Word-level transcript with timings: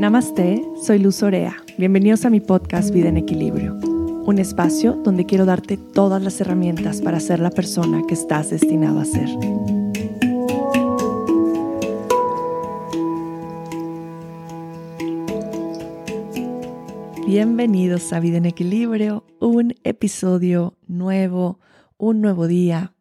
Namaste, 0.00 0.64
soy 0.82 0.98
Luz 0.98 1.22
Orea. 1.22 1.58
Bienvenidos 1.76 2.24
a 2.24 2.30
mi 2.30 2.40
podcast 2.40 2.90
Vida 2.90 3.10
en 3.10 3.18
Equilibrio, 3.18 3.74
un 3.74 4.38
espacio 4.38 4.94
donde 4.94 5.26
quiero 5.26 5.44
darte 5.44 5.76
todas 5.76 6.22
las 6.22 6.40
herramientas 6.40 7.02
para 7.02 7.20
ser 7.20 7.38
la 7.38 7.50
persona 7.50 8.00
que 8.08 8.14
estás 8.14 8.48
destinado 8.48 8.98
a 8.98 9.04
ser. 9.04 9.28
Bienvenidos 17.26 18.10
a 18.14 18.20
Vida 18.20 18.38
en 18.38 18.46
Equilibrio, 18.46 19.26
un 19.38 19.74
episodio 19.84 20.78
nuevo, 20.86 21.60
un 21.98 22.22
nuevo 22.22 22.46
día. 22.46 22.94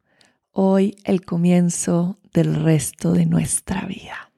Hoy 0.52 0.98
el 1.06 1.24
comienzo 1.24 2.20
del 2.34 2.56
resto 2.56 3.14
de 3.14 3.26
nuestra 3.26 3.86
vida. 3.86 4.34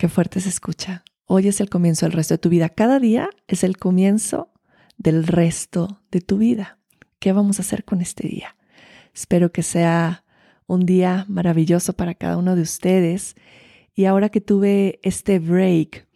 Qué 0.00 0.08
fuerte 0.08 0.40
se 0.40 0.48
escucha. 0.48 1.04
Hoy 1.26 1.48
es 1.48 1.60
el 1.60 1.68
comienzo 1.68 2.06
del 2.06 2.14
resto 2.14 2.32
de 2.32 2.38
tu 2.38 2.48
vida. 2.48 2.70
Cada 2.70 2.98
día 2.98 3.28
es 3.46 3.64
el 3.64 3.76
comienzo 3.76 4.50
del 4.96 5.26
resto 5.26 6.00
de 6.10 6.22
tu 6.22 6.38
vida. 6.38 6.78
¿Qué 7.18 7.34
vamos 7.34 7.58
a 7.58 7.62
hacer 7.62 7.84
con 7.84 8.00
este 8.00 8.26
día? 8.26 8.56
Espero 9.14 9.52
que 9.52 9.62
sea 9.62 10.24
un 10.66 10.86
día 10.86 11.26
maravilloso 11.28 11.92
para 11.92 12.14
cada 12.14 12.38
uno 12.38 12.56
de 12.56 12.62
ustedes. 12.62 13.34
Y 13.94 14.06
ahora 14.06 14.30
que 14.30 14.40
tuve 14.40 15.00
este 15.02 15.38
break 15.38 16.08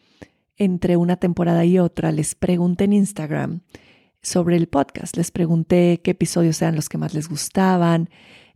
entre 0.56 0.96
una 0.96 1.16
temporada 1.16 1.66
y 1.66 1.78
otra, 1.78 2.10
les 2.10 2.34
pregunté 2.34 2.84
en 2.84 2.94
Instagram 2.94 3.60
sobre 4.22 4.56
el 4.56 4.66
podcast. 4.66 5.14
Les 5.18 5.30
pregunté 5.30 6.00
qué 6.02 6.12
episodios 6.12 6.62
eran 6.62 6.74
los 6.74 6.88
que 6.88 6.96
más 6.96 7.12
les 7.12 7.28
gustaban, 7.28 8.08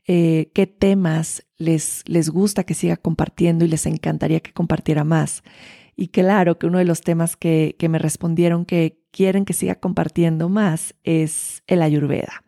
eh, 0.06 0.50
qué 0.54 0.66
temas 0.66 1.44
les, 1.58 2.02
les 2.06 2.30
gusta 2.30 2.64
que 2.64 2.74
siga 2.74 2.96
compartiendo 2.96 3.64
y 3.64 3.68
les 3.68 3.86
encantaría 3.86 4.40
que 4.40 4.52
compartiera 4.52 5.04
más. 5.04 5.42
Y 5.96 6.08
claro 6.08 6.58
que 6.58 6.66
uno 6.66 6.78
de 6.78 6.84
los 6.84 7.00
temas 7.00 7.36
que, 7.36 7.74
que 7.78 7.88
me 7.88 7.98
respondieron 7.98 8.64
que 8.64 9.00
quieren 9.10 9.44
que 9.44 9.52
siga 9.52 9.74
compartiendo 9.74 10.48
más 10.48 10.94
es 11.02 11.64
el 11.66 11.82
ayurveda. 11.82 12.44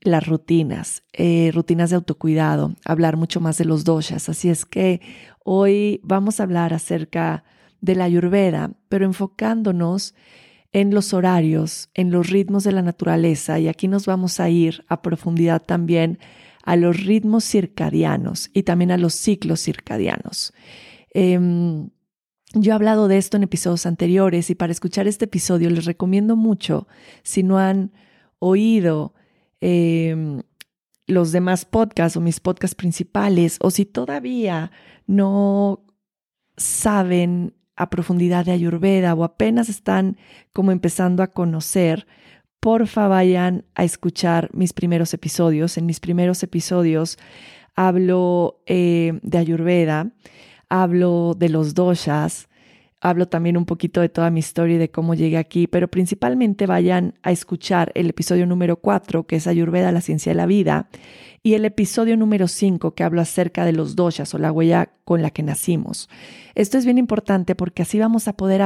Las 0.00 0.26
rutinas, 0.26 1.02
eh, 1.12 1.50
rutinas 1.52 1.90
de 1.90 1.96
autocuidado, 1.96 2.74
hablar 2.84 3.16
mucho 3.16 3.40
más 3.40 3.58
de 3.58 3.64
los 3.64 3.84
doshas. 3.84 4.28
Así 4.28 4.48
es 4.48 4.64
que 4.64 5.00
hoy 5.44 6.00
vamos 6.04 6.38
a 6.38 6.44
hablar 6.44 6.72
acerca 6.72 7.44
de 7.80 7.96
la 7.96 8.04
ayurveda, 8.04 8.72
pero 8.88 9.04
enfocándonos 9.06 10.14
en 10.72 10.94
los 10.94 11.12
horarios, 11.12 11.90
en 11.94 12.10
los 12.10 12.30
ritmos 12.30 12.64
de 12.64 12.72
la 12.72 12.82
naturaleza. 12.82 13.58
Y 13.58 13.68
aquí 13.68 13.88
nos 13.88 14.06
vamos 14.06 14.40
a 14.40 14.48
ir 14.48 14.84
a 14.88 15.02
profundidad 15.02 15.62
también 15.62 16.18
a 16.62 16.76
los 16.76 17.04
ritmos 17.04 17.44
circadianos 17.44 18.50
y 18.52 18.62
también 18.62 18.90
a 18.90 18.98
los 18.98 19.14
ciclos 19.14 19.60
circadianos. 19.60 20.52
Em, 21.12 21.90
yo 22.54 22.72
he 22.72 22.74
hablado 22.74 23.08
de 23.08 23.18
esto 23.18 23.36
en 23.36 23.42
episodios 23.44 23.86
anteriores 23.86 24.50
y 24.50 24.54
para 24.54 24.72
escuchar 24.72 25.06
este 25.06 25.24
episodio 25.24 25.70
les 25.70 25.84
recomiendo 25.84 26.36
mucho, 26.36 26.86
si 27.22 27.42
no 27.42 27.58
han 27.58 27.92
oído 28.38 29.14
em, 29.60 30.42
los 31.06 31.32
demás 31.32 31.64
podcasts 31.64 32.16
o 32.16 32.20
mis 32.20 32.40
podcasts 32.40 32.74
principales, 32.74 33.58
o 33.60 33.70
si 33.70 33.84
todavía 33.84 34.70
no 35.06 35.84
saben 36.56 37.54
a 37.76 37.90
profundidad 37.90 38.44
de 38.44 38.52
Ayurveda 38.52 39.14
o 39.14 39.24
apenas 39.24 39.68
están 39.68 40.16
como 40.52 40.72
empezando 40.72 41.22
a 41.22 41.28
conocer, 41.28 42.06
porfa 42.62 43.08
vayan 43.08 43.64
a 43.74 43.82
escuchar 43.82 44.48
mis 44.52 44.72
primeros 44.72 45.12
episodios. 45.14 45.76
En 45.76 45.84
mis 45.84 45.98
primeros 45.98 46.44
episodios 46.44 47.18
hablo 47.74 48.62
eh, 48.66 49.18
de 49.24 49.38
Ayurveda, 49.38 50.12
hablo 50.68 51.34
de 51.36 51.48
los 51.48 51.74
doshas, 51.74 52.48
hablo 53.00 53.26
también 53.26 53.56
un 53.56 53.64
poquito 53.64 54.00
de 54.00 54.08
toda 54.08 54.30
mi 54.30 54.38
historia 54.38 54.76
y 54.76 54.78
de 54.78 54.92
cómo 54.92 55.14
llegué 55.14 55.38
aquí, 55.38 55.66
pero 55.66 55.88
principalmente 55.88 56.66
vayan 56.66 57.14
a 57.24 57.32
escuchar 57.32 57.90
el 57.96 58.08
episodio 58.10 58.46
número 58.46 58.76
4, 58.76 59.26
que 59.26 59.34
es 59.34 59.48
Ayurveda, 59.48 59.90
la 59.90 60.00
ciencia 60.00 60.30
de 60.30 60.36
la 60.36 60.46
vida, 60.46 60.88
y 61.42 61.54
el 61.54 61.64
episodio 61.64 62.16
número 62.16 62.46
5, 62.46 62.94
que 62.94 63.02
hablo 63.02 63.20
acerca 63.20 63.64
de 63.64 63.72
los 63.72 63.96
doshas 63.96 64.34
o 64.34 64.38
la 64.38 64.52
huella 64.52 64.92
con 65.04 65.20
la 65.20 65.30
que 65.30 65.42
nacimos. 65.42 66.08
Esto 66.54 66.78
es 66.78 66.84
bien 66.84 66.98
importante 66.98 67.56
porque 67.56 67.82
así 67.82 67.98
vamos 67.98 68.28
a 68.28 68.36
poder 68.36 68.62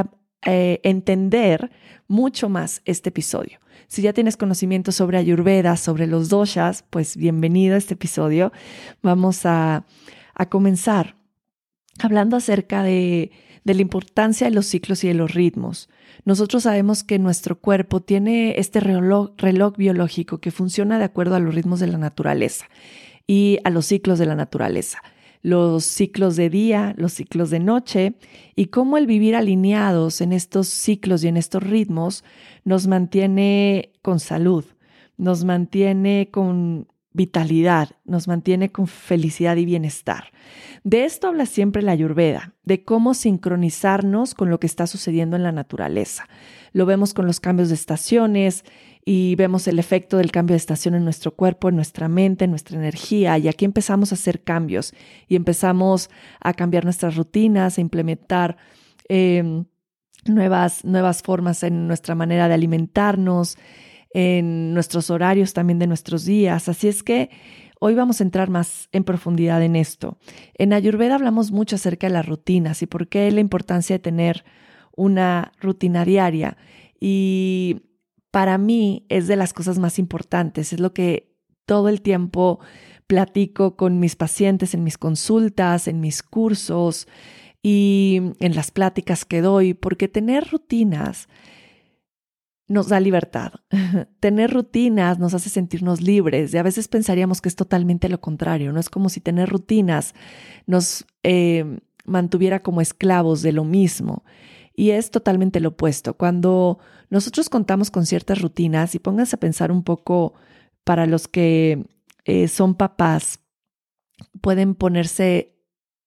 eh, 0.46 0.80
entender 0.84 1.70
mucho 2.08 2.48
más 2.48 2.80
este 2.84 3.08
episodio. 3.08 3.58
Si 3.88 4.02
ya 4.02 4.12
tienes 4.12 4.36
conocimiento 4.36 4.92
sobre 4.92 5.18
Ayurveda, 5.18 5.76
sobre 5.76 6.06
los 6.06 6.28
doshas, 6.28 6.84
pues 6.88 7.16
bienvenido 7.16 7.74
a 7.74 7.78
este 7.78 7.94
episodio. 7.94 8.52
Vamos 9.02 9.44
a, 9.44 9.84
comenzar 10.48 11.16
hablando 12.00 12.36
acerca 12.36 12.82
de, 12.82 13.32
de 13.64 13.74
la 13.74 13.82
importancia 13.82 14.46
de 14.46 14.54
los 14.54 14.66
ciclos 14.66 15.02
y 15.02 15.08
de 15.08 15.14
los 15.14 15.34
ritmos. 15.34 15.88
Nosotros 16.24 16.62
sabemos 16.62 17.02
que 17.02 17.18
nuestro 17.18 17.58
cuerpo 17.58 18.00
tiene 18.00 18.58
este 18.58 18.80
reloj, 18.80 19.32
biológico 19.76 20.38
que 20.38 20.50
funciona 20.50 20.98
de 20.98 21.04
acuerdo 21.04 21.34
a 21.34 21.40
los 21.40 21.54
ritmos 21.54 21.80
de 21.80 21.88
la 21.88 21.98
naturaleza 21.98 22.66
y 23.26 23.58
a 23.64 23.70
los 23.70 23.86
ciclos 23.86 24.18
de 24.18 24.26
la 24.26 24.36
naturaleza 24.36 25.02
los 25.46 25.84
ciclos 25.84 26.34
de 26.34 26.50
día, 26.50 26.92
los 26.96 27.12
ciclos 27.12 27.50
de 27.50 27.60
noche 27.60 28.14
y 28.56 28.66
cómo 28.66 28.98
el 28.98 29.06
vivir 29.06 29.36
alineados 29.36 30.20
en 30.20 30.32
estos 30.32 30.66
ciclos 30.66 31.22
y 31.22 31.28
en 31.28 31.36
estos 31.36 31.62
ritmos 31.62 32.24
nos 32.64 32.88
mantiene 32.88 33.92
con 34.02 34.18
salud, 34.18 34.64
nos 35.16 35.44
mantiene 35.44 36.30
con 36.32 36.88
vitalidad, 37.12 37.90
nos 38.04 38.26
mantiene 38.26 38.72
con 38.72 38.88
felicidad 38.88 39.54
y 39.54 39.66
bienestar. 39.66 40.32
De 40.82 41.04
esto 41.04 41.28
habla 41.28 41.46
siempre 41.46 41.80
la 41.80 41.92
Ayurveda, 41.92 42.54
de 42.64 42.82
cómo 42.82 43.14
sincronizarnos 43.14 44.34
con 44.34 44.50
lo 44.50 44.58
que 44.58 44.66
está 44.66 44.88
sucediendo 44.88 45.36
en 45.36 45.44
la 45.44 45.52
naturaleza. 45.52 46.28
Lo 46.72 46.86
vemos 46.86 47.14
con 47.14 47.24
los 47.24 47.38
cambios 47.38 47.68
de 47.68 47.76
estaciones 47.76 48.64
y 49.08 49.36
vemos 49.36 49.68
el 49.68 49.78
efecto 49.78 50.16
del 50.16 50.32
cambio 50.32 50.54
de 50.54 50.58
estación 50.58 50.96
en 50.96 51.04
nuestro 51.04 51.30
cuerpo, 51.30 51.68
en 51.68 51.76
nuestra 51.76 52.08
mente, 52.08 52.44
en 52.44 52.50
nuestra 52.50 52.76
energía. 52.76 53.38
Y 53.38 53.46
aquí 53.46 53.64
empezamos 53.64 54.10
a 54.10 54.16
hacer 54.16 54.42
cambios 54.42 54.92
y 55.28 55.36
empezamos 55.36 56.10
a 56.40 56.52
cambiar 56.54 56.82
nuestras 56.82 57.14
rutinas, 57.14 57.78
a 57.78 57.80
implementar 57.80 58.56
em, 59.08 59.64
nuevas, 60.26 60.84
nuevas 60.84 61.22
formas 61.22 61.62
en 61.62 61.86
nuestra 61.86 62.16
manera 62.16 62.48
de 62.48 62.54
alimentarnos, 62.54 63.56
en 64.12 64.74
nuestros 64.74 65.08
horarios 65.08 65.52
también 65.52 65.78
de 65.78 65.86
nuestros 65.86 66.24
días. 66.24 66.68
Así 66.68 66.88
es 66.88 67.04
que 67.04 67.30
hoy 67.78 67.94
vamos 67.94 68.20
a 68.20 68.24
entrar 68.24 68.50
más 68.50 68.88
en 68.90 69.04
profundidad 69.04 69.62
en 69.62 69.76
esto. 69.76 70.18
En 70.54 70.72
Ayurveda 70.72 71.14
hablamos 71.14 71.52
mucho 71.52 71.76
acerca 71.76 72.08
de 72.08 72.12
las 72.12 72.26
rutinas 72.26 72.82
y 72.82 72.86
por 72.86 73.06
qué 73.06 73.30
la 73.30 73.40
importancia 73.40 73.94
de 73.94 74.00
tener 74.00 74.44
una 74.96 75.52
rutina 75.60 76.04
diaria. 76.04 76.56
Y 76.98 77.82
para 78.36 78.58
mí 78.58 79.06
es 79.08 79.28
de 79.28 79.36
las 79.36 79.54
cosas 79.54 79.78
más 79.78 79.98
importantes, 79.98 80.74
es 80.74 80.78
lo 80.78 80.92
que 80.92 81.34
todo 81.64 81.88
el 81.88 82.02
tiempo 82.02 82.60
platico 83.06 83.78
con 83.78 83.98
mis 83.98 84.14
pacientes 84.14 84.74
en 84.74 84.84
mis 84.84 84.98
consultas, 84.98 85.88
en 85.88 86.00
mis 86.00 86.22
cursos 86.22 87.08
y 87.62 88.20
en 88.38 88.54
las 88.54 88.70
pláticas 88.70 89.24
que 89.24 89.40
doy, 89.40 89.72
porque 89.72 90.08
tener 90.08 90.50
rutinas 90.50 91.30
nos 92.68 92.88
da 92.88 93.00
libertad. 93.00 93.52
tener 94.20 94.52
rutinas 94.52 95.18
nos 95.18 95.32
hace 95.32 95.48
sentirnos 95.48 96.02
libres 96.02 96.52
y 96.52 96.58
a 96.58 96.62
veces 96.62 96.88
pensaríamos 96.88 97.40
que 97.40 97.48
es 97.48 97.56
totalmente 97.56 98.10
lo 98.10 98.20
contrario, 98.20 98.70
no 98.70 98.80
es 98.80 98.90
como 98.90 99.08
si 99.08 99.22
tener 99.22 99.48
rutinas 99.48 100.14
nos 100.66 101.06
eh, 101.22 101.78
mantuviera 102.04 102.62
como 102.62 102.82
esclavos 102.82 103.40
de 103.40 103.52
lo 103.52 103.64
mismo. 103.64 104.24
Y 104.78 104.90
es 104.90 105.10
totalmente 105.10 105.58
lo 105.58 105.70
opuesto. 105.70 106.14
Cuando 106.14 106.78
nosotros 107.08 107.48
contamos 107.48 107.90
con 107.90 108.04
ciertas 108.04 108.42
rutinas, 108.42 108.94
y 108.94 108.98
pónganse 108.98 109.36
a 109.36 109.40
pensar 109.40 109.72
un 109.72 109.82
poco 109.82 110.34
para 110.84 111.06
los 111.06 111.28
que 111.28 111.86
eh, 112.26 112.46
son 112.46 112.74
papás, 112.74 113.40
pueden 114.42 114.74
ponerse 114.74 115.56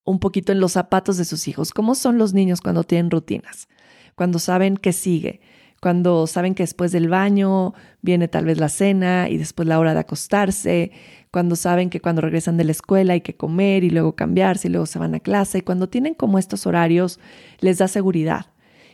un 0.05 0.19
poquito 0.19 0.51
en 0.51 0.59
los 0.59 0.73
zapatos 0.73 1.17
de 1.17 1.25
sus 1.25 1.47
hijos. 1.47 1.71
¿Cómo 1.71 1.95
son 1.95 2.19
los 2.19 2.33
niños 2.33 2.61
cuando 2.61 2.83
tienen 2.83 3.09
rutinas? 3.09 3.67
Cuando 4.13 4.37
saben 4.37 4.77
que 4.77 4.93
sigue, 4.93 5.41
cuando 5.81 6.27
saben 6.27 6.53
que 6.53 6.63
después 6.63 6.91
del 6.91 7.09
baño 7.09 7.73
viene 8.01 8.27
tal 8.27 8.45
vez 8.45 8.59
la 8.59 8.69
cena 8.69 9.29
y 9.29 9.37
después 9.37 9.67
la 9.67 9.79
hora 9.79 9.95
de 9.95 10.01
acostarse, 10.01 10.91
cuando 11.31 11.55
saben 11.55 11.89
que 11.89 12.01
cuando 12.01 12.21
regresan 12.21 12.57
de 12.57 12.65
la 12.65 12.71
escuela 12.71 13.13
hay 13.13 13.21
que 13.21 13.35
comer 13.35 13.83
y 13.83 13.89
luego 13.89 14.15
cambiarse 14.15 14.67
y 14.67 14.71
luego 14.71 14.85
se 14.85 14.99
van 14.99 15.15
a 15.15 15.19
clase, 15.19 15.59
y 15.59 15.61
cuando 15.61 15.89
tienen 15.89 16.13
como 16.13 16.37
estos 16.37 16.67
horarios 16.67 17.19
les 17.61 17.79
da 17.79 17.87
seguridad 17.87 18.47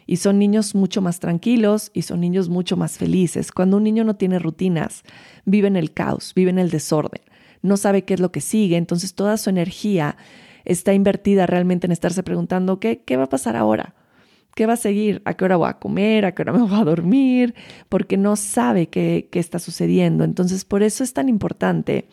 y 0.08 0.18
son 0.18 0.40
niños 0.40 0.76
mucho 0.76 1.02
más 1.02 1.20
tranquilos 1.20 1.92
y 1.94 2.04
son 2.04 2.20
niños 2.22 2.50
mucho 2.50 2.78
más 2.78 2.98
felices. 2.98 3.52
Cuando 3.52 3.78
un 3.78 3.84
niño 3.84 4.04
no 4.04 4.16
tiene 4.16 4.40
rutinas, 4.40 5.04
vive 5.46 5.68
en 5.68 5.76
el 5.76 5.94
caos, 5.94 6.34
vive 6.36 6.52
en 6.52 6.60
el 6.60 6.70
desorden, 6.70 7.22
no 7.62 7.78
sabe 7.78 8.04
qué 8.04 8.14
es 8.14 8.20
lo 8.20 8.32
que 8.32 8.42
sigue, 8.42 8.78
entonces 8.78 9.16
toda 9.16 9.38
su 9.38 9.50
energía 9.50 10.18
está 10.64 10.94
invertida 10.94 11.46
realmente 11.48 11.88
en 11.88 11.92
estarse 11.92 12.24
preguntando 12.24 12.80
qué, 12.80 13.02
qué 13.06 13.18
va 13.18 13.24
a 13.24 13.30
pasar 13.30 13.56
ahora. 13.56 13.96
¿Qué 14.56 14.66
va 14.66 14.74
a 14.74 14.78
seguir? 14.78 15.22
¿A 15.26 15.34
qué 15.34 15.44
hora 15.44 15.58
voy 15.58 15.68
a 15.68 15.80
comer? 15.80 16.24
¿A 16.24 16.34
qué 16.34 16.44
hora 16.44 16.54
me 16.54 16.62
voy 16.62 16.80
a 16.80 16.86
dormir? 16.86 17.56
Porque 17.90 18.16
no 18.16 18.38
sabe 18.38 18.88
qué, 18.88 19.28
qué 19.30 19.40
está 19.40 19.60
sucediendo. 19.60 20.24
Entonces, 20.24 20.64
por 20.64 20.82
eso 20.82 21.04
es 21.04 21.12
tan 21.12 21.28
importante 21.28 22.08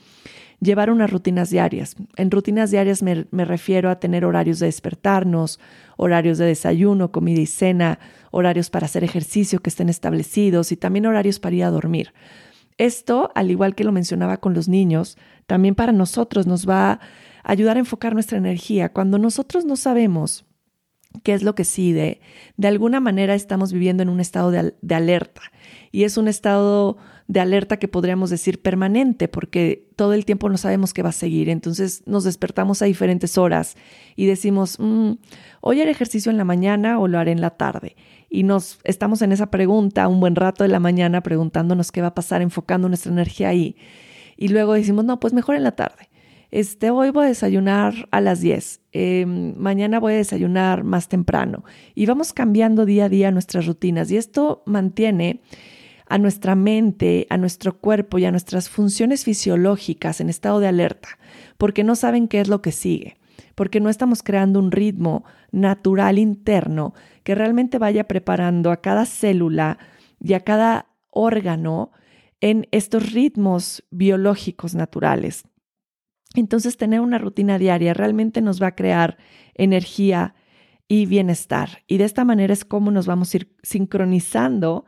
llevar 0.62 0.90
unas 0.90 1.10
rutinas 1.10 1.50
diarias. 1.50 1.96
En 2.16 2.30
rutinas 2.30 2.70
diarias 2.70 3.02
me, 3.02 3.26
me 3.30 3.44
refiero 3.44 3.90
a 3.90 3.98
tener 3.98 4.24
horarios 4.24 4.60
de 4.60 4.66
despertarnos, 4.66 5.58
horarios 5.96 6.38
de 6.38 6.46
desayuno, 6.46 7.10
comida 7.10 7.40
y 7.40 7.46
cena, 7.46 7.98
horarios 8.30 8.70
para 8.70 8.86
hacer 8.86 9.02
ejercicio 9.02 9.58
que 9.60 9.70
estén 9.70 9.88
establecidos 9.88 10.72
y 10.72 10.76
también 10.76 11.06
horarios 11.06 11.40
para 11.40 11.56
ir 11.56 11.64
a 11.64 11.70
dormir. 11.70 12.14
Esto, 12.78 13.30
al 13.34 13.50
igual 13.50 13.74
que 13.74 13.84
lo 13.84 13.92
mencionaba 13.92 14.38
con 14.38 14.54
los 14.54 14.68
niños, 14.68 15.18
también 15.46 15.74
para 15.74 15.92
nosotros 15.92 16.46
nos 16.46 16.68
va 16.68 16.92
a 16.92 17.00
ayudar 17.44 17.76
a 17.76 17.80
enfocar 17.80 18.14
nuestra 18.14 18.38
energía. 18.38 18.92
Cuando 18.92 19.18
nosotros 19.18 19.64
no 19.64 19.76
sabemos 19.76 20.46
qué 21.24 21.34
es 21.34 21.42
lo 21.42 21.54
que 21.54 21.64
sigue, 21.64 22.20
de 22.56 22.68
alguna 22.68 23.00
manera 23.00 23.34
estamos 23.34 23.72
viviendo 23.72 24.02
en 24.02 24.08
un 24.08 24.20
estado 24.20 24.50
de, 24.50 24.74
de 24.80 24.94
alerta 24.94 25.42
y 25.90 26.04
es 26.04 26.16
un 26.16 26.28
estado 26.28 26.96
de 27.32 27.40
alerta 27.40 27.78
que 27.78 27.88
podríamos 27.88 28.28
decir 28.28 28.60
permanente, 28.60 29.26
porque 29.26 29.88
todo 29.96 30.12
el 30.12 30.26
tiempo 30.26 30.50
no 30.50 30.58
sabemos 30.58 30.92
qué 30.92 31.02
va 31.02 31.08
a 31.08 31.12
seguir. 31.12 31.48
Entonces 31.48 32.02
nos 32.04 32.24
despertamos 32.24 32.82
a 32.82 32.84
diferentes 32.84 33.38
horas 33.38 33.74
y 34.16 34.26
decimos, 34.26 34.78
mm, 34.78 35.12
hoy 35.62 35.80
haré 35.80 35.90
ejercicio 35.90 36.30
en 36.30 36.36
la 36.36 36.44
mañana 36.44 36.98
o 37.00 37.08
lo 37.08 37.18
haré 37.18 37.32
en 37.32 37.40
la 37.40 37.56
tarde. 37.56 37.96
Y 38.28 38.42
nos 38.42 38.80
estamos 38.84 39.22
en 39.22 39.32
esa 39.32 39.50
pregunta 39.50 40.08
un 40.08 40.20
buen 40.20 40.36
rato 40.36 40.62
de 40.62 40.68
la 40.68 40.78
mañana 40.78 41.22
preguntándonos 41.22 41.90
qué 41.90 42.02
va 42.02 42.08
a 42.08 42.14
pasar, 42.14 42.42
enfocando 42.42 42.88
nuestra 42.88 43.10
energía 43.10 43.48
ahí. 43.48 43.76
Y 44.36 44.48
luego 44.48 44.74
decimos, 44.74 45.06
no, 45.06 45.18
pues 45.18 45.32
mejor 45.32 45.56
en 45.56 45.62
la 45.62 45.72
tarde. 45.72 46.10
Este, 46.50 46.90
hoy 46.90 47.08
voy 47.08 47.24
a 47.24 47.28
desayunar 47.28 47.94
a 48.10 48.20
las 48.20 48.42
10, 48.42 48.82
em, 48.92 49.54
mañana 49.56 49.98
voy 50.00 50.12
a 50.12 50.16
desayunar 50.16 50.84
más 50.84 51.08
temprano. 51.08 51.64
Y 51.94 52.04
vamos 52.04 52.34
cambiando 52.34 52.84
día 52.84 53.06
a 53.06 53.08
día 53.08 53.30
nuestras 53.30 53.64
rutinas. 53.64 54.10
Y 54.10 54.18
esto 54.18 54.62
mantiene 54.66 55.40
a 56.12 56.18
nuestra 56.18 56.54
mente, 56.54 57.26
a 57.30 57.38
nuestro 57.38 57.78
cuerpo 57.78 58.18
y 58.18 58.26
a 58.26 58.30
nuestras 58.30 58.68
funciones 58.68 59.24
fisiológicas 59.24 60.20
en 60.20 60.28
estado 60.28 60.60
de 60.60 60.68
alerta, 60.68 61.08
porque 61.56 61.84
no 61.84 61.96
saben 61.96 62.28
qué 62.28 62.40
es 62.42 62.48
lo 62.48 62.60
que 62.60 62.70
sigue, 62.70 63.16
porque 63.54 63.80
no 63.80 63.88
estamos 63.88 64.22
creando 64.22 64.58
un 64.58 64.72
ritmo 64.72 65.24
natural 65.52 66.18
interno 66.18 66.92
que 67.22 67.34
realmente 67.34 67.78
vaya 67.78 68.08
preparando 68.08 68.70
a 68.70 68.82
cada 68.82 69.06
célula 69.06 69.78
y 70.20 70.34
a 70.34 70.40
cada 70.40 70.90
órgano 71.08 71.92
en 72.42 72.68
estos 72.72 73.14
ritmos 73.14 73.82
biológicos 73.90 74.74
naturales. 74.74 75.44
Entonces, 76.34 76.76
tener 76.76 77.00
una 77.00 77.16
rutina 77.16 77.56
diaria 77.56 77.94
realmente 77.94 78.42
nos 78.42 78.60
va 78.60 78.66
a 78.66 78.74
crear 78.76 79.16
energía 79.54 80.34
y 80.88 81.06
bienestar. 81.06 81.84
Y 81.86 81.96
de 81.96 82.04
esta 82.04 82.26
manera 82.26 82.52
es 82.52 82.66
como 82.66 82.90
nos 82.90 83.06
vamos 83.06 83.32
a 83.32 83.38
ir 83.38 83.56
sincronizando 83.62 84.84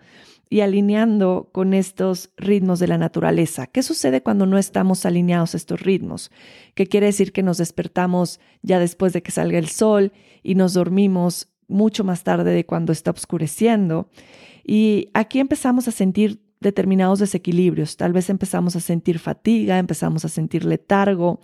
y 0.50 0.60
alineando 0.60 1.48
con 1.52 1.74
estos 1.74 2.30
ritmos 2.36 2.78
de 2.78 2.88
la 2.88 2.98
naturaleza. 2.98 3.66
¿Qué 3.66 3.82
sucede 3.82 4.22
cuando 4.22 4.46
no 4.46 4.58
estamos 4.58 5.06
alineados 5.06 5.54
a 5.54 5.56
estos 5.56 5.80
ritmos? 5.80 6.30
¿Qué 6.74 6.86
quiere 6.86 7.06
decir 7.06 7.32
que 7.32 7.42
nos 7.42 7.58
despertamos 7.58 8.40
ya 8.62 8.78
después 8.78 9.12
de 9.12 9.22
que 9.22 9.32
salga 9.32 9.58
el 9.58 9.68
sol 9.68 10.12
y 10.42 10.54
nos 10.54 10.74
dormimos 10.74 11.48
mucho 11.68 12.04
más 12.04 12.22
tarde 12.22 12.52
de 12.52 12.66
cuando 12.66 12.92
está 12.92 13.10
oscureciendo. 13.10 14.08
Y 14.64 15.10
aquí 15.14 15.40
empezamos 15.40 15.88
a 15.88 15.92
sentir 15.92 16.42
determinados 16.60 17.18
desequilibrios. 17.18 17.96
Tal 17.96 18.12
vez 18.12 18.30
empezamos 18.30 18.76
a 18.76 18.80
sentir 18.80 19.18
fatiga, 19.18 19.78
empezamos 19.78 20.24
a 20.24 20.28
sentir 20.28 20.64
letargo, 20.64 21.40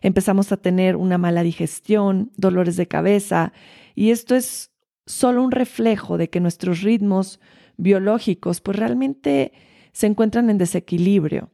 empezamos 0.00 0.52
a 0.52 0.56
tener 0.56 0.96
una 0.96 1.18
mala 1.18 1.42
digestión, 1.42 2.30
dolores 2.36 2.76
de 2.76 2.86
cabeza. 2.86 3.52
Y 3.94 4.10
esto 4.10 4.36
es 4.36 4.70
solo 5.06 5.42
un 5.42 5.50
reflejo 5.50 6.18
de 6.18 6.30
que 6.30 6.40
nuestros 6.40 6.82
ritmos 6.82 7.40
biológicos, 7.80 8.60
pues 8.60 8.76
realmente 8.78 9.52
se 9.92 10.06
encuentran 10.06 10.50
en 10.50 10.58
desequilibrio. 10.58 11.50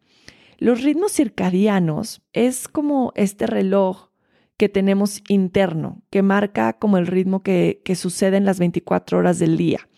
Los 0.59 0.83
ritmos 0.83 1.13
circadianos 1.13 2.23
es 2.33 2.69
como 2.69 3.13
este 3.15 3.47
reloj 3.47 4.09
que 4.57 4.69
tenemos 4.69 5.23
interno, 5.29 6.03
que 6.11 6.23
marca 6.23 6.73
como 6.75 6.97
el 6.97 7.07
ritmo 7.07 7.43
que, 7.43 7.83
sucede 7.95 8.39
en 8.39 8.47
las 8.47 8.59
24 8.59 9.19
horas 9.19 9.39
del 9.39 9.57
día. 9.57 9.89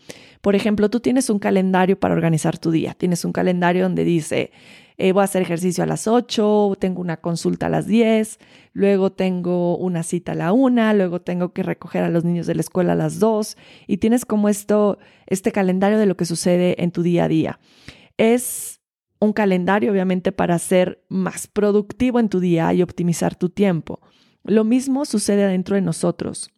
Por 0.40 0.56
ejemplo, 0.56 0.88
tú 0.88 1.00
tienes 1.00 1.30
un 1.30 1.38
calendario 1.38 1.98
para 1.98 2.14
organizar 2.14 2.58
tu 2.58 2.70
día. 2.70 2.94
Tienes 2.94 3.24
un 3.24 3.32
calendario 3.32 3.84
donde 3.84 4.04
dice, 4.04 4.52
eh, 4.98 5.12
voy 5.12 5.20
a 5.20 5.24
hacer 5.24 5.42
ejercicio 5.42 5.84
a 5.84 5.86
las 5.86 6.08
8, 6.08 6.76
tengo 6.80 7.00
una 7.00 7.18
consulta 7.18 7.66
a 7.66 7.68
las 7.68 7.86
10, 7.86 8.40
luego 8.72 9.12
tengo 9.12 9.78
una 9.78 10.02
cita 10.02 10.32
a 10.32 10.34
la 10.34 10.52
1, 10.52 10.92
luego 10.94 11.20
tengo 11.20 11.52
que 11.52 11.62
recoger 11.62 12.02
a 12.02 12.08
los 12.08 12.24
niños 12.24 12.48
de 12.48 12.56
la 12.56 12.62
escuela 12.62 12.94
a 12.94 12.96
las 12.96 13.20
2 13.20 13.56
y 13.86 13.98
tienes 13.98 14.24
como 14.24 14.48
esto, 14.48 14.98
este 15.26 15.52
calendario 15.52 15.98
de 15.98 16.06
lo 16.06 16.16
que 16.16 16.24
sucede 16.24 16.82
en 16.82 16.90
tu 16.90 17.02
día 17.02 17.24
a 17.24 17.28
día. 17.28 17.60
Es 18.16 18.80
un 19.20 19.32
calendario 19.32 19.92
obviamente 19.92 20.32
para 20.32 20.58
ser 20.58 21.04
más 21.08 21.46
productivo 21.46 22.18
en 22.18 22.28
tu 22.28 22.40
día 22.40 22.74
y 22.74 22.82
optimizar 22.82 23.36
tu 23.36 23.50
tiempo. 23.50 24.00
Lo 24.42 24.64
mismo 24.64 25.04
sucede 25.04 25.46
dentro 25.46 25.76
de 25.76 25.82
nosotros. 25.82 26.50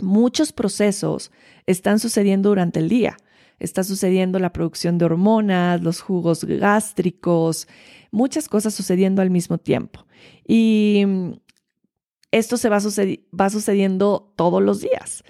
Muchos 0.00 0.52
procesos 0.52 1.30
están 1.66 2.00
sucediendo 2.00 2.48
durante 2.48 2.80
el 2.80 2.88
día 2.88 3.16
está 3.58 3.84
sucediendo 3.84 4.38
la 4.38 4.52
producción 4.52 4.98
de 4.98 5.04
hormonas, 5.04 5.82
los 5.82 6.00
jugos 6.00 6.44
gástricos, 6.44 7.68
muchas 8.10 8.48
cosas 8.48 8.74
sucediendo 8.74 9.22
al 9.22 9.30
mismo 9.30 9.58
tiempo. 9.58 10.06
Y 10.46 11.04
esto 12.30 12.56
se 12.56 12.68
va, 12.68 12.80
sucediendo 13.50 14.32
todos 14.36 14.62
los 14.62 14.80
días. 14.80 15.24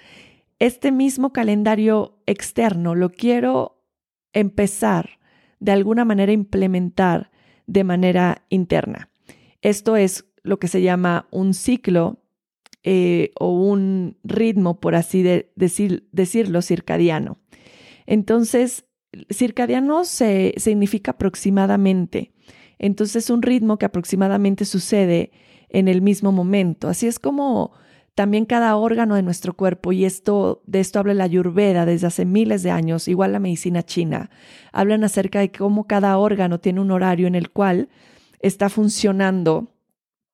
Este 0.59 0.91
mismo 0.91 1.33
calendario 1.33 2.19
externo 2.27 2.95
lo 2.95 3.11
quiero 3.11 3.81
empezar 4.33 5.19
de 5.61 5.73
alguna 5.73 6.05
manera 6.05 6.31
a 6.31 6.35
implementar 6.35 7.31
de 7.67 7.85
manera 7.85 8.45
interna. 8.49 9.11
Esto 9.63 9.97
es 9.97 10.25
lo 10.43 10.59
que 10.59 10.69
se 10.69 10.83
llama 10.83 11.29
un 11.31 11.55
ciclo 11.55 12.23
eh, 12.83 13.31
o 13.39 13.53
un 13.53 14.17
ritmo, 14.25 14.81
por 14.81 14.95
así 14.95 15.23
decir, 15.23 16.09
decirlo, 16.13 16.63
circadiano. 16.63 17.39
Entonces, 18.11 18.87
circadiano 19.31 20.07
se, 20.07 20.55
significa 20.57 21.11
aproximadamente. 21.11 22.33
Entonces, 22.79 23.29
un 23.29 23.43
ritmo 23.43 23.79
que 23.79 23.85
aproximadamente 23.85 24.65
sucede 24.65 25.31
en 25.69 25.89
el 25.89 26.01
mismo 26.01 26.33
momento. 26.33 26.89
Así 26.89 27.07
es 27.07 27.19
como 27.19 27.73
también 28.15 28.47
cada 28.47 28.75
órgano 28.77 29.15
de 29.15 29.23
nuestro 29.23 29.55
cuerpo, 29.55 29.93
y 29.93 30.07
esto, 30.07 30.63
de 30.67 30.81
esto 30.81 30.99
habla 30.99 31.13
la 31.13 31.25
Ayurveda 31.25 31.85
desde 31.85 32.07
hace 32.07 32.25
miles 32.25 32.63
de 32.63 32.71
años, 32.71 33.09
igual 33.09 33.33
la 33.33 33.41
medicina 33.41 33.83
china, 33.83 34.31
hablan 34.73 35.05
acerca 35.05 35.41
de 35.41 35.53
cómo 35.53 35.87
cada 35.87 36.17
órgano 36.17 36.59
tiene 36.59 36.81
un 36.81 36.91
horario 36.91 37.27
en 37.27 37.35
el 37.35 37.51
cual 37.51 37.91
está 38.41 38.71
funcionando 38.71 39.75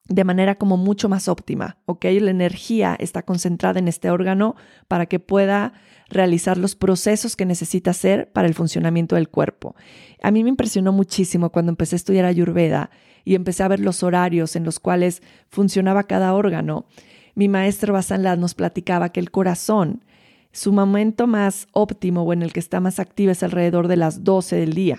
de 0.08 0.24
manera 0.24 0.54
como 0.54 0.76
mucho 0.76 1.08
más 1.08 1.28
óptima, 1.28 1.78
¿ok? 1.86 2.04
La 2.20 2.30
energía 2.30 2.96
está 2.98 3.22
concentrada 3.22 3.80
en 3.80 3.88
este 3.88 4.10
órgano 4.10 4.54
para 4.86 5.06
que 5.06 5.18
pueda 5.18 5.72
realizar 6.14 6.56
los 6.56 6.74
procesos 6.76 7.36
que 7.36 7.44
necesita 7.44 7.90
hacer 7.90 8.32
para 8.32 8.48
el 8.48 8.54
funcionamiento 8.54 9.16
del 9.16 9.28
cuerpo. 9.28 9.74
A 10.22 10.30
mí 10.30 10.42
me 10.42 10.48
impresionó 10.48 10.92
muchísimo 10.92 11.50
cuando 11.50 11.70
empecé 11.70 11.96
a 11.96 11.98
estudiar 11.98 12.24
Ayurveda 12.24 12.90
y 13.24 13.34
empecé 13.34 13.62
a 13.62 13.68
ver 13.68 13.80
los 13.80 14.02
horarios 14.02 14.56
en 14.56 14.64
los 14.64 14.80
cuales 14.80 15.22
funcionaba 15.48 16.04
cada 16.04 16.32
órgano. 16.34 16.86
Mi 17.34 17.48
maestro 17.48 17.92
Basanlad 17.92 18.38
nos 18.38 18.54
platicaba 18.54 19.10
que 19.10 19.20
el 19.20 19.30
corazón, 19.30 20.04
su 20.52 20.72
momento 20.72 21.26
más 21.26 21.66
óptimo 21.72 22.22
o 22.22 22.32
en 22.32 22.42
el 22.42 22.52
que 22.52 22.60
está 22.60 22.80
más 22.80 23.00
activo 23.00 23.32
es 23.32 23.42
alrededor 23.42 23.88
de 23.88 23.96
las 23.96 24.22
12 24.22 24.56
del 24.56 24.72
día. 24.72 24.98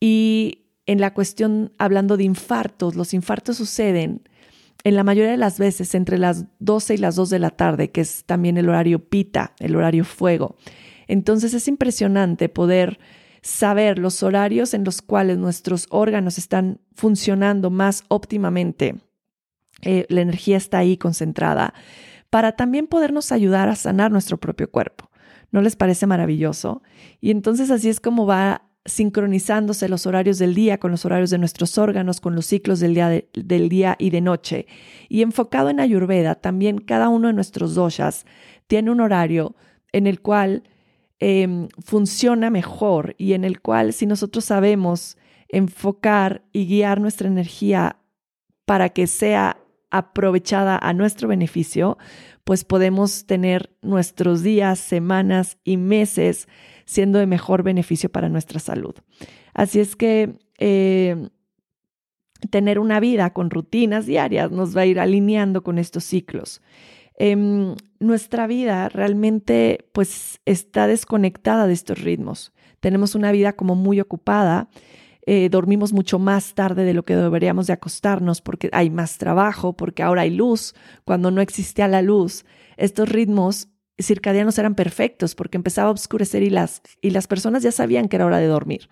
Y 0.00 0.66
en 0.86 1.00
la 1.00 1.14
cuestión, 1.14 1.72
hablando 1.78 2.16
de 2.16 2.24
infartos, 2.24 2.96
los 2.96 3.14
infartos 3.14 3.56
suceden 3.56 4.22
en 4.86 4.94
la 4.94 5.02
mayoría 5.02 5.32
de 5.32 5.36
las 5.36 5.58
veces 5.58 5.96
entre 5.96 6.16
las 6.16 6.44
12 6.60 6.94
y 6.94 6.98
las 6.98 7.16
2 7.16 7.28
de 7.30 7.40
la 7.40 7.50
tarde, 7.50 7.90
que 7.90 8.02
es 8.02 8.22
también 8.24 8.56
el 8.56 8.68
horario 8.68 9.00
pita, 9.00 9.52
el 9.58 9.74
horario 9.74 10.04
fuego. 10.04 10.54
Entonces 11.08 11.54
es 11.54 11.66
impresionante 11.66 12.48
poder 12.48 13.00
saber 13.42 13.98
los 13.98 14.22
horarios 14.22 14.74
en 14.74 14.84
los 14.84 15.02
cuales 15.02 15.38
nuestros 15.38 15.88
órganos 15.90 16.38
están 16.38 16.78
funcionando 16.94 17.68
más 17.68 18.04
óptimamente. 18.06 18.94
Eh, 19.82 20.06
la 20.08 20.20
energía 20.20 20.56
está 20.56 20.78
ahí 20.78 20.96
concentrada 20.96 21.74
para 22.30 22.52
también 22.52 22.86
podernos 22.86 23.32
ayudar 23.32 23.68
a 23.68 23.74
sanar 23.74 24.12
nuestro 24.12 24.38
propio 24.38 24.70
cuerpo. 24.70 25.10
¿No 25.50 25.62
les 25.62 25.74
parece 25.74 26.06
maravilloso? 26.06 26.84
Y 27.20 27.32
entonces 27.32 27.72
así 27.72 27.88
es 27.88 27.98
como 27.98 28.24
va 28.24 28.70
sincronizándose 28.86 29.88
los 29.88 30.06
horarios 30.06 30.38
del 30.38 30.54
día 30.54 30.78
con 30.78 30.90
los 30.90 31.04
horarios 31.04 31.30
de 31.30 31.38
nuestros 31.38 31.76
órganos, 31.78 32.20
con 32.20 32.34
los 32.34 32.46
ciclos 32.46 32.80
del 32.80 32.94
día, 32.94 33.24
del 33.34 33.68
día 33.68 33.96
y 33.98 34.10
de 34.10 34.20
noche. 34.20 34.66
Y 35.08 35.22
enfocado 35.22 35.70
en 35.70 35.80
Ayurveda, 35.80 36.36
también 36.36 36.78
cada 36.78 37.08
uno 37.08 37.28
de 37.28 37.34
nuestros 37.34 37.74
doshas 37.74 38.24
tiene 38.66 38.90
un 38.90 39.00
horario 39.00 39.54
en 39.92 40.06
el 40.06 40.20
cual 40.20 40.64
em, 41.18 41.68
funciona 41.84 42.50
mejor 42.50 43.14
y 43.18 43.32
en 43.32 43.44
el 43.44 43.60
cual 43.60 43.92
si 43.92 44.06
nosotros 44.06 44.44
sabemos 44.44 45.16
enfocar 45.48 46.42
y 46.52 46.66
guiar 46.66 47.00
nuestra 47.00 47.28
energía 47.28 47.98
para 48.64 48.88
que 48.90 49.06
sea 49.06 49.58
aprovechada 49.90 50.78
a 50.78 50.92
nuestro 50.92 51.28
beneficio, 51.28 51.96
pues 52.44 52.64
podemos 52.64 53.26
tener 53.26 53.70
nuestros 53.82 54.42
días, 54.42 54.78
semanas 54.78 55.58
y 55.64 55.76
meses 55.76 56.48
siendo 56.86 57.18
de 57.18 57.26
mejor 57.26 57.62
beneficio 57.62 58.08
para 58.10 58.30
nuestra 58.30 58.60
salud. 58.60 58.94
Así 59.52 59.80
es 59.80 59.96
que 59.96 60.38
eh, 60.58 61.28
tener 62.50 62.78
una 62.78 63.00
vida 63.00 63.32
con 63.32 63.50
rutinas 63.50 64.06
diarias 64.06 64.50
nos 64.50 64.74
va 64.76 64.82
a 64.82 64.86
ir 64.86 65.00
alineando 65.00 65.62
con 65.62 65.78
estos 65.78 66.04
ciclos. 66.04 66.62
Em, 67.18 67.74
nuestra 67.98 68.46
vida 68.46 68.88
realmente 68.88 69.88
pues 69.92 70.40
está 70.44 70.86
desconectada 70.86 71.66
de 71.66 71.72
estos 71.72 72.00
ritmos. 72.00 72.52
Tenemos 72.80 73.14
una 73.14 73.32
vida 73.32 73.54
como 73.54 73.74
muy 73.74 74.00
ocupada, 74.00 74.68
eh, 75.28 75.48
dormimos 75.48 75.92
mucho 75.92 76.18
más 76.20 76.54
tarde 76.54 76.84
de 76.84 76.94
lo 76.94 77.04
que 77.04 77.16
deberíamos 77.16 77.66
de 77.66 77.72
acostarnos 77.72 78.40
porque 78.40 78.68
hay 78.72 78.90
más 78.90 79.18
trabajo, 79.18 79.72
porque 79.72 80.02
ahora 80.02 80.22
hay 80.22 80.30
luz. 80.30 80.74
Cuando 81.04 81.30
no 81.30 81.40
existía 81.40 81.88
la 81.88 82.02
luz, 82.02 82.44
estos 82.76 83.08
ritmos 83.08 83.68
circadianos 83.98 84.58
eran 84.58 84.74
perfectos 84.74 85.34
porque 85.34 85.56
empezaba 85.56 85.88
a 85.88 85.92
oscurecer 85.92 86.42
y 86.42 86.50
las, 86.50 86.82
y 87.00 87.10
las 87.10 87.26
personas 87.26 87.62
ya 87.62 87.72
sabían 87.72 88.08
que 88.08 88.16
era 88.16 88.26
hora 88.26 88.38
de 88.38 88.46
dormir. 88.46 88.88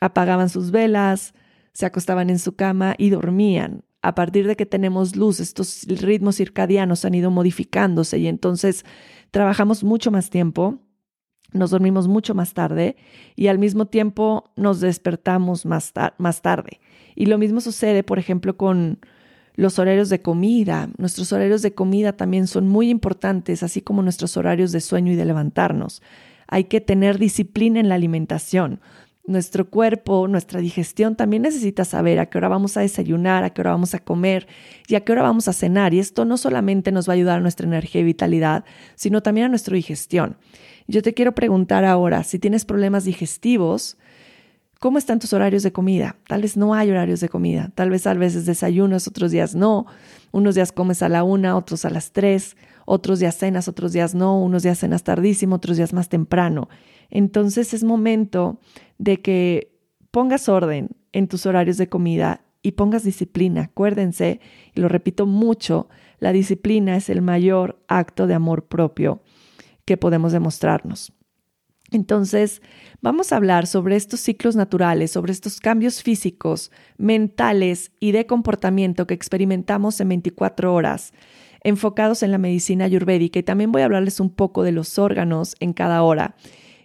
Apagaban 0.00 0.48
sus 0.48 0.70
velas, 0.70 1.34
se 1.72 1.86
acostaban 1.86 2.30
en 2.30 2.38
su 2.38 2.56
cama 2.56 2.94
y 2.98 3.10
dormían. 3.10 3.84
A 4.02 4.14
partir 4.14 4.46
de 4.46 4.56
que 4.56 4.66
tenemos 4.66 5.16
luz, 5.16 5.40
estos 5.40 5.84
ritmos 5.86 6.36
circadianos 6.36 7.04
han 7.04 7.14
ido 7.14 7.30
modificándose 7.30 8.18
y 8.18 8.28
entonces 8.28 8.84
trabajamos 9.30 9.84
mucho 9.84 10.10
más 10.10 10.30
tiempo, 10.30 10.78
nos 11.52 11.70
dormimos 11.70 12.08
mucho 12.08 12.34
más 12.34 12.54
tarde 12.54 12.96
y 13.36 13.48
al 13.48 13.58
mismo 13.58 13.86
tiempo 13.86 14.52
nos 14.56 14.80
despertamos 14.80 15.66
más, 15.66 15.92
más 16.18 16.42
tarde. 16.42 16.80
Y 17.14 17.26
lo 17.26 17.36
mismo 17.36 17.60
sucede, 17.60 18.02
por 18.02 18.18
ejemplo, 18.18 18.56
con 18.56 19.00
los 19.56 19.78
horarios 19.78 20.08
de 20.08 20.22
comida. 20.22 20.88
Nuestros 20.98 21.32
horarios 21.32 21.62
de 21.62 21.74
comida 21.74 22.12
también 22.12 22.46
son 22.46 22.68
muy 22.68 22.90
importantes, 22.90 23.62
así 23.62 23.82
como 23.82 24.02
nuestros 24.02 24.36
horarios 24.36 24.72
de 24.72 24.80
sueño 24.80 25.12
y 25.12 25.16
de 25.16 25.24
levantarnos. 25.24 26.02
Hay 26.46 26.64
que 26.64 26.80
tener 26.80 27.18
disciplina 27.18 27.80
en 27.80 27.88
la 27.88 27.94
alimentación. 27.94 28.80
Nuestro 29.26 29.70
cuerpo, 29.70 30.26
nuestra 30.26 30.60
digestión 30.60 31.14
también 31.14 31.42
necesita 31.42 31.84
saber 31.84 32.18
a 32.18 32.26
qué 32.26 32.38
hora 32.38 32.48
vamos 32.48 32.76
a 32.76 32.80
desayunar, 32.80 33.44
a 33.44 33.50
qué 33.50 33.60
hora 33.60 33.70
vamos 33.70 33.94
a 33.94 34.00
comer 34.00 34.48
y 34.88 34.96
a 34.96 35.04
qué 35.04 35.12
hora 35.12 35.22
vamos 35.22 35.46
a 35.46 35.52
cenar. 35.52 35.94
Y 35.94 36.00
esto 36.00 36.24
no 36.24 36.36
solamente 36.36 36.90
nos 36.90 37.08
va 37.08 37.12
a 37.12 37.16
ayudar 37.16 37.38
a 37.38 37.40
nuestra 37.40 37.66
energía 37.66 38.00
y 38.00 38.04
vitalidad, 38.04 38.64
sino 38.96 39.22
también 39.22 39.46
a 39.46 39.48
nuestra 39.50 39.76
digestión. 39.76 40.36
Yo 40.88 41.02
te 41.02 41.14
quiero 41.14 41.34
preguntar 41.36 41.84
ahora, 41.84 42.24
si 42.24 42.40
tienes 42.40 42.64
problemas 42.64 43.04
digestivos, 43.04 43.96
¿cómo 44.80 44.98
están 44.98 45.20
tus 45.20 45.32
horarios 45.32 45.62
de 45.62 45.72
comida? 45.72 46.16
Tal 46.26 46.42
vez 46.42 46.56
no 46.56 46.74
hay 46.74 46.90
horarios 46.90 47.20
de 47.20 47.28
comida, 47.28 47.70
tal 47.74 47.90
vez 47.90 48.06
a 48.06 48.14
veces 48.14 48.46
desayunas, 48.46 49.06
otros 49.06 49.30
días 49.30 49.54
no, 49.54 49.86
unos 50.32 50.56
días 50.56 50.72
comes 50.72 51.02
a 51.02 51.08
la 51.08 51.22
una, 51.22 51.56
otros 51.56 51.84
a 51.84 51.90
las 51.90 52.12
tres, 52.12 52.56
otros 52.86 53.20
días 53.20 53.36
cenas, 53.36 53.68
otros 53.68 53.92
días 53.92 54.14
no, 54.14 54.42
unos 54.42 54.64
días 54.64 54.78
cenas 54.78 55.04
tardísimo, 55.04 55.56
otros 55.56 55.76
días 55.76 55.92
más 55.92 56.08
temprano. 56.08 56.68
Entonces 57.10 57.74
es 57.74 57.84
momento 57.84 58.58
de 58.98 59.20
que 59.20 59.78
pongas 60.10 60.48
orden 60.48 60.88
en 61.12 61.28
tus 61.28 61.46
horarios 61.46 61.76
de 61.76 61.88
comida 61.88 62.40
y 62.62 62.72
pongas 62.72 63.04
disciplina. 63.04 63.64
Acuérdense, 63.64 64.40
y 64.74 64.80
lo 64.80 64.88
repito 64.88 65.26
mucho, 65.26 65.88
la 66.18 66.32
disciplina 66.32 66.96
es 66.96 67.10
el 67.10 67.20
mayor 67.20 67.82
acto 67.86 68.26
de 68.26 68.34
amor 68.34 68.66
propio 68.66 69.22
que 69.84 69.96
podemos 69.96 70.32
demostrarnos. 70.32 71.12
Entonces, 71.92 72.62
vamos 73.00 73.32
a 73.32 73.36
hablar 73.36 73.66
sobre 73.66 73.96
estos 73.96 74.20
ciclos 74.20 74.56
naturales, 74.56 75.10
sobre 75.10 75.32
estos 75.32 75.60
cambios 75.60 76.02
físicos, 76.02 76.70
mentales 76.98 77.92
y 77.98 78.12
de 78.12 78.26
comportamiento 78.26 79.06
que 79.06 79.14
experimentamos 79.14 80.00
en 80.00 80.08
24 80.10 80.72
horas, 80.72 81.12
enfocados 81.62 82.22
en 82.22 82.30
la 82.30 82.38
medicina 82.38 82.84
ayurvédica 82.84 83.38
y 83.38 83.42
también 83.42 83.72
voy 83.72 83.82
a 83.82 83.86
hablarles 83.86 84.20
un 84.20 84.30
poco 84.30 84.62
de 84.62 84.72
los 84.72 84.98
órganos 84.98 85.56
en 85.60 85.72
cada 85.72 86.02
hora 86.02 86.36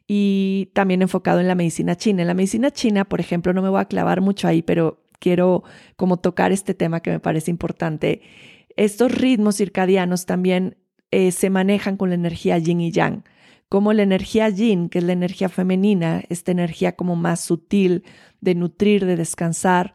y 0.07 0.71
también 0.74 1.01
enfocado 1.01 1.39
en 1.39 1.47
la 1.47 1.55
medicina 1.55 1.95
china. 1.95 2.21
En 2.21 2.27
la 2.27 2.33
medicina 2.33 2.71
china, 2.71 3.05
por 3.05 3.19
ejemplo, 3.19 3.53
no 3.53 3.62
me 3.62 3.69
voy 3.69 3.81
a 3.81 3.85
clavar 3.85 4.21
mucho 4.21 4.47
ahí, 4.47 4.62
pero 4.62 5.03
quiero 5.19 5.63
como 5.95 6.17
tocar 6.17 6.51
este 6.51 6.74
tema 6.74 7.01
que 7.01 7.12
me 7.12 7.19
parece 7.19 7.51
importante. 7.51 8.21
Estos 8.75 9.12
ritmos 9.12 9.57
circadianos 9.57 10.25
también 10.25 10.77
eh, 11.12 11.31
se 11.31 11.50
manejan 11.50 11.97
con 11.97 12.09
la 12.09 12.15
energía 12.15 12.57
yin 12.57 12.81
y 12.81 12.91
yang. 12.91 13.24
Como 13.69 13.93
la 13.93 14.03
energía 14.03 14.50
yin, 14.50 14.89
que 14.89 15.00
es 15.00 15.03
la 15.03 15.13
energía 15.13 15.50
femenina, 15.50 16.24
esta 16.29 16.51
energía 16.51 16.95
como 16.95 17.15
más 17.15 17.41
sutil 17.41 18.03
de 18.41 18.55
nutrir, 18.55 19.05
de 19.05 19.15
descansar, 19.15 19.93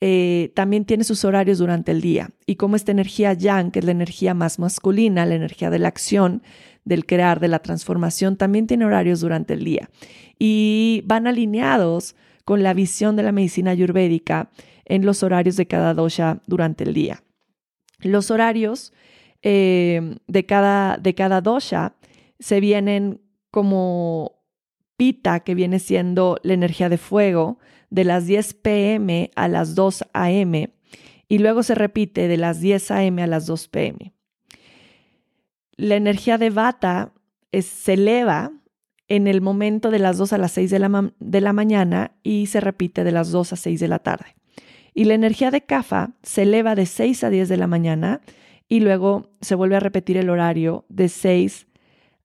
eh, 0.00 0.52
también 0.54 0.84
tiene 0.84 1.04
sus 1.04 1.24
horarios 1.24 1.58
durante 1.58 1.92
el 1.92 2.00
día. 2.00 2.30
Y 2.44 2.56
como 2.56 2.76
esta 2.76 2.92
energía 2.92 3.32
yang, 3.32 3.70
que 3.70 3.78
es 3.78 3.84
la 3.84 3.92
energía 3.92 4.34
más 4.34 4.58
masculina, 4.58 5.24
la 5.24 5.36
energía 5.36 5.70
de 5.70 5.78
la 5.78 5.88
acción, 5.88 6.42
del 6.84 7.06
crear, 7.06 7.40
de 7.40 7.48
la 7.48 7.60
transformación, 7.60 8.36
también 8.36 8.66
tiene 8.66 8.84
horarios 8.84 9.20
durante 9.20 9.54
el 9.54 9.64
día. 9.64 9.88
Y 10.38 11.02
van 11.06 11.26
alineados 11.26 12.16
con 12.44 12.62
la 12.62 12.74
visión 12.74 13.16
de 13.16 13.22
la 13.22 13.32
medicina 13.32 13.70
ayurvédica 13.70 14.50
en 14.84 15.06
los 15.06 15.22
horarios 15.22 15.56
de 15.56 15.66
cada 15.66 15.94
dosha 15.94 16.42
durante 16.46 16.84
el 16.84 16.92
día. 16.92 17.22
Los 18.00 18.30
horarios 18.30 18.92
eh, 19.42 20.16
de, 20.26 20.46
cada, 20.46 20.98
de 20.98 21.14
cada 21.14 21.40
dosha 21.40 21.94
se 22.38 22.60
vienen 22.60 23.20
como 23.50 24.42
pita, 24.96 25.40
que 25.40 25.54
viene 25.54 25.78
siendo 25.78 26.38
la 26.42 26.54
energía 26.54 26.88
de 26.88 26.98
fuego, 26.98 27.58
de 27.90 28.04
las 28.04 28.26
10 28.26 28.54
pm 28.54 29.30
a 29.36 29.48
las 29.48 29.74
2 29.74 30.04
am, 30.12 30.52
y 31.28 31.38
luego 31.38 31.62
se 31.62 31.74
repite 31.74 32.28
de 32.28 32.36
las 32.36 32.60
10 32.60 32.90
am 32.90 33.18
a 33.18 33.26
las 33.26 33.46
2 33.46 33.68
pm. 33.68 34.12
La 35.76 35.96
energía 35.96 36.38
de 36.38 36.50
Vata 36.50 37.12
se 37.52 37.94
eleva 37.94 38.52
en 39.08 39.26
el 39.26 39.40
momento 39.40 39.90
de 39.90 39.98
las 39.98 40.18
2 40.18 40.32
a 40.32 40.38
las 40.38 40.52
6 40.52 40.70
de 40.70 40.78
la, 40.78 41.12
de 41.18 41.40
la 41.40 41.52
mañana 41.52 42.16
y 42.22 42.46
se 42.46 42.60
repite 42.60 43.04
de 43.04 43.12
las 43.12 43.30
2 43.30 43.52
a 43.52 43.56
6 43.56 43.80
de 43.80 43.88
la 43.88 43.98
tarde. 43.98 44.36
Y 44.94 45.04
la 45.04 45.14
energía 45.14 45.50
de 45.50 45.62
Kapha 45.62 46.14
se 46.22 46.42
eleva 46.42 46.74
de 46.74 46.86
6 46.86 47.24
a 47.24 47.30
10 47.30 47.48
de 47.48 47.56
la 47.56 47.66
mañana 47.66 48.20
y 48.68 48.80
luego 48.80 49.30
se 49.40 49.54
vuelve 49.54 49.76
a 49.76 49.80
repetir 49.80 50.16
el 50.16 50.30
horario 50.30 50.84
de 50.88 51.08
6 51.08 51.66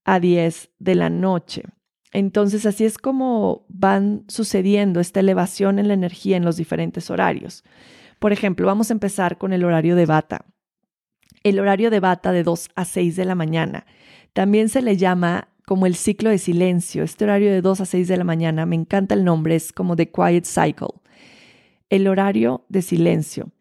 a 0.05 0.19
10 0.19 0.69
de 0.79 0.95
la 0.95 1.09
noche. 1.09 1.63
Entonces 2.11 2.65
así 2.65 2.85
es 2.85 2.97
como 2.97 3.65
van 3.67 4.25
sucediendo 4.27 4.99
esta 4.99 5.19
elevación 5.19 5.79
en 5.79 5.87
la 5.87 5.93
energía 5.93 6.37
en 6.37 6.45
los 6.45 6.57
diferentes 6.57 7.09
horarios. 7.09 7.63
Por 8.19 8.33
ejemplo, 8.33 8.67
vamos 8.67 8.89
a 8.89 8.93
empezar 8.93 9.37
con 9.37 9.53
el 9.53 9.63
horario 9.63 9.95
de 9.95 10.05
bata. 10.05 10.45
El 11.43 11.59
horario 11.59 11.89
de 11.89 11.99
bata 11.99 12.31
de 12.31 12.43
2 12.43 12.69
a 12.75 12.85
6 12.85 13.15
de 13.15 13.25
la 13.25 13.35
mañana. 13.35 13.85
También 14.33 14.69
se 14.69 14.81
le 14.81 14.97
llama 14.97 15.49
como 15.65 15.85
el 15.85 15.95
ciclo 15.95 16.29
de 16.29 16.39
silencio. 16.39 17.03
Este 17.03 17.25
horario 17.25 17.51
de 17.51 17.61
2 17.61 17.81
a 17.81 17.85
6 17.85 18.07
de 18.07 18.17
la 18.17 18.23
mañana, 18.23 18.65
me 18.65 18.75
encanta 18.75 19.13
el 19.13 19.23
nombre, 19.23 19.55
es 19.55 19.71
como 19.71 19.95
The 19.95 20.11
Quiet 20.11 20.45
Cycle. 20.45 20.99
El 21.89 22.07
horario 22.07 22.65
de 22.69 22.81
silencio. 22.81 23.51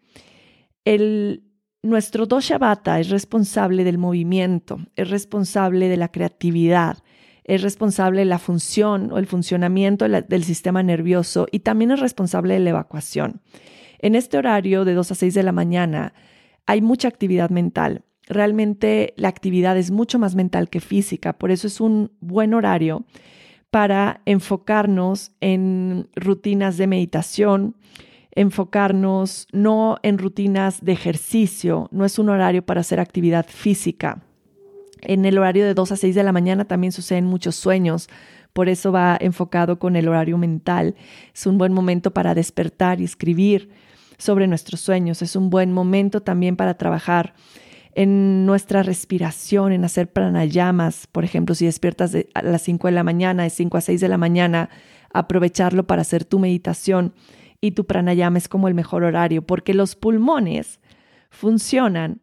El 0.84 1.47
nuestro 1.82 2.26
dosha 2.26 2.58
vata 2.58 2.98
es 3.00 3.08
responsable 3.08 3.84
del 3.84 3.98
movimiento, 3.98 4.80
es 4.96 5.10
responsable 5.10 5.88
de 5.88 5.96
la 5.96 6.08
creatividad, 6.08 6.98
es 7.44 7.62
responsable 7.62 8.20
de 8.20 8.26
la 8.26 8.38
función 8.38 9.10
o 9.12 9.18
el 9.18 9.26
funcionamiento 9.26 10.06
del 10.08 10.44
sistema 10.44 10.82
nervioso 10.82 11.46
y 11.50 11.60
también 11.60 11.92
es 11.92 12.00
responsable 12.00 12.54
de 12.54 12.60
la 12.60 12.70
evacuación. 12.70 13.40
En 14.00 14.14
este 14.14 14.38
horario 14.38 14.84
de 14.84 14.94
2 14.94 15.12
a 15.12 15.14
6 15.14 15.34
de 15.34 15.42
la 15.42 15.52
mañana 15.52 16.12
hay 16.66 16.82
mucha 16.82 17.08
actividad 17.08 17.50
mental. 17.50 18.02
Realmente 18.26 19.14
la 19.16 19.28
actividad 19.28 19.78
es 19.78 19.90
mucho 19.90 20.18
más 20.18 20.34
mental 20.34 20.68
que 20.68 20.80
física, 20.80 21.32
por 21.32 21.50
eso 21.50 21.66
es 21.66 21.80
un 21.80 22.12
buen 22.20 22.52
horario 22.52 23.06
para 23.70 24.20
enfocarnos 24.26 25.32
en 25.40 26.08
rutinas 26.14 26.76
de 26.76 26.86
meditación, 26.86 27.76
enfocarnos 28.32 29.46
no 29.52 29.98
en 30.02 30.18
rutinas 30.18 30.84
de 30.84 30.92
ejercicio, 30.92 31.88
no 31.90 32.04
es 32.04 32.18
un 32.18 32.28
horario 32.28 32.64
para 32.64 32.80
hacer 32.80 33.00
actividad 33.00 33.46
física. 33.46 34.22
En 35.00 35.24
el 35.24 35.38
horario 35.38 35.64
de 35.64 35.74
2 35.74 35.92
a 35.92 35.96
6 35.96 36.14
de 36.14 36.22
la 36.22 36.32
mañana 36.32 36.64
también 36.64 36.92
suceden 36.92 37.24
muchos 37.24 37.56
sueños, 37.56 38.08
por 38.52 38.68
eso 38.68 38.90
va 38.90 39.16
enfocado 39.20 39.78
con 39.78 39.94
el 39.96 40.08
horario 40.08 40.38
mental. 40.38 40.96
Es 41.34 41.46
un 41.46 41.58
buen 41.58 41.72
momento 41.72 42.12
para 42.12 42.34
despertar 42.34 43.00
y 43.00 43.04
escribir 43.04 43.70
sobre 44.18 44.48
nuestros 44.48 44.80
sueños. 44.80 45.22
Es 45.22 45.36
un 45.36 45.48
buen 45.50 45.72
momento 45.72 46.22
también 46.22 46.56
para 46.56 46.74
trabajar 46.74 47.34
en 47.94 48.46
nuestra 48.46 48.82
respiración, 48.82 49.72
en 49.72 49.84
hacer 49.84 50.12
pranayamas. 50.12 51.06
Por 51.06 51.24
ejemplo, 51.24 51.54
si 51.54 51.66
despiertas 51.66 52.16
a 52.34 52.42
las 52.42 52.62
5 52.62 52.88
de 52.88 52.92
la 52.92 53.04
mañana, 53.04 53.44
de 53.44 53.50
5 53.50 53.76
a 53.76 53.80
6 53.80 54.00
de 54.00 54.08
la 54.08 54.18
mañana, 54.18 54.70
aprovecharlo 55.12 55.86
para 55.86 56.02
hacer 56.02 56.24
tu 56.24 56.38
meditación 56.38 57.14
y 57.60 57.72
tu 57.72 57.86
pranayama 57.86 58.38
es 58.38 58.48
como 58.48 58.68
el 58.68 58.74
mejor 58.74 59.04
horario, 59.04 59.42
porque 59.42 59.74
los 59.74 59.96
pulmones 59.96 60.80
funcionan 61.30 62.20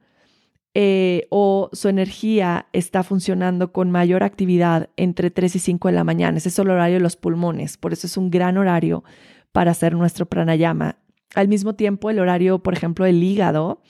eh, 0.74 1.27
o 1.30 1.70
su 1.72 1.88
energía 1.88 2.68
está 2.74 3.04
funcionando 3.04 3.72
con 3.72 3.92
mayor 3.92 4.24
actividad 4.24 4.89
entre 4.98 5.32
3 5.32 5.56
y 5.56 5.60
5 5.60 5.88
de 5.88 5.94
la 5.94 6.04
mañana. 6.04 6.38
Ese 6.38 6.50
es 6.50 6.60
el 6.60 6.70
horario 6.70 6.96
de 6.96 7.04
los 7.04 7.15
pulmones, 7.15 7.77
por 7.77 7.94
eso 7.94 8.08
es 8.08 8.18
un 8.18 8.30
gran 8.30 8.58
horario 8.58 9.04
para 9.51 9.72
hacer 9.72 9.96
nuestro 9.96 10.25
pranayama. 10.25 10.98
Al 11.34 11.48
mismo 11.48 11.75
tiempo, 11.75 12.10
el 12.10 12.20
horario, 12.20 12.60
por 12.60 12.74
ejemplo, 12.74 13.06
el 13.06 13.24
hígado, 13.24 13.82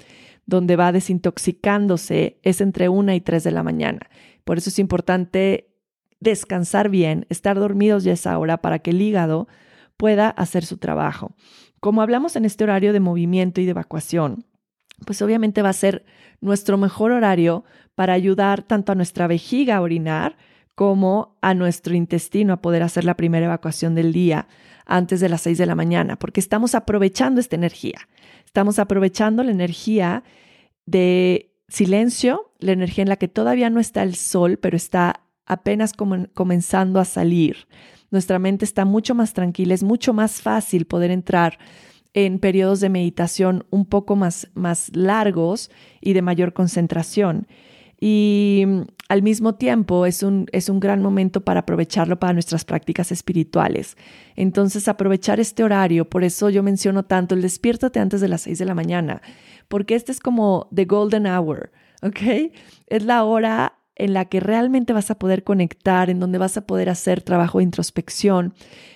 donde 0.46 0.76
va 0.76 0.92
desintoxicándose, 0.92 2.40
es 2.44 2.62
entre 2.62 2.90
1 2.90 3.14
y 3.14 3.22
3 3.22 3.44
de 3.44 3.52
la 3.52 3.64
mañana. 3.64 4.10
Por 4.44 4.60
eso 4.60 4.70
es 4.70 4.78
importante 4.78 5.72
descansar 6.20 6.90
bien, 6.90 7.26
estar 7.30 7.58
dormidos 7.58 8.04
ya 8.04 8.14
esa 8.14 8.38
hora 8.38 8.58
para 8.58 8.80
que 8.80 8.92
el 8.92 9.02
hígado 9.02 9.48
pueda 9.98 10.30
hacer 10.30 10.66
su 10.66 10.78
trabajo. 10.78 11.36
Como 11.80 12.02
hablamos 12.02 12.36
en 12.36 12.46
este 12.46 12.64
horario 12.64 12.94
de 12.94 13.00
movimiento 13.00 13.62
y 13.62 13.66
de 13.66 13.72
evacuación, 13.72 14.46
pues 15.06 15.22
obviamente 15.22 15.62
va 15.62 15.70
a 15.70 15.74
ser 15.74 16.06
nuestro 16.42 16.78
mejor 16.78 17.12
horario 17.12 17.64
para 17.96 18.14
ayudar 18.14 18.64
tanto 18.64 18.92
a 18.92 18.96
nuestra 18.96 19.28
vejiga 19.28 19.78
a 19.78 19.82
orinar 19.82 20.38
como 20.76 21.38
a 21.42 21.54
nuestro 21.54 21.96
intestino 21.96 22.54
a 22.54 22.62
poder 22.62 22.84
hacer 22.84 23.06
la 23.06 23.16
primera 23.16 23.46
evacuación 23.46 23.96
del 23.96 24.12
día 24.12 24.48
antes 24.86 25.20
de 25.20 25.30
las 25.30 25.42
6 25.42 25.58
de 25.58 25.66
la 25.66 25.76
mañana, 25.76 26.18
porque 26.18 26.40
estamos 26.40 26.76
aprovechando 26.76 27.40
esta 27.40 27.56
energía. 27.56 28.08
Estamos 28.46 28.78
aprovechando 28.78 29.44
la 29.44 29.52
energía 29.52 30.24
de 30.86 31.54
silencio, 31.68 32.54
la 32.60 32.74
energía 32.74 33.02
en 33.02 33.10
la 33.10 33.16
que 33.16 33.28
todavía 33.28 33.70
no 33.70 33.80
está 33.80 34.04
el 34.04 34.16
sol, 34.16 34.58
pero 34.58 34.78
está 34.78 35.22
apenas 35.46 35.94
comenzando 35.94 37.00
a 37.00 37.06
salir. 37.06 37.68
Nuestra 38.16 38.40
mente 38.40 38.64
está 38.64 38.86
mucho 38.86 39.14
más 39.14 39.34
tranquila, 39.34 39.74
es 39.74 39.84
mucho 39.84 40.14
más 40.14 40.42
fácil 40.42 40.86
poder 40.86 41.12
entrar 41.12 41.60
en 42.14 42.40
periodos 42.40 42.80
de 42.80 42.88
meditación 42.88 43.66
un 43.72 43.86
poco 43.86 44.16
más, 44.16 44.48
más 44.54 44.90
largos 44.96 45.70
y 46.00 46.14
de 46.14 46.22
mayor 46.22 46.54
concentración. 46.54 47.46
Y 48.00 48.64
mm, 48.66 48.82
al 49.10 49.22
mismo 49.22 49.56
tiempo 49.56 50.06
es 50.06 50.24
un, 50.24 50.46
es 50.54 50.70
un 50.70 50.80
gran 50.80 51.02
momento 51.02 51.42
para 51.42 51.60
aprovecharlo 51.60 52.18
para 52.18 52.32
nuestras 52.32 52.64
prácticas 52.64 53.12
espirituales. 53.12 53.98
Entonces, 54.38 54.88
aprovechar 54.88 55.42
este 55.42 55.66
horario, 55.66 56.10
por 56.10 56.24
eso 56.24 56.50
yo 56.50 56.64
menciono 56.64 57.04
tanto 57.04 57.36
el 57.36 57.42
despiértate 57.42 58.00
antes 58.00 58.22
de 58.22 58.30
las 58.30 58.44
6 58.44 58.60
de 58.60 58.66
la 58.66 58.76
mañana, 58.76 59.22
porque 59.68 59.96
este 59.96 60.14
es 60.14 60.22
como 60.22 60.70
the 60.74 60.86
golden 60.86 61.28
hour, 61.28 61.70
¿ok? 62.02 62.54
Es 62.88 63.04
la 63.04 63.26
hora 63.26 63.78
en 63.96 64.14
la 64.14 64.26
que 64.26 64.40
realmente 64.40 64.94
vas 64.94 65.10
a 65.10 65.18
poder 65.18 65.44
conectar, 65.44 66.10
en 66.10 66.20
donde 66.20 66.38
vas 66.38 66.58
a 66.58 66.66
poder 66.66 66.90
hacer 66.90 67.22
trabajo 67.22 67.60
de 67.60 67.64
introspección, 67.64 68.54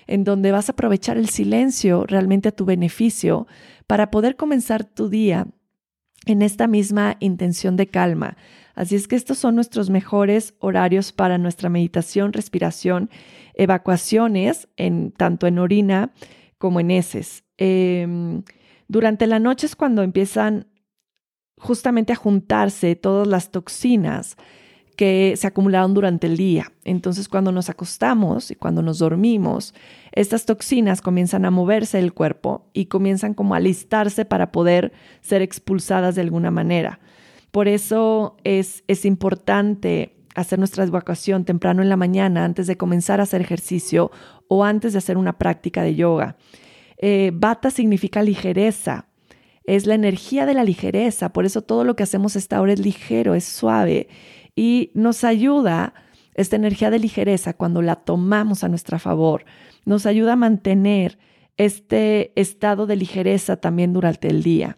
en 0.08 0.24
donde 0.24 0.52
vas 0.52 0.70
a 0.70 0.74
aprovechar 0.74 1.18
el 1.18 1.30
silencio 1.30 2.06
realmente 2.06 2.50
a 2.50 2.52
tu 2.52 2.66
beneficio 2.66 3.48
para 3.88 4.12
poder 4.12 4.36
comenzar 4.36 4.84
tu 4.84 5.10
día 5.10 5.48
en 6.26 6.42
esta 6.42 6.68
misma 6.68 7.16
intención 7.20 7.78
de 7.78 7.88
calma. 7.88 8.36
Así 8.76 8.96
es 8.96 9.08
que 9.08 9.16
estos 9.16 9.38
son 9.38 9.56
nuestros 9.56 9.90
mejores 9.90 10.54
horarios 10.60 11.12
para 11.12 11.38
nuestra 11.38 11.70
meditación, 11.70 12.34
respiración, 12.34 13.10
evacuaciones, 13.54 14.68
en, 14.78 15.12
tanto 15.12 15.48
en 15.48 15.60
orina 15.60 16.12
como 16.58 16.80
en 16.80 16.92
heces. 16.92 17.44
Em, 17.58 18.44
durante 18.88 19.28
la 19.28 19.40
noche 19.40 19.66
es 19.66 19.76
cuando 19.76 20.04
empiezan 20.04 20.68
justamente 21.58 22.14
a 22.14 22.18
juntarse 22.18 22.96
todas 22.96 23.28
las 23.28 23.52
toxinas 23.52 24.38
que 25.00 25.36
se 25.38 25.48
acumularon 25.48 25.94
durante 25.94 26.28
el 26.28 26.36
día. 26.36 26.74
Entonces, 26.84 27.30
cuando 27.30 27.54
nos 27.54 27.70
acostamos 27.70 28.52
y 28.52 28.56
cuando 28.56 28.82
nos 28.82 29.00
dormimos, 29.00 29.74
estas 30.12 30.46
toxinas 30.46 31.02
comienzan 31.02 31.46
a 31.46 31.52
moverse 31.52 32.00
del 32.00 32.12
cuerpo 32.12 32.66
y 32.74 32.88
comienzan 32.88 33.34
como 33.34 33.56
a 33.56 33.62
listarse 33.62 34.26
para 34.26 34.52
poder 34.52 34.92
ser 35.22 35.42
expulsadas 35.42 36.16
de 36.16 36.22
alguna 36.24 36.52
manera. 36.52 37.00
Por 37.50 37.70
eso 37.70 38.36
es, 38.44 38.84
es 38.90 39.06
importante 39.06 40.18
hacer 40.36 40.60
nuestra 40.60 40.84
evacuación 40.84 41.46
temprano 41.46 41.82
en 41.82 41.88
la 41.88 41.96
mañana 41.96 42.44
antes 42.44 42.68
de 42.68 42.76
comenzar 42.76 43.22
a 43.22 43.24
hacer 43.24 43.40
ejercicio 43.40 44.12
o 44.50 44.66
antes 44.66 44.92
de 44.92 44.98
hacer 44.98 45.18
una 45.18 45.38
práctica 45.38 45.82
de 45.82 45.96
yoga. 45.96 46.36
Eh, 46.98 47.32
bata 47.34 47.72
significa 47.72 48.22
ligereza, 48.22 49.06
es 49.64 49.86
la 49.86 49.96
energía 49.96 50.46
de 50.46 50.56
la 50.56 50.66
ligereza, 50.66 51.32
por 51.32 51.46
eso 51.46 51.62
todo 51.62 51.86
lo 51.86 51.96
que 51.96 52.04
hacemos 52.04 52.36
esta 52.36 52.58
ahora 52.58 52.74
es 52.74 52.80
ligero, 52.80 53.34
es 53.34 53.46
suave 53.46 54.10
y 54.60 54.92
nos 54.94 55.24
ayuda 55.24 55.94
esta 56.34 56.58
energía 56.58 56.90
de 56.90 57.00
ligereza 57.00 57.54
cuando 57.54 57.82
la 57.82 57.96
tomamos 57.96 58.66
a 58.66 58.68
nuestra 58.68 59.00
favor, 59.00 59.46
nos 59.86 60.06
ayuda 60.06 60.34
a 60.34 60.36
mantener 60.36 61.18
este 61.56 62.34
estado 62.36 62.86
de 62.86 62.98
ligereza 62.98 63.56
también 63.56 63.94
durante 63.94 64.28
el 64.28 64.44
día. 64.44 64.78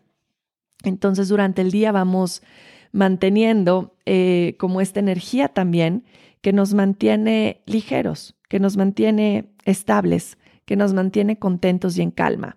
Entonces 0.84 1.30
durante 1.30 1.64
el 1.64 1.72
día 1.72 1.92
vamos 1.92 2.44
manteniendo 2.92 3.96
eh, 4.06 4.54
como 4.60 4.82
esta 4.82 5.00
energía 5.00 5.48
también 5.48 6.06
que 6.42 6.54
nos 6.54 6.76
mantiene 6.76 7.64
ligeros, 7.66 8.36
que 8.50 8.60
nos 8.60 8.78
mantiene 8.78 9.50
estables, 9.66 10.38
que 10.66 10.76
nos 10.76 10.94
mantiene 10.94 11.40
contentos 11.40 11.98
y 11.98 12.04
en 12.04 12.12
calma. 12.12 12.56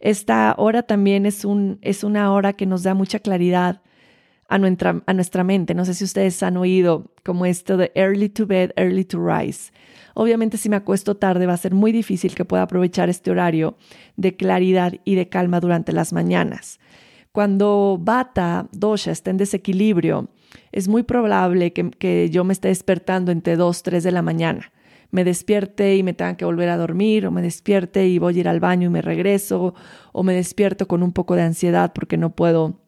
Esta 0.00 0.54
hora 0.56 0.82
también 0.84 1.26
es, 1.26 1.44
un, 1.44 1.78
es 1.82 2.02
una 2.02 2.32
hora 2.32 2.54
que 2.54 2.64
nos 2.64 2.82
da 2.82 2.94
mucha 2.94 3.18
claridad 3.18 3.82
a 4.52 4.58
nuestra, 4.58 5.02
a 5.06 5.14
nuestra 5.14 5.44
mente. 5.44 5.74
No 5.74 5.86
sé 5.86 5.94
si 5.94 6.04
ustedes 6.04 6.42
han 6.42 6.58
oído 6.58 7.10
como 7.24 7.46
esto 7.46 7.78
de 7.78 7.90
early 7.94 8.28
to 8.28 8.46
bed, 8.46 8.72
early 8.76 9.04
to 9.06 9.18
rise. 9.18 9.72
Obviamente 10.14 10.58
si 10.58 10.68
me 10.68 10.76
acuesto 10.76 11.16
tarde 11.16 11.46
va 11.46 11.54
a 11.54 11.56
ser 11.56 11.72
muy 11.72 11.90
difícil 11.90 12.34
que 12.34 12.44
pueda 12.44 12.62
aprovechar 12.62 13.08
este 13.08 13.30
horario 13.30 13.78
de 14.16 14.36
claridad 14.36 14.92
y 15.04 15.14
de 15.14 15.30
calma 15.30 15.58
durante 15.58 15.92
las 15.92 16.12
mañanas. 16.12 16.80
Cuando 17.32 17.98
Bata, 17.98 18.68
Dosha, 18.72 19.10
está 19.10 19.30
en 19.30 19.38
desequilibrio, 19.38 20.28
es 20.70 20.86
muy 20.86 21.02
probable 21.02 21.72
que, 21.72 21.90
que 21.90 22.28
yo 22.28 22.44
me 22.44 22.52
esté 22.52 22.68
despertando 22.68 23.32
entre 23.32 23.56
2, 23.56 23.82
3 23.82 24.04
de 24.04 24.12
la 24.12 24.20
mañana 24.20 24.70
me 25.10 25.24
despierte 25.24 25.94
y 25.96 26.02
me 26.02 26.14
tenga 26.14 26.38
que 26.38 26.46
volver 26.46 26.70
a 26.70 26.78
dormir, 26.78 27.26
o 27.26 27.30
me 27.30 27.42
despierte 27.42 28.08
y 28.08 28.18
voy 28.18 28.34
a 28.34 28.40
ir 28.40 28.48
al 28.48 28.60
baño 28.60 28.86
y 28.86 28.90
me 28.90 29.02
regreso, 29.02 29.74
o 30.10 30.22
me 30.22 30.32
despierto 30.32 30.88
con 30.88 31.02
un 31.02 31.12
poco 31.12 31.36
de 31.36 31.42
ansiedad 31.42 31.92
porque 31.94 32.16
no 32.16 32.34
puedo 32.34 32.80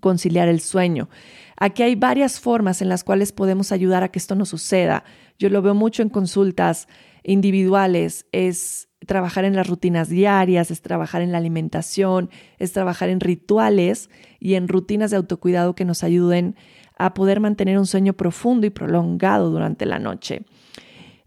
conciliar 0.00 0.48
el 0.48 0.60
sueño. 0.60 1.08
Aquí 1.56 1.82
hay 1.82 1.94
varias 1.96 2.40
formas 2.40 2.82
en 2.82 2.88
las 2.88 3.04
cuales 3.04 3.32
podemos 3.32 3.72
ayudar 3.72 4.02
a 4.02 4.08
que 4.08 4.18
esto 4.18 4.34
no 4.34 4.44
suceda. 4.44 5.04
Yo 5.38 5.50
lo 5.50 5.62
veo 5.62 5.74
mucho 5.74 6.02
en 6.02 6.08
consultas 6.08 6.88
individuales, 7.24 8.26
es 8.32 8.88
trabajar 9.06 9.44
en 9.44 9.56
las 9.56 9.68
rutinas 9.68 10.08
diarias, 10.08 10.70
es 10.70 10.82
trabajar 10.82 11.22
en 11.22 11.32
la 11.32 11.38
alimentación, 11.38 12.30
es 12.58 12.72
trabajar 12.72 13.08
en 13.08 13.20
rituales 13.20 14.10
y 14.40 14.54
en 14.54 14.68
rutinas 14.68 15.10
de 15.10 15.16
autocuidado 15.16 15.74
que 15.74 15.84
nos 15.84 16.04
ayuden 16.04 16.56
a 16.96 17.14
poder 17.14 17.40
mantener 17.40 17.78
un 17.78 17.86
sueño 17.86 18.12
profundo 18.12 18.66
y 18.66 18.70
prolongado 18.70 19.50
durante 19.50 19.86
la 19.86 19.98
noche. 19.98 20.44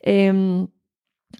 Em, 0.01 0.67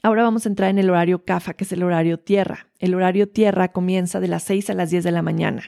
ahora 0.03 0.23
vamos 0.23 0.45
a 0.45 0.49
entrar 0.49 0.69
en 0.69 0.79
el 0.79 0.89
horario 0.89 1.25
CAFA, 1.25 1.53
que 1.53 1.65
es 1.65 1.71
el 1.71 1.84
horario 1.84 2.17
tierra. 2.19 2.67
El 2.79 2.93
horario 2.93 3.27
tierra 3.29 3.71
comienza 3.71 4.19
de 4.19 4.29
las 4.29 4.43
6 4.43 4.69
a 4.69 4.73
las 4.73 4.89
10 4.89 5.03
de 5.03 5.12
la 5.12 5.21
mañana. 5.21 5.63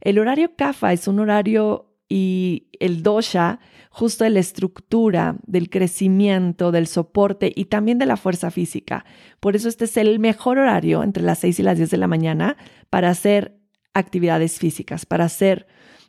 El 0.00 0.18
horario 0.18 0.54
CAFA 0.56 0.92
es 0.92 1.08
un 1.08 1.20
horario 1.20 1.92
y 2.08 2.68
el 2.78 3.02
dosha 3.02 3.58
justo 3.90 4.24
de 4.24 4.30
la 4.30 4.40
estructura, 4.40 5.36
del 5.46 5.70
crecimiento, 5.70 6.70
del 6.70 6.86
soporte 6.86 7.52
y 7.54 7.66
también 7.66 7.98
de 7.98 8.06
la 8.06 8.16
fuerza 8.16 8.50
física. 8.50 9.04
Por 9.40 9.56
eso 9.56 9.68
este 9.68 9.86
es 9.86 9.96
el 9.96 10.18
mejor 10.18 10.58
horario 10.58 11.02
entre 11.02 11.22
las 11.22 11.38
6 11.40 11.60
y 11.60 11.62
las 11.62 11.78
10 11.78 11.90
de 11.90 11.96
la 11.96 12.06
mañana 12.06 12.56
para 12.90 13.10
hacer 13.10 13.56
actividades 13.94 14.58
físicas, 14.58 15.06
para 15.06 15.24
hacer 15.24 15.66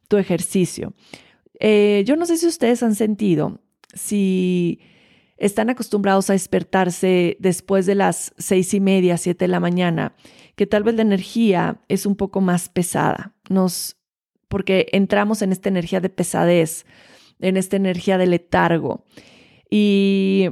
tu 0.07 0.17
ejercicio. 0.17 0.93
Eh, 1.59 2.03
yo 2.05 2.15
no 2.15 2.25
sé 2.25 2.37
si 2.37 2.45
ustedes 2.45 2.83
han 2.83 2.93
sentido, 2.93 3.61
si 3.93 4.81
están 5.37 5.69
acostumbrados 5.69 6.29
a 6.29 6.33
despertarse 6.33 7.37
después 7.39 7.85
de 7.85 7.95
las 7.95 8.33
seis 8.37 8.73
y 8.73 8.79
media, 8.79 9.17
siete 9.17 9.45
de 9.45 9.49
la 9.49 9.59
mañana 9.59 10.13
que 10.57 10.65
tal 10.65 10.83
vez 10.83 10.95
la 10.95 11.03
energía 11.03 11.79
es 11.87 12.07
un 12.07 12.15
poco 12.15 12.41
más 12.41 12.67
pesada, 12.67 13.35
nos, 13.47 13.95
porque 14.47 14.87
entramos 14.91 15.43
en 15.43 15.51
esta 15.51 15.69
energía 15.69 16.01
de 16.01 16.09
pesadez, 16.09 16.87
en 17.39 17.57
esta 17.57 17.75
energía 17.75 18.17
de 18.17 18.25
letargo. 18.25 19.05
Y 19.69 20.49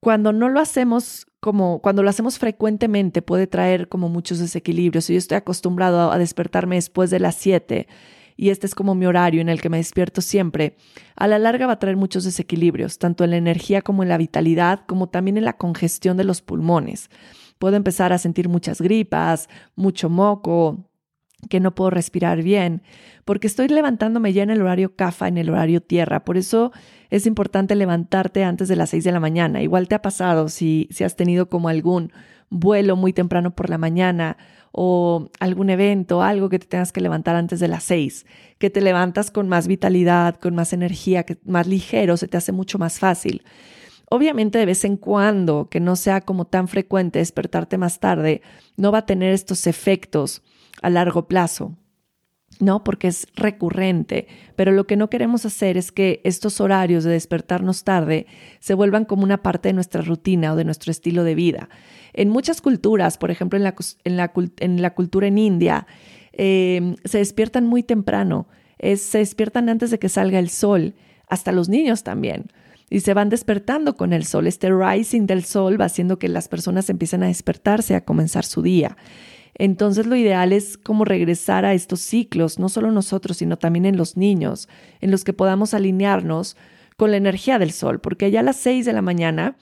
cuando 0.00 0.34
no 0.34 0.50
lo 0.50 0.60
hacemos 0.60 1.26
como, 1.40 1.80
cuando 1.80 2.02
lo 2.02 2.10
hacemos 2.10 2.38
frecuentemente 2.38 3.22
puede 3.22 3.46
traer 3.46 3.88
como 3.88 4.10
muchos 4.10 4.38
desequilibrios. 4.38 5.08
Yo 5.08 5.16
estoy 5.16 5.36
acostumbrado 5.36 6.12
a 6.12 6.18
despertarme 6.18 6.76
después 6.76 7.08
de 7.08 7.20
las 7.20 7.36
7 7.36 7.88
y 8.36 8.50
este 8.50 8.66
es 8.66 8.74
como 8.74 8.94
mi 8.94 9.06
horario 9.06 9.40
en 9.40 9.48
el 9.48 9.62
que 9.62 9.70
me 9.70 9.78
despierto 9.78 10.20
siempre, 10.20 10.76
a 11.16 11.26
la 11.26 11.38
larga 11.38 11.66
va 11.66 11.72
a 11.72 11.78
traer 11.78 11.96
muchos 11.96 12.24
desequilibrios, 12.24 12.98
tanto 12.98 13.24
en 13.24 13.30
la 13.30 13.36
energía 13.36 13.80
como 13.80 14.02
en 14.02 14.10
la 14.10 14.18
vitalidad, 14.18 14.84
como 14.86 15.08
también 15.08 15.38
en 15.38 15.44
la 15.44 15.56
congestión 15.56 16.18
de 16.18 16.24
los 16.24 16.42
pulmones 16.42 17.08
puedo 17.58 17.76
empezar 17.76 18.12
a 18.12 18.18
sentir 18.18 18.48
muchas 18.48 18.80
gripas, 18.80 19.48
mucho 19.76 20.08
moco, 20.08 20.88
que 21.48 21.60
no 21.60 21.74
puedo 21.74 21.90
respirar 21.90 22.42
bien, 22.42 22.82
porque 23.24 23.46
estoy 23.46 23.68
levantándome 23.68 24.32
ya 24.32 24.42
en 24.42 24.50
el 24.50 24.60
horario 24.60 24.96
CAFA, 24.96 25.28
en 25.28 25.38
el 25.38 25.50
horario 25.50 25.80
tierra. 25.80 26.24
Por 26.24 26.36
eso 26.36 26.72
es 27.10 27.26
importante 27.26 27.74
levantarte 27.74 28.42
antes 28.42 28.68
de 28.68 28.76
las 28.76 28.90
6 28.90 29.04
de 29.04 29.12
la 29.12 29.20
mañana. 29.20 29.62
Igual 29.62 29.86
te 29.86 29.94
ha 29.94 30.02
pasado 30.02 30.48
si, 30.48 30.88
si 30.90 31.04
has 31.04 31.14
tenido 31.14 31.48
como 31.48 31.68
algún 31.68 32.12
vuelo 32.50 32.96
muy 32.96 33.12
temprano 33.12 33.54
por 33.54 33.70
la 33.70 33.78
mañana 33.78 34.36
o 34.72 35.30
algún 35.38 35.70
evento, 35.70 36.22
algo 36.22 36.48
que 36.48 36.58
te 36.58 36.66
tengas 36.66 36.92
que 36.92 37.00
levantar 37.00 37.36
antes 37.36 37.60
de 37.60 37.68
las 37.68 37.84
6, 37.84 38.26
que 38.58 38.70
te 38.70 38.80
levantas 38.80 39.30
con 39.30 39.48
más 39.48 39.66
vitalidad, 39.68 40.36
con 40.36 40.54
más 40.54 40.72
energía, 40.72 41.24
más 41.44 41.66
ligero, 41.66 42.16
se 42.16 42.28
te 42.28 42.36
hace 42.36 42.52
mucho 42.52 42.78
más 42.78 42.98
fácil. 42.98 43.42
Obviamente 44.10 44.58
de 44.58 44.66
vez 44.66 44.84
en 44.84 44.96
cuando, 44.96 45.68
que 45.70 45.80
no 45.80 45.94
sea 45.96 46.22
como 46.22 46.46
tan 46.46 46.68
frecuente 46.68 47.18
despertarte 47.18 47.76
más 47.76 48.00
tarde, 48.00 48.42
no 48.76 48.90
va 48.90 48.98
a 48.98 49.06
tener 49.06 49.32
estos 49.32 49.66
efectos 49.66 50.42
a 50.80 50.88
largo 50.90 51.28
plazo. 51.28 51.76
¿no? 52.60 52.82
Porque 52.82 53.08
es 53.08 53.26
recurrente, 53.34 54.26
pero 54.56 54.72
lo 54.72 54.86
que 54.86 54.96
no 54.96 55.10
queremos 55.10 55.46
hacer 55.46 55.76
es 55.76 55.92
que 55.92 56.20
estos 56.24 56.60
horarios 56.60 57.04
de 57.04 57.12
despertarnos 57.12 57.84
tarde 57.84 58.26
se 58.58 58.74
vuelvan 58.74 59.04
como 59.04 59.22
una 59.22 59.42
parte 59.42 59.68
de 59.68 59.74
nuestra 59.74 60.02
rutina 60.02 60.52
o 60.52 60.56
de 60.56 60.64
nuestro 60.64 60.90
estilo 60.90 61.24
de 61.24 61.34
vida. 61.34 61.68
En 62.14 62.30
muchas 62.30 62.60
culturas, 62.60 63.18
por 63.18 63.30
ejemplo 63.30 63.58
en 63.58 63.64
la, 63.64 63.74
en 64.58 64.82
la, 64.82 64.94
cultura 64.94 65.28
en 65.28 65.38
India, 65.38 65.86
eh, 66.32 66.96
se 67.04 67.18
despiertan 67.18 67.66
muy 67.66 67.82
temprano, 67.82 68.48
se 68.80 69.18
despiertan 69.18 69.68
antes 69.68 69.90
de 69.90 69.98
que 69.98 70.08
salga 70.08 70.38
el 70.38 70.50
sol, 70.50 70.94
hasta 71.28 71.52
los 71.52 71.68
niños 71.68 72.02
también. 72.02 72.50
Y 72.90 73.00
se 73.00 73.14
van 73.14 73.28
despertando 73.28 73.96
con 73.96 74.12
el 74.12 74.24
sol. 74.24 74.46
Este 74.46 74.70
rising 74.70 75.26
del 75.26 75.44
sol 75.44 75.80
va 75.80 75.86
haciendo 75.86 76.18
que 76.18 76.28
las 76.28 76.48
personas 76.48 76.88
empiecen 76.88 77.22
a 77.22 77.26
despertarse, 77.26 77.94
a 77.94 78.04
comenzar 78.04 78.44
su 78.44 78.62
día. 78.62 78.96
Entonces 79.54 80.06
lo 80.06 80.16
ideal 80.16 80.52
es 80.52 80.78
como 80.78 81.04
regresar 81.04 81.64
a 81.64 81.74
estos 81.74 82.00
ciclos, 82.00 82.58
no 82.58 82.68
solo 82.68 82.92
nosotros, 82.92 83.38
sino 83.38 83.58
también 83.58 83.86
en 83.86 83.96
los 83.96 84.16
niños, 84.16 84.68
en 85.00 85.10
los 85.10 85.24
que 85.24 85.32
podamos 85.32 85.74
alinearnos 85.74 86.56
con 86.96 87.10
la 87.10 87.16
energía 87.16 87.58
del 87.58 87.72
sol, 87.72 88.00
porque 88.00 88.30
ya 88.30 88.40
a 88.40 88.44
las 88.44 88.56
6 88.56 88.86
de 88.86 88.92
la 88.92 89.02
mañana, 89.02 89.56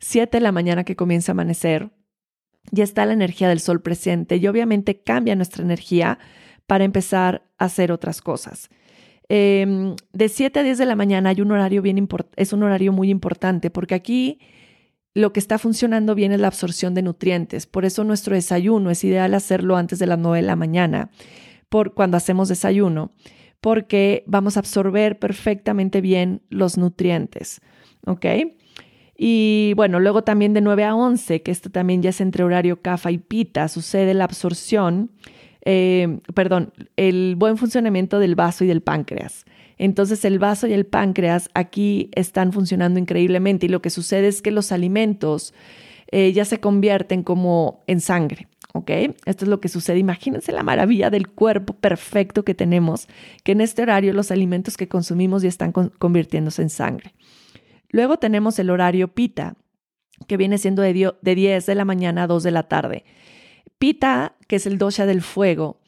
7 0.00 0.36
de 0.36 0.40
la 0.40 0.52
mañana 0.52 0.84
que 0.84 0.96
comienza 0.96 1.30
a 1.30 1.34
amanecer, 1.34 1.90
ya 2.72 2.84
está 2.84 3.06
la 3.06 3.12
energía 3.12 3.48
del 3.48 3.60
sol 3.60 3.82
presente 3.82 4.36
y 4.36 4.46
obviamente 4.46 5.00
cambia 5.00 5.36
nuestra 5.36 5.62
energía 5.62 6.18
para 6.66 6.84
empezar 6.84 7.42
a 7.58 7.66
hacer 7.66 7.92
otras 7.92 8.20
cosas. 8.20 8.68
Em, 9.32 9.94
de 10.12 10.28
7 10.28 10.58
a 10.58 10.62
10 10.64 10.76
de 10.76 10.86
la 10.86 10.96
mañana 10.96 11.30
hay 11.30 11.40
un 11.40 11.52
horario 11.52 11.82
bien 11.82 12.08
es 12.34 12.52
un 12.52 12.64
horario 12.64 12.90
muy 12.90 13.10
importante 13.10 13.70
porque 13.70 13.94
aquí 13.94 14.40
lo 15.14 15.32
que 15.32 15.38
está 15.38 15.56
funcionando 15.56 16.16
bien 16.16 16.32
es 16.32 16.40
la 16.40 16.48
absorción 16.48 16.94
de 16.94 17.02
nutrientes. 17.02 17.66
Por 17.66 17.84
eso 17.84 18.02
nuestro 18.02 18.34
desayuno 18.34 18.90
es 18.90 19.04
ideal 19.04 19.32
hacerlo 19.34 19.76
antes 19.76 20.00
de 20.00 20.08
las 20.08 20.18
9 20.18 20.38
de 20.38 20.46
la 20.48 20.56
mañana, 20.56 21.10
por 21.68 21.94
cuando 21.94 22.16
hacemos 22.16 22.48
desayuno, 22.48 23.12
porque 23.60 24.24
vamos 24.26 24.56
a 24.56 24.60
absorber 24.60 25.20
perfectamente 25.20 26.00
bien 26.00 26.42
los 26.48 26.76
nutrientes. 26.76 27.60
¿Ok? 28.06 28.26
Y 29.16 29.74
bueno, 29.76 30.00
luego 30.00 30.24
también 30.24 30.54
de 30.54 30.60
9 30.60 30.82
a 30.82 30.96
11, 30.96 31.42
que 31.42 31.52
esto 31.52 31.70
también 31.70 32.02
ya 32.02 32.10
es 32.10 32.20
entre 32.20 32.42
horario 32.42 32.82
CAFA 32.82 33.12
y 33.12 33.18
PITA, 33.18 33.68
sucede 33.68 34.12
la 34.12 34.24
absorción, 34.24 35.12
eh, 35.64 36.20
perdón, 36.34 36.72
el 36.96 37.34
buen 37.36 37.56
funcionamiento 37.56 38.18
del 38.18 38.34
vaso 38.34 38.64
y 38.64 38.66
del 38.66 38.82
páncreas. 38.82 39.44
Entonces 39.78 40.24
el 40.24 40.38
vaso 40.38 40.66
y 40.66 40.72
el 40.72 40.86
páncreas 40.86 41.48
aquí 41.54 42.10
están 42.12 42.52
funcionando 42.52 42.98
increíblemente 42.98 43.66
y 43.66 43.68
lo 43.68 43.80
que 43.80 43.90
sucede 43.90 44.28
es 44.28 44.42
que 44.42 44.50
los 44.50 44.72
alimentos 44.72 45.54
eh, 46.12 46.32
ya 46.32 46.44
se 46.44 46.60
convierten 46.60 47.22
como 47.22 47.82
en 47.86 48.00
sangre. 48.00 48.48
¿ok? 48.72 48.90
Esto 49.24 49.44
es 49.44 49.48
lo 49.48 49.60
que 49.60 49.68
sucede. 49.68 49.98
Imagínense 49.98 50.52
la 50.52 50.62
maravilla 50.62 51.10
del 51.10 51.28
cuerpo 51.28 51.74
perfecto 51.74 52.44
que 52.44 52.54
tenemos, 52.54 53.08
que 53.42 53.52
en 53.52 53.60
este 53.60 53.82
horario 53.82 54.12
los 54.12 54.30
alimentos 54.30 54.76
que 54.76 54.88
consumimos 54.88 55.42
ya 55.42 55.48
están 55.48 55.72
convirtiéndose 55.72 56.62
en 56.62 56.70
sangre. 56.70 57.14
Luego 57.90 58.18
tenemos 58.18 58.58
el 58.58 58.70
horario 58.70 59.08
pita, 59.08 59.56
que 60.26 60.36
viene 60.36 60.58
siendo 60.58 60.82
de, 60.82 61.12
de 61.20 61.34
10 61.34 61.66
de 61.66 61.74
la 61.74 61.84
mañana 61.84 62.24
a 62.24 62.26
2 62.26 62.42
de 62.42 62.50
la 62.50 62.64
tarde. 62.64 63.04
Pita, 63.80 64.36
que 64.46 64.56
es 64.56 64.66
el 64.66 64.76
dosha 64.76 65.06
del 65.06 65.22
fuego, 65.22 65.80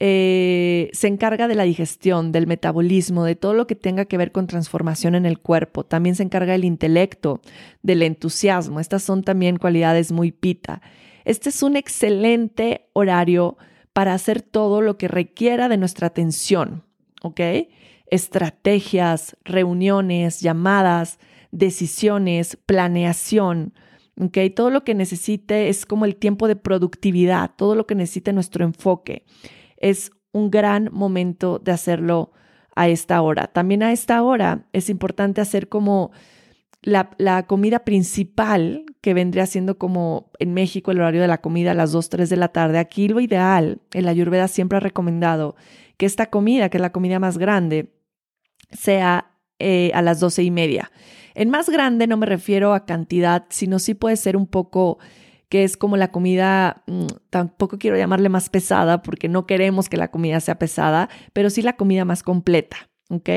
eh, 0.00 0.88
se 0.94 1.08
encarga 1.08 1.46
de 1.46 1.54
la 1.54 1.64
digestión, 1.64 2.32
del 2.32 2.46
metabolismo, 2.46 3.22
de 3.24 3.36
todo 3.36 3.52
lo 3.52 3.66
que 3.66 3.74
tenga 3.74 4.06
que 4.06 4.16
ver 4.16 4.32
con 4.32 4.46
transformación 4.46 5.14
en 5.14 5.26
el 5.26 5.38
cuerpo. 5.38 5.84
También 5.84 6.16
se 6.16 6.22
encarga 6.22 6.52
del 6.52 6.64
intelecto, 6.64 7.42
del 7.82 8.00
entusiasmo. 8.00 8.80
Estas 8.80 9.02
son 9.02 9.22
también 9.22 9.58
cualidades 9.58 10.10
muy 10.10 10.32
pita. 10.32 10.80
Este 11.26 11.50
es 11.50 11.62
un 11.62 11.76
excelente 11.76 12.88
horario 12.94 13.58
para 13.92 14.14
hacer 14.14 14.40
todo 14.40 14.80
lo 14.80 14.96
que 14.96 15.06
requiera 15.06 15.68
de 15.68 15.76
nuestra 15.76 16.06
atención, 16.06 16.82
¿ok? 17.20 17.40
Estrategias, 18.06 19.36
reuniones, 19.44 20.40
llamadas, 20.40 21.18
decisiones, 21.50 22.56
planeación, 22.64 23.74
¿ok? 24.20 24.38
Todo 24.54 24.70
lo 24.70 24.84
que 24.84 24.94
necesite 24.94 25.68
es 25.68 25.86
como 25.86 26.04
el 26.04 26.16
tiempo 26.16 26.48
de 26.48 26.56
productividad, 26.56 27.52
todo 27.56 27.74
lo 27.74 27.86
que 27.86 27.94
necesite 27.94 28.32
nuestro 28.32 28.64
enfoque 28.64 29.24
es 29.76 30.12
un 30.32 30.50
gran 30.50 30.88
momento 30.92 31.58
de 31.58 31.72
hacerlo 31.72 32.32
a 32.74 32.88
esta 32.88 33.20
hora. 33.22 33.48
También 33.48 33.82
a 33.82 33.92
esta 33.92 34.22
hora 34.22 34.66
es 34.72 34.88
importante 34.88 35.40
hacer 35.40 35.68
como 35.68 36.10
la, 36.82 37.44
comida 37.46 37.80
principal, 37.80 38.84
que 39.00 39.14
vendría 39.14 39.46
siendo 39.46 39.78
como 39.78 40.30
en 40.38 40.54
México 40.54 40.90
el 40.90 41.00
horario 41.00 41.20
de 41.20 41.28
la 41.28 41.40
comida 41.40 41.70
a 41.70 41.74
las 41.74 41.92
2, 41.92 42.08
3 42.08 42.30
de 42.30 42.36
la 42.36 42.48
tarde. 42.48 42.78
Aquí 42.78 43.08
lo 43.08 43.20
ideal, 43.20 43.80
el 43.92 44.08
Ayurveda 44.08 44.48
siempre 44.48 44.78
ha 44.78 44.80
recomendado 44.80 45.56
que 45.96 46.06
esta 46.06 46.26
comida, 46.26 46.68
que 46.68 46.78
es 46.78 46.82
la 46.82 46.92
comida 46.92 47.18
más 47.18 47.38
grande, 47.38 47.92
sea 48.70 49.30
eh, 49.58 49.92
a 49.94 50.02
las 50.02 50.20
12 50.20 50.42
y 50.42 50.50
media. 50.50 50.90
En 51.34 51.50
más 51.50 51.68
grande 51.68 52.06
no 52.06 52.16
me 52.16 52.26
refiero 52.26 52.74
a 52.74 52.86
cantidad, 52.86 53.46
sino 53.50 53.78
sí 53.78 53.94
puede 53.94 54.16
ser 54.16 54.36
un 54.36 54.46
poco 54.46 54.98
que 55.48 55.64
es 55.64 55.76
como 55.76 55.96
la 55.96 56.10
comida, 56.10 56.82
mm, 56.86 57.06
tampoco 57.30 57.78
quiero 57.78 57.96
llamarle 57.96 58.28
más 58.28 58.48
pesada 58.48 59.02
porque 59.02 59.28
no 59.28 59.46
queremos 59.46 59.88
que 59.88 59.96
la 59.96 60.10
comida 60.10 60.40
sea 60.40 60.58
pesada, 60.58 61.08
pero 61.32 61.50
sí 61.50 61.62
la 61.62 61.76
comida 61.76 62.04
más 62.04 62.22
completa. 62.22 62.88
¿ok? 63.10 63.28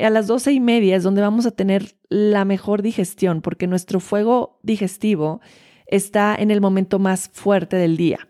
A 0.00 0.10
las 0.10 0.26
doce 0.26 0.52
y 0.52 0.60
media 0.60 0.96
es 0.96 1.02
donde 1.02 1.22
vamos 1.22 1.46
a 1.46 1.50
tener 1.50 1.96
la 2.08 2.44
mejor 2.44 2.82
digestión, 2.82 3.42
porque 3.42 3.66
nuestro 3.66 4.00
fuego 4.00 4.58
digestivo 4.62 5.40
está 5.86 6.34
en 6.36 6.50
el 6.50 6.60
momento 6.60 6.98
más 6.98 7.30
fuerte 7.32 7.76
del 7.76 7.96
día. 7.96 8.28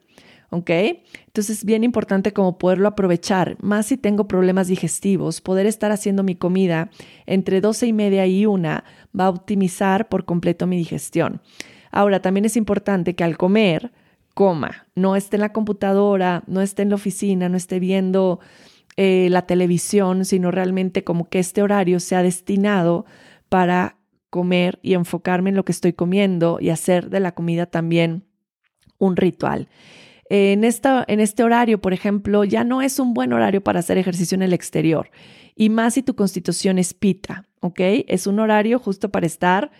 ¿Ok? 0.50 0.70
Entonces 0.70 1.58
es 1.58 1.64
bien 1.64 1.84
importante 1.84 2.32
como 2.32 2.56
poderlo 2.56 2.88
aprovechar, 2.88 3.56
más 3.62 3.87
si 3.87 3.98
tengo 3.98 4.28
problemas 4.28 4.68
digestivos, 4.68 5.42
poder 5.42 5.66
estar 5.66 5.92
haciendo 5.92 6.22
mi 6.22 6.37
comida 6.37 6.90
entre 7.26 7.61
doce 7.61 7.87
y 7.87 7.92
media 7.92 8.26
y 8.26 8.46
una 8.46 8.84
va 9.18 9.26
a 9.26 9.30
optimizar 9.30 10.08
por 10.08 10.24
completo 10.24 10.66
mi 10.66 10.78
digestión. 10.78 11.42
Ahora, 11.90 12.20
también 12.20 12.44
es 12.44 12.56
importante 12.56 13.14
que 13.14 13.24
al 13.24 13.37
comer, 13.37 13.92
coma, 14.34 14.87
no 14.94 15.16
esté 15.16 15.37
en 15.37 15.42
la 15.42 15.52
computadora, 15.52 16.44
no 16.46 16.61
esté 16.61 16.82
en 16.82 16.90
la 16.90 16.94
oficina, 16.94 17.48
no 17.48 17.56
esté 17.56 17.78
viendo 17.78 18.40
eh, 18.96 19.28
la 19.30 19.46
televisión, 19.46 20.24
sino 20.24 20.50
realmente 20.50 21.04
como 21.04 21.28
que 21.28 21.38
este 21.38 21.62
horario 21.62 22.00
sea 22.00 22.22
destinado 22.22 23.04
para 23.48 23.96
comer 24.30 24.78
y 24.82 24.94
enfocarme 24.94 25.50
en 25.50 25.56
lo 25.56 25.64
que 25.64 25.72
estoy 25.72 25.92
comiendo 25.92 26.58
y 26.61 26.70
hacer 26.70 27.11
de 27.11 27.20
la 27.20 27.32
comida 27.32 27.66
también 27.66 28.24
un 28.98 29.16
ritual. 29.16 29.68
En, 30.30 30.64
esta, 30.64 31.04
en 31.08 31.20
este 31.20 31.42
horario, 31.42 31.80
por 31.80 31.92
ejemplo, 31.92 32.44
ya 32.44 32.64
no 32.64 32.82
es 32.82 32.98
un 32.98 33.14
buen 33.14 33.32
horario 33.32 33.62
para 33.62 33.80
hacer 33.80 33.98
ejercicio 33.98 34.34
en 34.34 34.42
el 34.42 34.52
exterior, 34.52 35.10
y 35.56 35.70
más 35.70 35.94
si 35.94 36.02
tu 36.02 36.14
constitución 36.14 36.78
es 36.78 36.94
pita, 36.94 37.44
¿ok? 37.60 37.80
Es 38.06 38.26
un 38.26 38.38
horario 38.38 38.78
justo 38.78 39.10
para 39.10 39.26
estar 39.26 39.70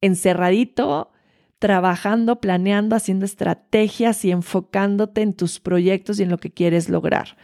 encerradito 0.00 1.10
trabajando, 1.58 2.40
planeando, 2.40 2.96
haciendo 2.96 3.24
estrategias 3.24 4.24
y 4.24 4.32
enfocándote 4.32 5.22
en 5.22 5.32
tus 5.32 5.60
proyectos 5.60 6.18
y 6.18 6.24
en 6.24 6.30
lo 6.30 6.38
que 6.38 6.50
quieres 6.50 6.88
lograr. 6.88 7.36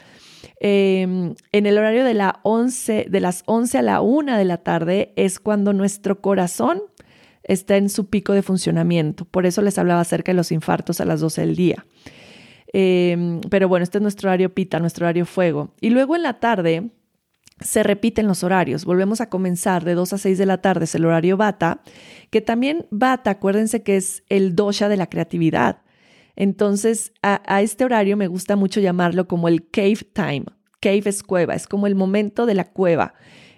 Em, 0.60 1.36
en 1.52 1.66
el 1.66 1.78
horario 1.78 2.04
de, 2.04 2.14
la 2.14 2.40
11, 2.42 3.06
de 3.08 3.20
las 3.20 3.44
11 3.46 3.78
a 3.78 3.82
la 3.82 4.00
1 4.00 4.36
de 4.36 4.44
la 4.44 4.56
tarde 4.58 5.12
es 5.14 5.38
cuando 5.38 5.72
nuestro 5.72 6.20
corazón 6.20 6.82
está 7.44 7.76
en 7.76 7.88
su 7.88 8.08
pico 8.08 8.32
de 8.32 8.42
funcionamiento. 8.42 9.24
Por 9.24 9.46
eso 9.46 9.62
les 9.62 9.78
hablaba 9.78 10.00
acerca 10.00 10.32
de 10.32 10.36
los 10.36 10.50
infartos 10.50 11.00
a 11.00 11.04
las 11.04 11.20
12 11.20 11.42
del 11.42 11.54
día. 11.54 11.86
Em, 12.72 13.40
pero 13.48 13.68
bueno, 13.68 13.82
este 13.84 13.98
es 13.98 14.02
nuestro 14.02 14.28
horario 14.28 14.52
pita, 14.52 14.78
nuestro 14.78 15.06
horario 15.06 15.26
fuego. 15.26 15.74
Y 15.80 15.90
luego 15.90 16.16
en 16.16 16.22
la 16.22 16.40
tarde 16.40 16.90
se 17.60 17.82
repiten 17.82 18.26
los 18.26 18.44
horarios. 18.44 18.84
Volvemos 18.84 19.20
a 19.20 19.28
comenzar 19.28 19.84
de 19.84 19.94
2 19.94 20.12
a 20.12 20.18
6 20.18 20.38
de 20.38 20.46
la 20.46 20.60
tarde, 20.60 20.84
es 20.84 20.94
el 20.94 21.04
horario 21.04 21.36
bata, 21.36 21.80
que 22.30 22.40
también 22.40 22.86
bata, 22.90 23.30
acuérdense 23.30 23.82
que 23.82 23.96
es 23.96 24.22
el 24.28 24.54
dosha 24.54 24.88
de 24.88 24.96
la 24.96 25.08
creatividad. 25.08 25.82
Entonces, 26.36 27.12
a, 27.22 27.62
este 27.62 27.84
horario 27.84 28.16
me 28.16 28.28
gusta 28.28 28.54
mucho 28.54 28.78
llamarlo 28.80 29.26
como 29.26 29.48
el 29.48 29.68
cave 29.70 30.06
time. 30.12 30.44
Cave 30.80 31.02
es 31.06 31.24
cueva, 31.24 31.54
es 31.54 31.66
como 31.66 31.88
el 31.88 31.96
momento 31.96 32.46
de 32.46 32.54
la 32.54 32.64
cueva. 32.64 33.14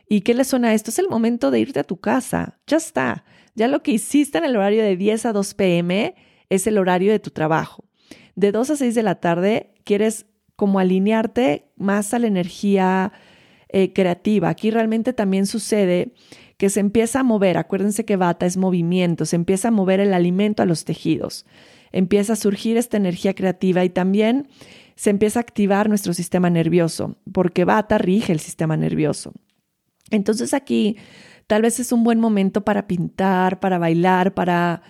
¿Y 0.08 0.22
qué 0.22 0.32
le 0.32 0.44
suena 0.44 0.68
a 0.68 0.74
esto? 0.74 0.90
Es 0.90 0.98
el 0.98 1.08
momento 1.08 1.50
de 1.50 1.60
irte 1.60 1.78
a 1.78 1.84
tu 1.84 1.98
casa. 1.98 2.58
Ya 2.66 2.78
está. 2.78 3.24
Ya 3.54 3.68
lo 3.68 3.82
que 3.82 3.92
hiciste 3.92 4.38
en 4.38 4.44
el 4.44 4.56
horario 4.56 4.82
de 4.82 4.96
10 4.96 5.26
a 5.26 5.32
2 5.34 5.54
pm 5.54 6.14
es 6.48 6.66
el 6.66 6.78
horario 6.78 7.12
de 7.12 7.18
tu 7.18 7.30
trabajo. 7.30 7.84
De 8.36 8.52
2 8.52 8.70
a 8.70 8.76
6 8.76 8.94
de 8.94 9.02
la 9.02 9.16
tarde 9.16 9.74
quieres 9.84 10.26
como 10.56 10.78
alinearte 10.78 11.70
más 11.76 12.12
a 12.12 12.18
la 12.18 12.26
energía 12.26 13.12
eh, 13.70 13.92
creativa. 13.92 14.48
Aquí 14.48 14.70
realmente 14.70 15.12
también 15.12 15.46
sucede 15.46 16.12
que 16.56 16.68
se 16.68 16.80
empieza 16.80 17.20
a 17.20 17.22
mover, 17.22 17.56
acuérdense 17.56 18.04
que 18.04 18.16
bata 18.16 18.44
es 18.44 18.58
movimiento, 18.58 19.24
se 19.24 19.36
empieza 19.36 19.68
a 19.68 19.70
mover 19.70 20.00
el 20.00 20.12
alimento 20.12 20.62
a 20.62 20.66
los 20.66 20.84
tejidos, 20.84 21.46
empieza 21.92 22.34
a 22.34 22.36
surgir 22.36 22.76
esta 22.76 22.98
energía 22.98 23.34
creativa 23.34 23.82
y 23.84 23.88
también 23.88 24.48
se 24.96 25.08
empieza 25.08 25.38
a 25.38 25.42
activar 25.42 25.88
nuestro 25.88 26.12
sistema 26.12 26.50
nervioso, 26.50 27.16
porque 27.32 27.64
bata 27.64 27.96
rige 27.96 28.32
el 28.32 28.40
sistema 28.40 28.76
nervioso. 28.76 29.32
Entonces 30.10 30.52
aquí 30.52 30.98
tal 31.46 31.62
vez 31.62 31.80
es 31.80 31.92
un 31.92 32.04
buen 32.04 32.20
momento 32.20 32.62
para 32.62 32.86
pintar, 32.86 33.60
para 33.60 33.78
bailar, 33.78 34.34
para 34.34 34.82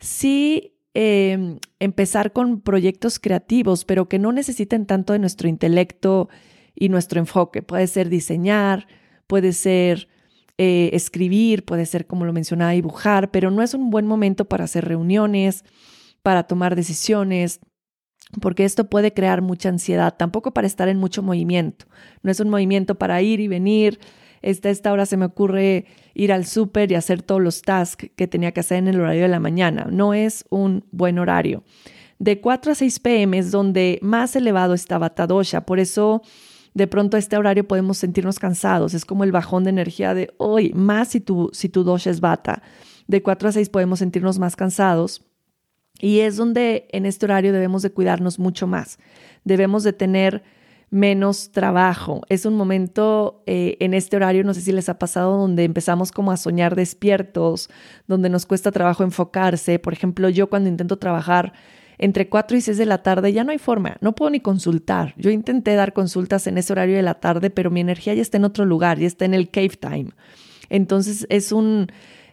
sí 0.00 0.71
em, 0.94 1.58
empezar 1.78 2.32
con 2.32 2.60
proyectos 2.60 3.18
creativos, 3.18 3.84
pero 3.84 4.08
que 4.08 4.18
no 4.18 4.32
necesiten 4.32 4.86
tanto 4.86 5.12
de 5.12 5.18
nuestro 5.18 5.48
intelecto 5.48 6.28
y 6.74 6.88
nuestro 6.88 7.20
enfoque. 7.20 7.62
Puede 7.62 7.86
ser 7.86 8.08
diseñar, 8.08 8.86
puede 9.26 9.52
ser 9.52 10.08
eh, 10.58 10.90
escribir, 10.92 11.64
puede 11.64 11.86
ser, 11.86 12.06
como 12.06 12.24
lo 12.24 12.32
mencionaba, 12.32 12.72
dibujar, 12.72 13.30
pero 13.30 13.50
no 13.50 13.62
es 13.62 13.74
un 13.74 13.90
buen 13.90 14.06
momento 14.06 14.44
para 14.44 14.64
hacer 14.64 14.84
reuniones, 14.84 15.64
para 16.22 16.44
tomar 16.44 16.76
decisiones, 16.76 17.60
porque 18.40 18.64
esto 18.64 18.88
puede 18.88 19.12
crear 19.12 19.42
mucha 19.42 19.68
ansiedad, 19.68 20.14
tampoco 20.16 20.52
para 20.54 20.66
estar 20.66 20.88
en 20.88 20.98
mucho 20.98 21.22
movimiento. 21.22 21.86
No 22.22 22.30
es 22.30 22.40
un 22.40 22.48
movimiento 22.48 22.94
para 22.96 23.20
ir 23.22 23.40
y 23.40 23.48
venir. 23.48 23.98
Esta, 24.42 24.70
esta 24.70 24.92
hora 24.92 25.06
se 25.06 25.16
me 25.16 25.24
ocurre 25.24 25.86
ir 26.14 26.32
al 26.32 26.44
súper 26.46 26.92
y 26.92 26.96
hacer 26.96 27.22
todos 27.22 27.40
los 27.40 27.62
tasks 27.62 28.10
que 28.16 28.26
tenía 28.26 28.52
que 28.52 28.60
hacer 28.60 28.78
en 28.78 28.88
el 28.88 29.00
horario 29.00 29.22
de 29.22 29.28
la 29.28 29.40
mañana. 29.40 29.86
No 29.90 30.14
es 30.14 30.44
un 30.50 30.84
buen 30.90 31.18
horario. 31.18 31.64
De 32.18 32.40
4 32.40 32.72
a 32.72 32.74
6 32.74 33.00
pm 33.00 33.38
es 33.38 33.50
donde 33.50 33.98
más 34.02 34.36
elevado 34.36 34.74
está 34.74 34.98
Vata 34.98 35.26
Dosha. 35.26 35.64
Por 35.64 35.80
eso, 35.80 36.22
de 36.74 36.86
pronto 36.86 37.16
a 37.16 37.20
este 37.20 37.36
horario 37.36 37.66
podemos 37.66 37.98
sentirnos 37.98 38.38
cansados. 38.38 38.94
Es 38.94 39.04
como 39.04 39.24
el 39.24 39.32
bajón 39.32 39.64
de 39.64 39.70
energía 39.70 40.14
de 40.14 40.32
hoy, 40.38 40.72
más 40.74 41.08
si 41.08 41.20
tu, 41.20 41.50
si 41.52 41.68
tu 41.68 41.84
Dosha 41.84 42.10
es 42.10 42.20
Vata. 42.20 42.62
De 43.06 43.22
4 43.22 43.48
a 43.48 43.52
6 43.52 43.68
podemos 43.70 43.98
sentirnos 43.98 44.38
más 44.38 44.56
cansados 44.56 45.24
y 46.00 46.20
es 46.20 46.36
donde 46.36 46.88
en 46.90 47.06
este 47.06 47.26
horario 47.26 47.52
debemos 47.52 47.82
de 47.82 47.90
cuidarnos 47.90 48.38
mucho 48.38 48.66
más. 48.66 48.98
Debemos 49.44 49.84
de 49.84 49.92
tener 49.92 50.42
menos 50.92 51.52
trabajo. 51.52 52.20
Es 52.28 52.44
un 52.44 52.54
momento 52.54 53.42
eh, 53.46 53.78
en 53.80 53.94
este 53.94 54.14
horario, 54.14 54.44
no 54.44 54.52
sé 54.52 54.60
si 54.60 54.72
les 54.72 54.90
ha 54.90 54.98
pasado, 54.98 55.38
donde 55.38 55.64
empezamos 55.64 56.12
como 56.12 56.30
a 56.32 56.36
soñar 56.36 56.76
despiertos, 56.76 57.70
donde 58.06 58.28
nos 58.28 58.44
cuesta 58.44 58.70
trabajo 58.70 59.02
enfocarse. 59.02 59.78
Por 59.78 59.94
ejemplo, 59.94 60.28
yo 60.28 60.50
cuando 60.50 60.68
intento 60.68 60.98
trabajar 60.98 61.54
entre 61.96 62.28
4 62.28 62.58
y 62.58 62.60
6 62.60 62.76
de 62.76 62.84
la 62.84 63.02
tarde 63.02 63.32
ya 63.32 63.42
no 63.42 63.52
hay 63.52 63.58
forma, 63.58 63.96
no 64.02 64.14
puedo 64.14 64.30
ni 64.30 64.40
consultar. 64.40 65.14
Yo 65.16 65.30
intenté 65.30 65.74
dar 65.74 65.94
consultas 65.94 66.46
en 66.46 66.58
ese 66.58 66.74
horario 66.74 66.96
de 66.96 67.02
la 67.02 67.14
tarde, 67.14 67.48
pero 67.48 67.70
mi 67.70 67.80
energía 67.80 68.12
ya 68.12 68.20
está 68.20 68.36
en 68.36 68.44
otro 68.44 68.66
lugar, 68.66 68.98
ya 68.98 69.06
está 69.06 69.24
en 69.24 69.32
el 69.32 69.48
cave 69.48 69.70
time. 69.80 70.10
Entonces 70.68 71.26
es 71.30 71.52
un 71.52 71.86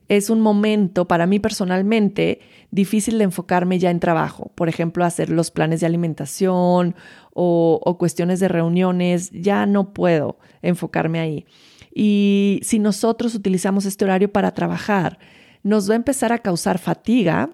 es 0.10 0.32
un 0.32 0.42
momento 0.42 1.08
para 1.08 1.28
mí 1.28 1.40
personalmente 1.40 2.42
difícil 2.72 3.20
de 3.20 3.26
enfocarme 3.26 3.78
ya 3.80 3.92
en 3.92 4.00
trabajo. 4.00 4.52
Por 4.56 4.68
ejemplo, 4.68 5.06
hacer 5.06 5.30
los 5.30 5.52
planes 5.52 5.80
de 5.80 5.86
alimentación 5.86 6.96
o, 7.42 7.96
cuestiones 7.98 8.42
de 8.42 8.50
reuniones, 8.50 9.32
ya 9.32 9.66
no 9.66 9.94
puedo 9.94 10.38
enfocarme 10.62 11.20
ahí. 11.20 11.46
Y 11.94 12.60
si 12.64 12.80
nosotros 12.80 13.34
utilizamos 13.34 13.86
este 13.86 14.04
horario 14.04 14.32
para 14.32 14.54
trabajar, 14.54 15.20
nos 15.64 15.90
va 15.90 15.94
a 15.94 15.98
empezar 15.98 16.34
a 16.34 16.40
causar 16.40 16.80
fatiga 16.80 17.52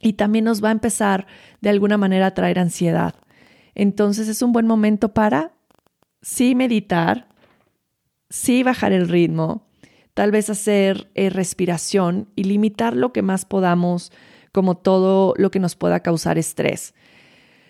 y 0.00 0.14
también 0.14 0.44
nos 0.44 0.62
va 0.62 0.70
a 0.70 0.72
empezar 0.72 1.26
de 1.60 1.70
alguna 1.70 1.96
manera 1.96 2.26
a 2.26 2.34
traer 2.34 2.58
ansiedad. 2.58 3.14
Entonces 3.74 4.26
es 4.26 4.42
un 4.42 4.52
buen 4.52 4.66
momento 4.66 5.14
para 5.14 5.52
sí 6.20 6.56
meditar, 6.56 7.28
sí 8.30 8.64
bajar 8.64 8.92
el 8.92 9.08
ritmo, 9.08 9.68
tal 10.14 10.32
vez 10.32 10.50
hacer 10.50 11.08
eh, 11.14 11.30
respiración 11.30 12.28
y 12.34 12.44
limitar 12.44 12.96
lo 12.96 13.12
que 13.12 13.22
más 13.22 13.44
podamos, 13.44 14.10
como 14.52 14.76
todo 14.76 15.34
lo 15.36 15.52
que 15.52 15.60
nos 15.60 15.76
pueda 15.76 16.00
causar 16.00 16.36
estrés. 16.36 16.94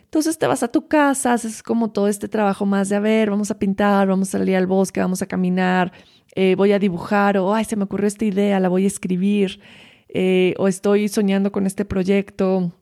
Entonces 0.08 0.38
te 0.38 0.46
vas 0.46 0.62
a 0.62 0.68
tu 0.68 0.88
casa, 0.88 1.34
haces 1.34 1.62
como 1.62 1.90
todo 1.90 2.08
este 2.08 2.28
trabajo 2.28 2.64
más 2.64 2.88
de, 2.88 2.96
a 2.96 3.00
ver, 3.00 3.28
vamos 3.28 3.50
a 3.50 3.58
pintar, 3.58 4.08
vamos 4.08 4.28
a 4.28 4.38
salir 4.38 4.56
al 4.56 4.66
bosque, 4.66 5.00
vamos 5.00 5.20
a 5.20 5.26
caminar, 5.26 5.92
eh, 6.34 6.54
voy 6.56 6.72
a 6.72 6.78
dibujar, 6.78 7.36
o, 7.36 7.52
ay, 7.52 7.66
se 7.66 7.76
me 7.76 7.84
ocurrió 7.84 8.06
esta 8.06 8.24
idea, 8.24 8.58
la 8.58 8.70
voy 8.70 8.84
a 8.84 8.86
escribir, 8.86 9.60
eh, 10.08 10.54
o 10.56 10.66
estoy 10.66 11.08
soñando 11.08 11.52
con 11.52 11.66
este 11.66 11.84
proyecto, 11.84 12.72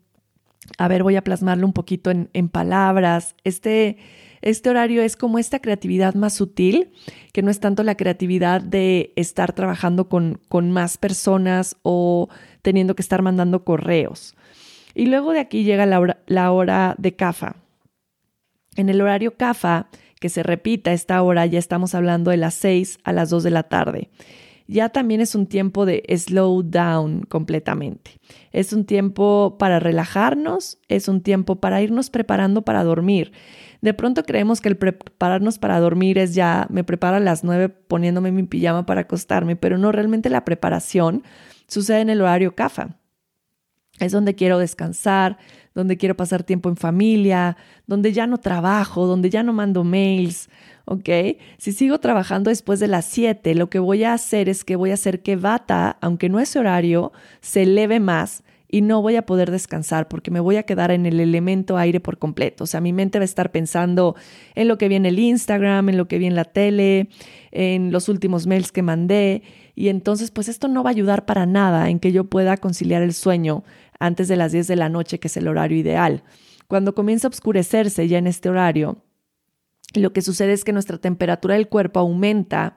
a 0.79 0.87
ver, 0.87 1.03
voy 1.03 1.17
a 1.17 1.25
plasmarlo 1.25 1.67
un 1.67 1.73
poquito 1.73 2.13
en, 2.13 2.31
en 2.33 2.49
palabras. 2.49 3.35
Este, 3.43 3.99
este 4.41 4.71
horario 4.71 5.03
es 5.03 5.17
como 5.17 5.41
esta 5.41 5.59
creatividad 5.59 6.15
más 6.15 6.35
sutil, 6.35 6.91
que 7.33 7.43
no 7.43 7.51
es 7.51 7.59
tanto 7.59 7.83
la 7.83 7.97
creatividad 7.97 8.61
de 8.61 9.13
estar 9.17 9.53
trabajando 9.53 10.09
con, 10.09 10.41
con 10.49 10.71
más 10.71 10.97
personas 10.97 11.77
o 11.83 12.29
teniendo 12.63 12.95
que 12.95 13.03
estar 13.03 13.23
mandando 13.23 13.65
correos. 13.65 14.37
Y 14.97 15.05
luego 15.05 15.33
de 15.33 15.41
aquí 15.41 15.63
llega 15.63 15.85
la 15.85 16.53
hora, 16.53 16.95
de 16.97 17.15
CAFA. 17.15 17.57
En 18.77 18.89
el 18.89 19.03
horario 19.03 19.37
CAFA, 19.37 19.89
que 20.19 20.31
se 20.31 20.43
repita 20.43 20.95
esta 20.95 21.21
hora, 21.21 21.45
ya 21.45 21.59
estamos 21.59 21.95
hablando 21.95 22.31
de 22.31 22.39
las 22.39 22.55
6 22.55 23.01
a 23.05 23.13
las 23.13 23.29
2 23.29 23.43
de 23.43 23.51
la 23.51 23.65
tarde. 23.65 24.09
Ya 24.67 24.89
también 24.89 25.21
es 25.21 25.35
un 25.35 25.49
tiempo 25.49 25.85
de 25.85 26.03
slow 26.17 26.63
down 26.63 27.27
completamente. 27.29 28.13
Es 28.53 28.73
un 28.73 28.87
tiempo 28.87 29.57
para 29.59 29.81
relajarnos, 29.81 30.79
es 30.89 31.09
un 31.09 31.21
tiempo 31.21 31.57
para 31.57 31.83
irnos 31.83 32.09
preparando 32.09 32.63
para 32.63 32.83
dormir. 32.83 33.33
De 33.83 33.93
pronto 33.93 34.23
creemos 34.23 34.63
que 34.63 34.71
el 34.71 34.79
prepararnos 34.79 35.59
para 35.59 35.79
dormir 35.79 36.17
es 36.17 36.35
ya, 36.35 36.69
me 36.71 36.85
preparo 36.85 37.19
a 37.19 37.21
las 37.21 37.45
nueve 37.45 37.69
poniéndome 37.69 38.33
mi 38.33 38.45
pijama 38.45 38.87
para 38.87 39.03
acostarme, 39.03 39.57
pero 39.57 39.77
no, 39.77 39.93
realmente 39.93 40.31
la 40.31 40.47
preparación 40.47 41.23
sucede 41.69 42.01
en 42.01 42.09
el 42.09 42.23
horario 42.23 42.55
CAFA. 42.55 42.97
Es 43.99 44.13
donde 44.13 44.35
quiero 44.35 44.59
descansar, 44.59 45.39
donde 45.75 45.97
quiero 45.97 46.17
pasar 46.17 46.43
tiempo 46.43 46.69
en 46.69 46.77
familia, 46.77 47.57
donde 47.87 48.13
ya 48.13 48.27
no 48.27 48.39
trabajo, 48.39 49.07
donde 49.07 49.31
ya 49.31 49.43
no 49.43 49.53
mando 49.53 49.85
mails, 49.85 50.49
¿ok? 50.85 51.09
Si 51.59 51.73
sigo 51.73 51.99
trabajando 52.01 52.51
después 52.51 52.81
de 52.81 52.89
las 52.89 53.05
7, 53.07 53.55
lo 53.55 53.71
que 53.71 53.79
voy 53.79 54.05
a 54.05 54.15
hacer 54.15 54.49
es 54.49 54.65
que 54.65 54.77
voy 54.77 54.91
a 54.91 54.95
hacer 54.95 55.23
que 55.23 55.37
Bata, 55.37 55.99
aunque 56.01 56.29
no 56.29 56.41
es 56.41 56.57
horario, 56.57 57.13
se 57.41 57.63
eleve 57.63 58.01
más 58.01 58.43
y 58.69 58.81
no 58.81 59.01
voy 59.01 59.17
a 59.17 59.25
poder 59.27 59.51
descansar 59.51 60.09
porque 60.09 60.31
me 60.31 60.41
voy 60.41 60.57
a 60.57 60.65
quedar 60.65 60.91
en 60.91 61.07
el 61.07 61.21
elemento 61.21 61.77
aire 61.77 62.01
por 62.01 62.19
completo. 62.19 62.65
O 62.65 62.67
sea, 62.67 62.81
mi 62.81 62.93
mente 62.93 63.19
va 63.19 63.23
a 63.23 63.25
estar 63.25 63.53
pensando 63.53 64.17
en 64.55 64.69
lo 64.69 64.77
que 64.79 64.89
vi 64.89 64.97
en 64.97 65.07
el 65.07 65.19
Instagram, 65.19 65.89
en 65.89 65.97
lo 65.97 66.09
que 66.09 66.19
vi 66.19 66.27
en 66.27 66.35
la 66.35 66.45
tele, 66.45 67.09
en 67.53 67.93
los 67.93 68.09
últimos 68.09 68.47
mails 68.47 68.73
que 68.73 68.83
mandé. 68.83 69.43
Y 69.75 69.89
entonces, 69.89 70.31
pues 70.31 70.49
esto 70.49 70.69
no 70.69 70.83
va 70.83 70.91
a 70.91 70.93
ayudar 70.93 71.27
para 71.27 71.47
nada 71.47 71.91
en 71.91 72.01
que 72.01 72.11
yo 72.11 72.25
pueda 72.25 72.57
conciliar 72.57 73.03
el 73.03 73.13
sueño 73.13 73.63
antes 73.99 74.29
de 74.29 74.37
las 74.37 74.53
10 74.53 74.67
de 74.67 74.77
la 74.77 74.89
noche, 74.89 75.19
que 75.19 75.29
es 75.29 75.37
el 75.37 75.49
horario 75.49 75.79
ideal. 75.79 76.23
Cuando 76.69 76.95
comienza 76.95 77.29
a 77.29 77.31
oscurecerse 77.31 78.09
ya 78.09 78.19
en 78.19 78.27
este 78.27 78.49
horario, 78.49 79.05
lo 79.95 80.13
que 80.13 80.23
sucede 80.23 80.53
es 80.53 80.65
que 80.65 80.73
nuestra 80.73 80.99
temperatura 80.99 81.55
del 81.55 81.69
cuerpo 81.69 82.01
aumenta 82.01 82.77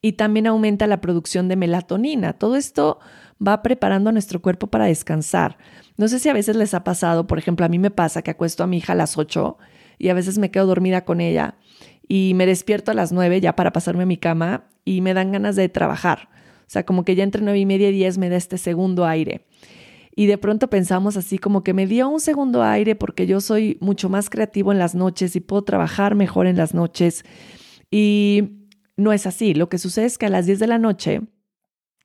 y 0.00 0.12
también 0.12 0.46
aumenta 0.46 0.86
la 0.86 1.00
producción 1.00 1.48
de 1.48 1.56
melatonina. 1.56 2.32
Todo 2.34 2.56
esto 2.56 2.98
va 3.44 3.62
preparando 3.62 4.10
a 4.10 4.12
nuestro 4.12 4.40
cuerpo 4.40 4.68
para 4.68 4.86
descansar. 4.86 5.58
No 5.96 6.08
sé 6.08 6.18
si 6.18 6.28
a 6.28 6.34
veces 6.34 6.56
les 6.56 6.74
ha 6.74 6.84
pasado, 6.84 7.26
por 7.26 7.38
ejemplo, 7.38 7.66
a 7.66 7.68
mí 7.68 7.78
me 7.78 7.90
pasa 7.90 8.22
que 8.22 8.30
acuesto 8.30 8.64
a 8.64 8.66
mi 8.66 8.78
hija 8.78 8.92
a 8.92 8.96
las 8.96 9.18
8 9.18 9.58
y 9.98 10.08
a 10.08 10.14
veces 10.14 10.38
me 10.38 10.50
quedo 10.50 10.66
dormida 10.66 11.04
con 11.04 11.20
ella 11.20 11.56
y 12.08 12.32
me 12.34 12.46
despierto 12.46 12.90
a 12.90 12.94
las 12.94 13.12
9 13.12 13.40
ya 13.40 13.56
para 13.56 13.72
pasarme 13.72 14.04
a 14.04 14.06
mi 14.06 14.16
cama 14.16 14.68
y 14.84 15.00
me 15.00 15.14
dan 15.14 15.32
ganas 15.32 15.56
de 15.56 15.68
trabajar. 15.68 16.28
O 16.60 16.68
sea, 16.68 16.84
como 16.84 17.04
que 17.04 17.14
ya 17.14 17.24
entre 17.24 17.42
9 17.42 17.58
y 17.58 17.66
media 17.66 17.88
y 17.90 17.92
10 17.92 18.18
me 18.18 18.28
da 18.28 18.36
este 18.36 18.58
segundo 18.58 19.06
aire. 19.06 19.46
Y 20.18 20.26
de 20.26 20.38
pronto 20.38 20.70
pensamos 20.70 21.18
así 21.18 21.38
como 21.38 21.62
que 21.62 21.74
me 21.74 21.86
dio 21.86 22.08
un 22.08 22.20
segundo 22.20 22.62
aire 22.62 22.96
porque 22.96 23.26
yo 23.26 23.42
soy 23.42 23.76
mucho 23.80 24.08
más 24.08 24.30
creativo 24.30 24.72
en 24.72 24.78
las 24.78 24.94
noches 24.94 25.36
y 25.36 25.40
puedo 25.40 25.62
trabajar 25.62 26.14
mejor 26.14 26.46
en 26.46 26.56
las 26.56 26.72
noches. 26.72 27.22
Y 27.90 28.70
no 28.96 29.12
es 29.12 29.26
así. 29.26 29.52
Lo 29.52 29.68
que 29.68 29.76
sucede 29.76 30.06
es 30.06 30.16
que 30.16 30.24
a 30.24 30.30
las 30.30 30.46
10 30.46 30.58
de 30.58 30.66
la 30.66 30.78
noche 30.78 31.20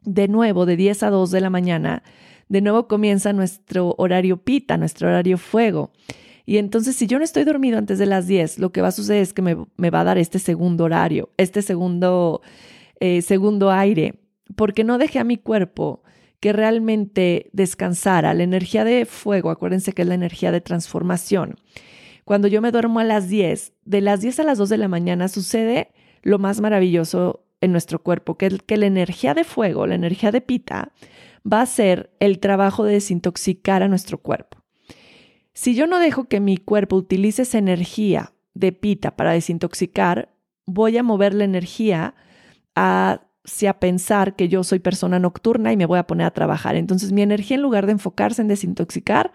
de 0.01 0.27
nuevo, 0.27 0.65
de 0.65 0.75
10 0.75 1.03
a 1.03 1.09
2 1.09 1.31
de 1.31 1.39
la 1.39 1.49
mañana, 1.49 2.03
de 2.49 2.59
nuevo 2.59 2.89
comienza 2.89 3.31
nuestro 3.31 3.95
horario 3.97 4.43
pita, 4.43 4.75
nuestro 4.75 5.07
horario 5.07 5.37
fuego. 5.37 5.93
Y 6.45 6.57
entonces, 6.57 6.97
si 6.97 7.07
yo 7.07 7.17
no 7.17 7.23
estoy 7.23 7.45
dormido 7.45 7.77
antes 7.77 7.97
de 7.97 8.07
las 8.07 8.27
10, 8.27 8.59
lo 8.59 8.73
que 8.73 8.81
va 8.81 8.89
a 8.89 8.91
suceder 8.91 9.21
es 9.21 9.31
que 9.31 9.41
me, 9.41 9.89
va 9.89 10.01
a 10.01 10.03
dar 10.03 10.17
este 10.17 10.37
segundo 10.37 10.83
horario, 10.83 11.29
este 11.37 11.61
segundo, 11.61 12.41
eh, 12.99 13.21
segundo 13.21 13.71
aire, 13.71 14.15
porque 14.57 14.83
no 14.83 14.97
dejé 14.97 15.19
a 15.19 15.23
mi 15.23 15.37
cuerpo 15.37 16.03
que 16.41 16.51
realmente 16.51 17.49
descansara. 17.53 18.33
La 18.33 18.43
energía 18.43 18.83
de 18.83 19.05
fuego, 19.05 19.51
acuérdense 19.51 19.93
que 19.93 20.01
es 20.01 20.07
la 20.07 20.15
energía 20.15 20.51
de 20.51 20.59
transformación. 20.59 21.55
Cuando 22.25 22.47
yo 22.47 22.61
me 22.61 22.71
duermo 22.71 22.99
a 22.99 23.03
las 23.03 23.29
10, 23.29 23.73
de 23.85 24.01
las 24.01 24.21
10 24.21 24.41
a 24.41 24.43
las 24.43 24.57
2 24.57 24.67
de 24.69 24.77
la 24.77 24.87
mañana 24.87 25.27
sucede 25.27 25.91
lo 26.23 26.39
más 26.39 26.59
maravilloso 26.59 27.45
en 27.61 27.71
nuestro 27.71 28.01
cuerpo, 28.01 28.37
que, 28.37 28.57
que 28.65 28.77
la 28.77 28.87
energía 28.87 29.33
de 29.35 29.43
fuego, 29.43 29.85
la 29.85 29.95
energía 29.95 30.31
de 30.31 30.41
pita, 30.41 30.91
va 31.51 31.61
a 31.61 31.65
ser 31.67 32.11
el 32.19 32.39
trabajo 32.39 32.83
de 32.83 32.93
desintoxicar 32.93 33.83
a 33.83 33.87
nuestro 33.87 34.17
cuerpo. 34.17 34.57
Si 35.53 35.75
yo 35.75 35.85
no 35.85 35.99
dejo 35.99 36.25
que 36.25 36.39
mi 36.39 36.57
cuerpo 36.57 36.95
utilice 36.95 37.43
esa 37.43 37.59
energía 37.59 38.33
de 38.55 38.71
pita 38.71 39.15
para 39.15 39.33
desintoxicar, 39.33 40.33
voy 40.65 40.97
a 40.97 41.03
mover 41.03 41.35
la 41.35 41.43
energía 41.43 42.15
hacia 43.45 43.79
pensar 43.79 44.35
que 44.35 44.47
yo 44.49 44.63
soy 44.63 44.79
persona 44.79 45.19
nocturna 45.19 45.71
y 45.73 45.77
me 45.77 45.85
voy 45.85 45.99
a 45.99 46.07
poner 46.07 46.27
a 46.27 46.31
trabajar. 46.31 46.75
Entonces 46.75 47.11
mi 47.11 47.21
energía 47.21 47.55
en 47.55 47.61
lugar 47.61 47.85
de 47.85 47.93
enfocarse 47.93 48.41
en 48.41 48.47
desintoxicar, 48.47 49.31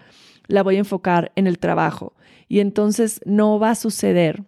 la 0.46 0.62
voy 0.62 0.76
a 0.76 0.80
enfocar 0.80 1.32
en 1.36 1.46
el 1.46 1.58
trabajo. 1.58 2.14
Y 2.48 2.60
entonces 2.60 3.20
no 3.24 3.58
va 3.58 3.70
a 3.70 3.74
suceder 3.74 4.44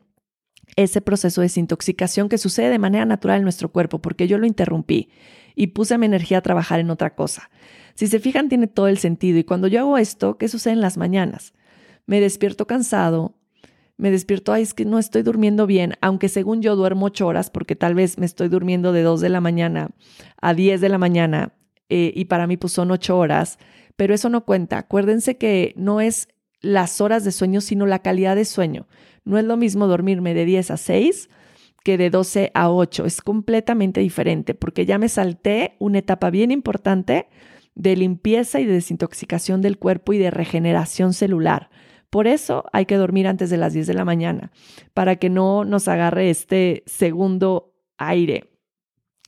ese 0.77 1.01
proceso 1.01 1.40
de 1.40 1.47
desintoxicación 1.47 2.29
que 2.29 2.38
sucede 2.38 2.71
de 2.71 2.79
manera 2.79 3.05
natural 3.05 3.38
en 3.38 3.42
nuestro 3.42 3.71
cuerpo, 3.71 4.01
porque 4.01 4.29
yo 4.29 4.38
lo 4.38 4.47
interrumpí 4.47 5.11
y 5.57 5.68
puse 5.68 5.99
mi 5.99 6.07
energía 6.07 6.38
a 6.38 6.42
trabajar 6.42 6.79
en 6.79 6.90
otra 6.90 7.16
cosa. 7.16 7.51
Si 7.94 8.07
se 8.07 8.21
fijan, 8.21 8.49
tiene 8.49 8.68
todo 8.68 8.87
el 8.87 8.99
sentido. 8.99 9.38
Y 9.38 9.44
cuando 9.44 9.66
yo 9.66 9.81
hago 9.81 9.99
esto, 9.99 10.38
¿qué 10.38 10.47
sucede 10.47 10.75
en 10.75 10.81
las 10.81 10.97
mañanas? 10.97 11.53
Me 12.07 12.21
despierto 12.21 12.66
cansado, 12.68 13.35
me 13.98 14.11
despierto, 14.11 14.52
ay, 14.52 14.62
es 14.62 14.74
que 14.74 14.84
no 14.84 14.98
estoy 14.98 15.22
durmiendo 15.22 15.66
bien, 15.66 15.94
aunque 16.00 16.28
según 16.28 16.62
yo 16.62 16.76
duermo 16.76 17.06
ocho 17.06 17.26
horas, 17.26 17.50
porque 17.50 17.76
tal 17.76 17.94
vez 17.94 18.16
me 18.16 18.26
estoy 18.26 18.48
durmiendo 18.48 18.92
de 18.92 19.02
2 19.02 19.20
de 19.20 19.28
la 19.28 19.40
mañana 19.40 19.90
a 20.40 20.54
10 20.54 20.80
de 20.80 20.88
la 20.88 20.98
mañana, 20.98 21.52
eh, 21.88 22.12
y 22.14 22.26
para 22.26 22.46
mí 22.46 22.56
pues 22.56 22.72
son 22.72 22.90
ocho 22.90 23.18
horas, 23.18 23.58
pero 23.96 24.14
eso 24.14 24.28
no 24.28 24.44
cuenta. 24.44 24.78
Acuérdense 24.78 25.37
que 25.37 25.74
no 25.76 26.00
es 26.00 26.28
las 26.61 27.00
horas 27.00 27.24
de 27.24 27.32
sueño, 27.32 27.61
sino 27.61 27.87
la 27.87 27.98
calidad 27.98 28.37
de 28.37 28.44
sueño. 28.44 28.87
No 29.24 29.38
es 29.38 29.44
lo 29.44 29.56
mismo 29.56 29.87
dormirme 29.87 30.32
de 30.34 30.44
10 30.44 30.70
a 30.70 30.76
6 30.76 31.28
que 31.84 31.98
de 31.98 32.11
12 32.11 32.50
a 32.54 32.70
8. 32.70 33.04
Es 33.04 33.20
completamente 33.20 34.00
diferente 34.00 34.54
porque 34.54 34.87
ya 34.87 34.98
me 34.98 35.08
salté 35.08 35.74
una 35.78 35.98
etapa 35.98 36.30
bien 36.30 36.50
importante 36.50 37.28
de 37.74 37.96
limpieza 37.96 38.61
y 38.61 38.66
de 38.66 38.74
desintoxicación 38.74 39.62
del 39.62 39.78
cuerpo 39.78 40.12
y 40.12 40.18
de 40.18 40.30
regeneración 40.30 41.12
celular. 41.12 41.70
Por 42.11 42.27
eso 42.27 42.64
hay 42.73 42.87
que 42.87 42.97
dormir 42.97 43.27
antes 43.27 43.51
de 43.51 43.59
las 43.59 43.73
10 43.73 43.87
de 43.87 43.94
la 43.94 44.05
mañana, 44.05 44.51
para 44.94 45.16
que 45.16 45.29
no 45.29 45.64
nos 45.64 45.88
agarre 45.88 46.31
este 46.31 46.83
segundo 46.87 47.75
aire. 47.99 48.51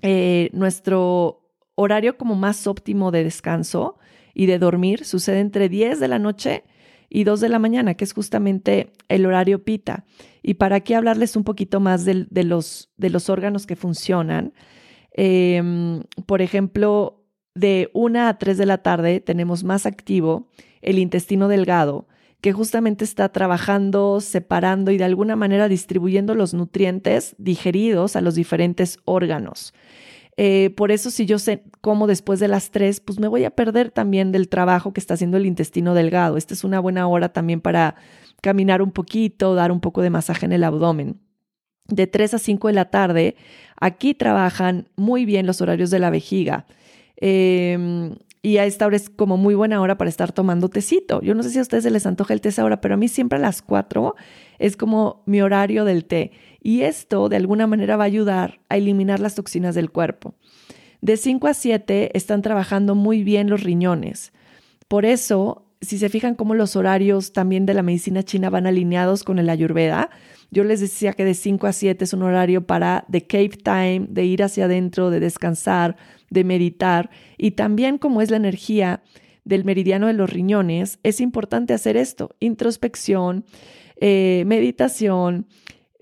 Eh, 0.03 0.49
nuestro 0.53 1.51
horario 1.75 2.16
como 2.16 2.35
más 2.35 2.66
óptimo 2.66 3.11
de 3.11 3.25
descanso 3.25 3.99
y 4.35 4.47
de 4.47 4.59
dormir 4.59 5.05
sucede 5.05 5.40
entre 5.40 5.69
10 5.69 6.01
de 6.01 6.09
la 6.09 6.19
noche 6.19 6.64
y 7.11 7.25
2 7.25 7.40
de 7.40 7.49
la 7.49 7.59
mañana, 7.59 7.95
que 7.95 8.05
es 8.05 8.12
justamente 8.12 8.93
el 9.09 9.27
horario 9.27 9.64
pita. 9.64 10.05
Y 10.43 10.55
para 10.55 10.77
aquí 10.77 10.95
hablarles 10.95 11.37
un 11.37 11.45
poquito 11.45 11.81
más 11.81 12.05
de, 12.05 12.27
los, 12.45 12.90
de 12.97 13.11
los, 13.11 13.29
órganos 13.29 13.66
que 13.66 13.77
funcionan. 13.77 14.55
Em, 15.12 16.05
por 16.25 16.40
ejemplo, 16.40 17.27
de 17.55 17.90
1 17.93 18.29
a 18.29 18.38
3 18.38 18.57
de 18.57 18.66
la 18.66 18.79
tarde 18.79 19.21
tenemos 19.21 19.64
más 19.64 19.87
activo 19.87 20.49
el 20.83 20.99
intestino 20.99 21.49
delgado, 21.49 22.07
que 22.40 22.53
justamente 22.53 23.05
está 23.05 23.29
trabajando, 23.31 24.20
separando 24.20 24.90
y 24.90 24.98
de 24.98 25.05
alguna 25.05 25.37
manera 25.37 25.68
distribuyendo 25.68 26.35
los 26.35 26.55
nutrientes 26.55 27.35
digeridos 27.38 28.16
a 28.16 28.20
los 28.20 28.35
diferentes 28.35 28.98
órganos. 29.05 29.74
Eh, 30.37 30.70
por 30.70 30.90
eso 30.90 31.11
si 31.11 31.26
yo 31.26 31.38
sé 31.38 31.64
cómo 31.83 32.07
después 32.07 32.40
de 32.40 32.48
las 32.48 32.70
tres, 32.70 33.00
pues 33.00 33.18
me 33.20 33.29
voy 33.29 33.44
a 33.44 33.50
perder 33.50 33.90
también 33.90 34.33
del 34.33 34.48
trabajo 34.48 34.92
que 34.94 35.00
está 35.00 35.14
haciendo 35.14 35.37
el 35.37 35.44
intestino 35.44 35.92
delgado. 35.92 36.38
Esta 36.38 36.55
es 36.55 36.64
una 36.64 36.81
buena 36.81 37.07
hora 37.09 37.31
también 37.31 37.61
para 37.61 37.96
caminar 38.40 38.81
un 38.81 38.90
poquito, 38.90 39.55
dar 39.55 39.70
un 39.70 39.81
poco 39.81 40.00
de 40.00 40.09
masaje 40.09 40.46
en 40.46 40.53
el 40.53 40.64
abdomen. 40.64 41.20
De 41.88 42.07
3 42.07 42.35
a 42.35 42.38
5 42.38 42.68
de 42.68 42.74
la 42.74 42.87
tarde, 42.87 43.37
aquí 43.79 44.14
trabajan 44.14 44.88
muy 44.96 45.26
bien 45.26 45.44
los 45.44 45.61
horarios 45.61 45.90
de 45.90 45.98
la 45.98 46.09
vejiga. 46.09 46.64
Eh, 47.16 48.14
y 48.42 48.57
a 48.57 48.64
esta 48.64 48.87
hora 48.87 48.96
es 48.96 49.11
como 49.11 49.37
muy 49.37 49.55
buena 49.55 49.81
hora 49.81 49.98
para 49.98 50.09
estar 50.09 50.33
tomando 50.33 50.68
tecito. 50.68 51.20
Yo 51.20 51.35
no 51.35 51.42
sé 51.42 51.50
si 51.50 51.59
a 51.59 51.62
ustedes 51.62 51.85
se 51.85 51.90
les 51.90 52.07
antoja 52.07 52.33
el 52.33 52.40
té 52.40 52.50
ahora, 52.59 52.81
pero 52.81 52.94
a 52.94 52.96
mí 52.96 53.09
siempre 53.09 53.38
a 53.38 53.42
las 53.42 53.61
4 53.61 54.14
es 54.59 54.76
como 54.76 55.22
mi 55.26 55.42
horario 55.42 55.85
del 55.85 56.07
té. 56.07 56.33
Y 56.62 56.83
esto 56.83 57.29
de 57.29 57.37
alguna 57.37 57.66
manera 57.66 57.96
va 57.96 58.05
a 58.05 58.07
ayudar 58.07 58.61
a 58.68 58.79
eliminar 58.79 59.20
las 59.20 59.35
toxinas 59.35 59.74
del 59.74 59.90
cuerpo. 59.90 60.35
De 61.03 61.16
5 61.16 61.48
a 61.48 61.55
7 61.55 62.16
están 62.16 62.40
trabajando 62.40 62.94
muy 62.94 63.24
bien 63.24 63.50
los 63.50 63.62
riñones. 63.62 64.33
Por 64.88 65.05
eso, 65.05 65.69
si 65.81 65.99
se 65.99 66.11
fijan 66.11 66.35
cómo 66.35 66.55
los 66.55 66.77
horarios 66.77 67.33
también 67.33 67.64
de 67.64 67.75
la 67.75 67.83
medicina 67.83 68.23
china 68.23 68.51
van 68.51 68.66
alineados 68.66 69.25
con 69.25 69.38
el 69.38 69.49
ayurveda, 69.49 70.11
yo 70.51 70.64
les 70.64 70.81
decía 70.81 71.12
que 71.14 71.25
de 71.25 71.35
5 71.35 71.66
a 71.66 71.73
7 71.73 72.05
es 72.05 72.12
un 72.12 72.23
horario 72.23 72.66
para 72.66 73.05
de 73.09 73.27
cave 73.27 73.51
time, 73.51 74.07
de 74.09 74.25
ir 74.25 74.43
hacia 74.43 74.66
adentro, 74.66 75.11
de 75.11 75.21
descansar, 75.21 75.97
de 76.29 76.45
meditar. 76.45 77.11
Y 77.38 77.53
también 77.53 77.99
como 77.99 78.21
es 78.21 78.31
la 78.31 78.37
energía 78.37 79.03
del 79.45 79.64
meridiano 79.64 80.07
de 80.09 80.12
los 80.12 80.29
riñones, 80.29 80.99
es 81.03 81.21
importante 81.21 81.73
hacer 81.73 81.97
esto, 81.97 82.37
introspección, 82.40 83.45
eh, 83.97 84.45
meditación, 84.47 85.47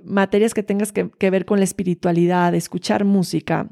materias 0.03 0.55
que 0.55 0.62
tengas 0.64 0.93
que, 0.93 1.31
ver 1.31 1.45
con 1.45 1.59
la 1.59 1.64
espiritualidad, 1.64 2.55
escuchar 2.55 3.05
música. 3.05 3.69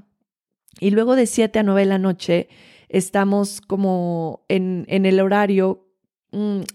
Y 0.78 0.90
luego 0.90 1.16
de 1.16 1.26
7 1.26 1.58
a 1.58 1.62
9 1.64 1.80
de 1.80 1.86
la 1.86 1.98
noche 1.98 2.48
estamos 2.88 3.60
como 3.60 4.44
en, 4.48 4.84
en 4.88 5.06
el 5.06 5.20
horario 5.20 5.85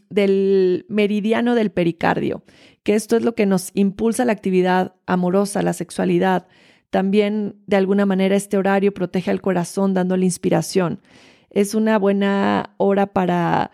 del 0.09 0.85
meridiano 0.89 1.55
del 1.55 1.71
pericardio, 1.71 2.43
que 2.83 2.95
esto 2.95 3.15
es 3.15 3.23
lo 3.23 3.35
que 3.35 3.45
nos 3.45 3.71
impulsa 3.73 4.25
la 4.25 4.31
actividad 4.31 4.95
amorosa, 5.05 5.61
la 5.61 5.73
sexualidad. 5.73 6.47
También, 6.89 7.55
de 7.67 7.77
alguna 7.77 8.05
manera, 8.05 8.35
este 8.35 8.57
horario 8.57 8.93
protege 8.93 9.31
al 9.31 9.41
corazón 9.41 9.93
dándole 9.93 10.25
inspiración. 10.25 11.01
Es 11.49 11.75
una 11.75 11.97
buena 11.99 12.73
hora 12.77 13.07
para 13.07 13.71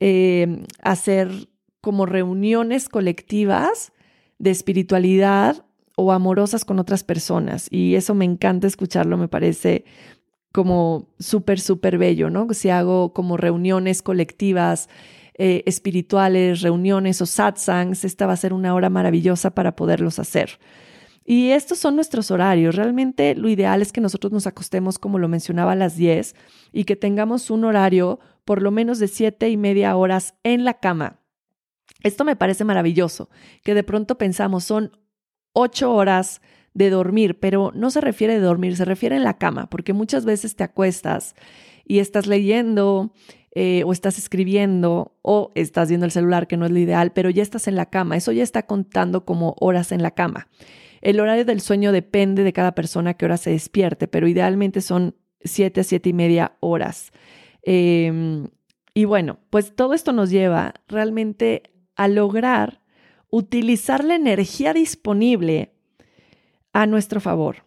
eh, 0.00 0.64
hacer 0.82 1.28
como 1.80 2.06
reuniones 2.06 2.88
colectivas 2.88 3.92
de 4.38 4.50
espiritualidad 4.50 5.64
o 5.96 6.12
amorosas 6.12 6.64
con 6.64 6.78
otras 6.78 7.04
personas. 7.04 7.68
Y 7.70 7.94
eso 7.94 8.14
me 8.14 8.24
encanta 8.24 8.66
escucharlo, 8.66 9.16
me 9.16 9.28
parece 9.28 9.84
como 10.52 11.08
súper, 11.18 11.60
súper 11.60 11.98
bello, 11.98 12.30
¿no? 12.30 12.46
Si 12.52 12.70
hago 12.70 13.12
como 13.12 13.36
reuniones 13.36 14.02
colectivas 14.02 14.88
eh, 15.38 15.62
espirituales, 15.66 16.62
reuniones 16.62 17.20
o 17.20 17.26
satsangs, 17.26 18.04
esta 18.04 18.26
va 18.26 18.32
a 18.32 18.38
ser 18.38 18.52
una 18.52 18.74
hora 18.74 18.90
maravillosa 18.90 19.54
para 19.54 19.76
poderlos 19.76 20.18
hacer. 20.18 20.58
Y 21.26 21.50
estos 21.50 21.78
son 21.78 21.96
nuestros 21.96 22.30
horarios. 22.30 22.76
Realmente 22.76 23.34
lo 23.34 23.48
ideal 23.48 23.82
es 23.82 23.92
que 23.92 24.00
nosotros 24.00 24.32
nos 24.32 24.46
acostemos, 24.46 24.98
como 24.98 25.18
lo 25.18 25.28
mencionaba, 25.28 25.72
a 25.72 25.76
las 25.76 25.96
10 25.96 26.36
y 26.72 26.84
que 26.84 26.94
tengamos 26.94 27.50
un 27.50 27.64
horario 27.64 28.20
por 28.44 28.62
lo 28.62 28.70
menos 28.70 29.00
de 29.00 29.08
7 29.08 29.50
y 29.50 29.56
media 29.56 29.96
horas 29.96 30.34
en 30.44 30.64
la 30.64 30.74
cama. 30.74 31.20
Esto 32.02 32.24
me 32.24 32.36
parece 32.36 32.64
maravilloso, 32.64 33.28
que 33.64 33.74
de 33.74 33.82
pronto 33.82 34.18
pensamos 34.18 34.64
son 34.64 34.96
8 35.52 35.92
horas 35.92 36.40
de 36.74 36.90
dormir, 36.90 37.40
pero 37.40 37.72
no 37.74 37.90
se 37.90 38.00
refiere 38.00 38.34
de 38.34 38.40
dormir, 38.40 38.76
se 38.76 38.84
refiere 38.84 39.16
en 39.16 39.24
la 39.24 39.38
cama, 39.38 39.68
porque 39.68 39.92
muchas 39.92 40.24
veces 40.24 40.54
te 40.54 40.62
acuestas 40.62 41.34
y 41.84 41.98
estás 41.98 42.26
leyendo, 42.26 43.12
eh, 43.58 43.84
o 43.86 43.92
estás 43.92 44.18
escribiendo 44.18 45.16
o 45.22 45.50
estás 45.54 45.88
viendo 45.88 46.04
el 46.04 46.12
celular, 46.12 46.46
que 46.46 46.58
no 46.58 46.66
es 46.66 46.72
lo 46.72 46.78
ideal, 46.78 47.12
pero 47.12 47.30
ya 47.30 47.42
estás 47.42 47.68
en 47.68 47.74
la 47.74 47.86
cama. 47.86 48.14
Eso 48.14 48.30
ya 48.30 48.42
está 48.42 48.66
contando 48.66 49.24
como 49.24 49.56
horas 49.58 49.92
en 49.92 50.02
la 50.02 50.10
cama. 50.10 50.48
El 51.00 51.20
horario 51.20 51.46
del 51.46 51.62
sueño 51.62 51.90
depende 51.90 52.44
de 52.44 52.52
cada 52.52 52.74
persona 52.74 53.14
que 53.14 53.24
hora 53.24 53.38
se 53.38 53.52
despierte, 53.52 54.08
pero 54.08 54.28
idealmente 54.28 54.82
son 54.82 55.16
siete 55.42 55.80
a 55.80 55.84
siete 55.84 56.10
y 56.10 56.12
media 56.12 56.58
horas. 56.60 57.12
Em, 57.62 58.48
y 58.92 59.06
bueno, 59.06 59.38
pues 59.48 59.74
todo 59.74 59.94
esto 59.94 60.12
nos 60.12 60.28
lleva 60.28 60.74
realmente 60.86 61.62
a 61.94 62.08
lograr 62.08 62.82
utilizar 63.30 64.04
la 64.04 64.16
energía 64.16 64.74
disponible 64.74 65.72
a 66.74 66.84
nuestro 66.84 67.22
favor. 67.22 67.64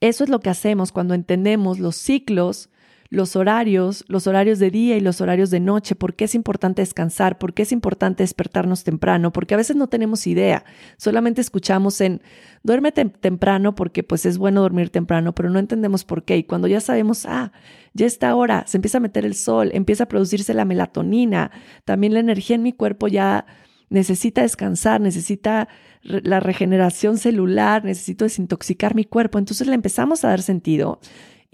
Eso 0.00 0.24
es 0.24 0.30
lo 0.30 0.40
que 0.40 0.48
hacemos 0.48 0.92
cuando 0.92 1.12
entendemos 1.12 1.78
los 1.78 1.94
ciclos 1.94 2.70
los 3.14 3.36
horarios, 3.36 4.04
los 4.08 4.26
horarios 4.26 4.58
de 4.58 4.70
día 4.70 4.96
y 4.96 5.00
los 5.00 5.20
horarios 5.20 5.50
de 5.50 5.60
noche, 5.60 5.94
por 5.94 6.14
qué 6.14 6.24
es 6.24 6.34
importante 6.34 6.82
descansar, 6.82 7.38
por 7.38 7.54
qué 7.54 7.62
es 7.62 7.72
importante 7.72 8.22
despertarnos 8.22 8.84
temprano, 8.84 9.32
porque 9.32 9.54
a 9.54 9.56
veces 9.56 9.76
no 9.76 9.86
tenemos 9.86 10.26
idea, 10.26 10.64
solamente 10.96 11.40
escuchamos 11.40 12.00
en 12.00 12.20
duérmete 12.62 13.04
temprano 13.04 13.74
porque 13.74 14.02
pues 14.02 14.26
es 14.26 14.38
bueno 14.38 14.62
dormir 14.62 14.90
temprano, 14.90 15.34
pero 15.34 15.50
no 15.50 15.58
entendemos 15.58 16.04
por 16.04 16.24
qué. 16.24 16.38
Y 16.38 16.44
cuando 16.44 16.66
ya 16.66 16.80
sabemos, 16.80 17.26
ah, 17.26 17.52
ya 17.92 18.06
está 18.06 18.34
hora, 18.34 18.64
se 18.66 18.78
empieza 18.78 18.98
a 18.98 19.00
meter 19.00 19.24
el 19.24 19.34
sol, 19.34 19.70
empieza 19.72 20.04
a 20.04 20.08
producirse 20.08 20.52
la 20.54 20.64
melatonina, 20.64 21.50
también 21.84 22.14
la 22.14 22.20
energía 22.20 22.56
en 22.56 22.62
mi 22.62 22.72
cuerpo 22.72 23.08
ya 23.08 23.46
necesita 23.90 24.42
descansar, 24.42 25.00
necesita 25.00 25.68
la 26.02 26.40
regeneración 26.40 27.16
celular, 27.16 27.84
necesito 27.84 28.24
desintoxicar 28.24 28.94
mi 28.94 29.04
cuerpo, 29.04 29.38
entonces 29.38 29.66
le 29.66 29.74
empezamos 29.74 30.24
a 30.24 30.28
dar 30.28 30.42
sentido 30.42 31.00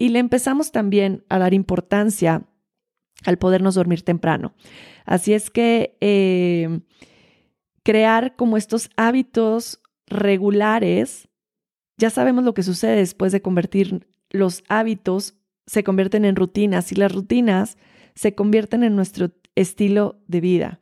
y 0.01 0.09
le 0.09 0.17
empezamos 0.17 0.71
también 0.71 1.23
a 1.29 1.37
dar 1.37 1.53
importancia 1.53 2.47
al 3.23 3.37
podernos 3.37 3.75
dormir 3.75 4.01
temprano. 4.01 4.55
Así 5.05 5.31
es 5.31 5.51
que 5.51 5.95
eh, 6.01 6.79
crear 7.83 8.35
como 8.35 8.57
estos 8.57 8.89
hábitos 8.97 9.79
regulares, 10.07 11.29
ya 11.97 12.09
sabemos 12.09 12.43
lo 12.43 12.55
que 12.55 12.63
sucede 12.63 12.95
después 12.95 13.31
de 13.31 13.43
convertir 13.43 14.07
los 14.31 14.63
hábitos, 14.69 15.35
se 15.67 15.83
convierten 15.83 16.25
en 16.25 16.35
rutinas 16.35 16.91
y 16.91 16.95
las 16.95 17.13
rutinas 17.13 17.77
se 18.15 18.33
convierten 18.33 18.83
en 18.83 18.95
nuestro 18.95 19.29
estilo 19.53 20.19
de 20.25 20.41
vida. 20.41 20.79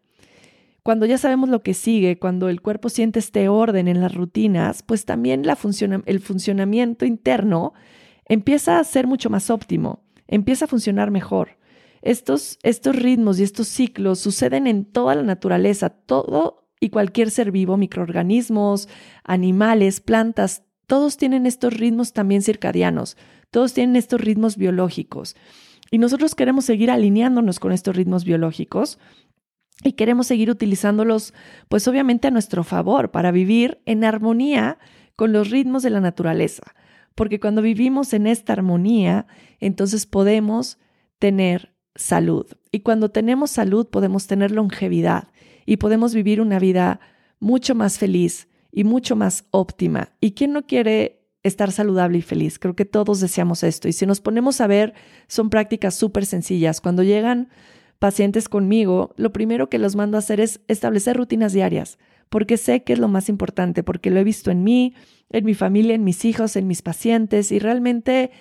Cuando 0.82 1.06
ya 1.06 1.18
sabemos 1.18 1.50
lo 1.50 1.62
que 1.62 1.74
sigue, 1.74 2.20
cuando 2.20 2.48
el 2.48 2.62
cuerpo 2.62 2.88
siente 2.88 3.20
este 3.20 3.50
orden 3.50 3.90
en 3.90 4.00
las 4.00 4.16
rutinas, 4.16 4.82
pues 4.82 5.04
también 5.04 5.46
la 5.46 5.58
el 6.06 6.20
funcionamiento 6.22 7.04
interno 7.04 7.74
empieza 8.30 8.80
a 8.80 8.84
ser 8.86 9.08
mucho 9.08 9.30
más 9.30 9.50
óptimo, 9.50 10.04
empieza 10.28 10.66
a 10.66 10.70
funcionar 10.70 11.12
mejor. 11.12 11.58
Estos, 12.02 12.58
estos 12.64 12.96
ritmos 12.96 13.40
y 13.40 13.44
estos 13.44 13.68
ciclos 13.68 14.20
suceden 14.20 14.68
en 14.68 14.86
toda 14.86 15.16
la 15.16 15.24
naturaleza, 15.24 15.90
todo 15.90 16.70
y 16.80 16.92
cualquier 16.92 17.30
ser 17.30 17.52
vivo, 17.52 17.76
microorganismos, 17.76 18.88
animales, 19.26 20.00
plantas, 20.00 20.64
todos 20.88 21.18
tienen 21.18 21.46
estos 21.46 21.74
ritmos 21.74 22.14
también 22.14 22.42
circadianos, 22.42 23.18
todos 23.52 23.74
tienen 23.74 23.98
estos 23.98 24.22
ritmos 24.22 24.56
biológicos. 24.56 25.36
Y 25.92 25.98
nosotros 25.98 26.36
queremos 26.36 26.66
seguir 26.66 26.90
alineándonos 26.92 27.60
con 27.60 27.72
estos 27.72 27.96
ritmos 27.96 28.24
biológicos 28.24 29.00
y 29.84 29.94
queremos 29.94 30.28
seguir 30.28 30.50
utilizándolos, 30.50 31.34
pues 31.68 31.88
obviamente 31.88 32.28
a 32.28 32.32
nuestro 32.32 32.64
favor, 32.64 33.12
para 33.12 33.32
vivir 33.32 33.82
en 33.86 34.04
armonía 34.04 34.78
con 35.16 35.34
los 35.34 35.50
ritmos 35.50 35.84
de 35.84 35.90
la 35.90 36.00
naturaleza. 36.00 36.76
Porque 37.20 37.42
cuando 37.42 37.62
vivimos 37.62 38.14
en 38.14 38.28
esta 38.28 38.54
armonía, 38.54 39.28
entonces 39.60 40.06
podemos 40.06 40.78
tener 41.18 41.76
salud. 41.94 42.46
Y 42.72 42.80
cuando 42.80 43.12
tenemos 43.12 43.52
salud, 43.52 43.90
podemos 43.90 44.26
tener 44.26 44.52
longevidad 44.52 45.28
y 45.66 45.76
podemos 45.76 46.14
vivir 46.14 46.40
una 46.40 46.60
vida 46.60 47.02
mucho 47.42 47.76
más 47.76 47.98
feliz 47.98 48.48
y 48.72 48.86
mucho 48.86 49.18
más 49.18 49.44
óptima. 49.52 50.14
¿Y 50.22 50.32
quién 50.32 50.54
no 50.54 50.66
quiere 50.66 51.26
estar 51.44 51.74
saludable 51.74 52.20
y 52.20 52.22
feliz? 52.22 52.58
Creo 52.58 52.78
que 52.78 52.86
todos 52.86 53.20
deseamos 53.20 53.64
esto. 53.64 53.90
Y 53.90 53.92
si 53.92 54.06
nos 54.06 54.22
ponemos 54.22 54.62
a 54.62 54.68
ver, 54.68 54.94
son 55.28 55.50
prácticas 55.50 55.96
súper 55.96 56.26
sencillas. 56.26 56.80
Cuando 56.80 57.04
llegan 57.04 57.50
pacientes 58.00 58.48
conmigo, 58.48 59.14
lo 59.18 59.34
primero 59.34 59.70
que 59.70 59.78
los 59.78 59.98
mando 59.98 60.16
a 60.16 60.20
hacer 60.20 60.40
es 60.40 60.62
establecer 60.70 61.18
rutinas 61.18 61.52
diarias, 61.52 62.00
porque 62.30 62.58
sé 62.58 62.84
que 62.84 62.94
es 62.94 63.00
lo 63.00 63.08
más 63.08 63.30
importante, 63.30 63.84
porque 63.84 64.10
lo 64.10 64.20
he 64.20 64.24
visto 64.24 64.52
en 64.52 64.64
mí, 64.64 64.94
en 65.30 65.46
mi 65.46 65.54
familia, 65.54 65.96
en 65.96 66.04
mis 66.04 66.26
hijos, 66.26 66.56
en 66.56 66.68
mis 66.68 66.82
pacientes 66.82 67.52
y 67.52 67.60
realmente 67.60 68.32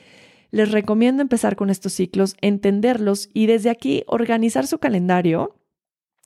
les 0.50 0.70
recomiendo 0.70 1.22
empezar 1.22 1.56
con 1.56 1.70
estos 1.70 1.92
ciclos, 1.92 2.36
entenderlos 2.40 3.28
y 3.34 3.46
desde 3.46 3.70
aquí 3.70 4.04
organizar 4.06 4.66
su 4.66 4.78
calendario 4.78 5.56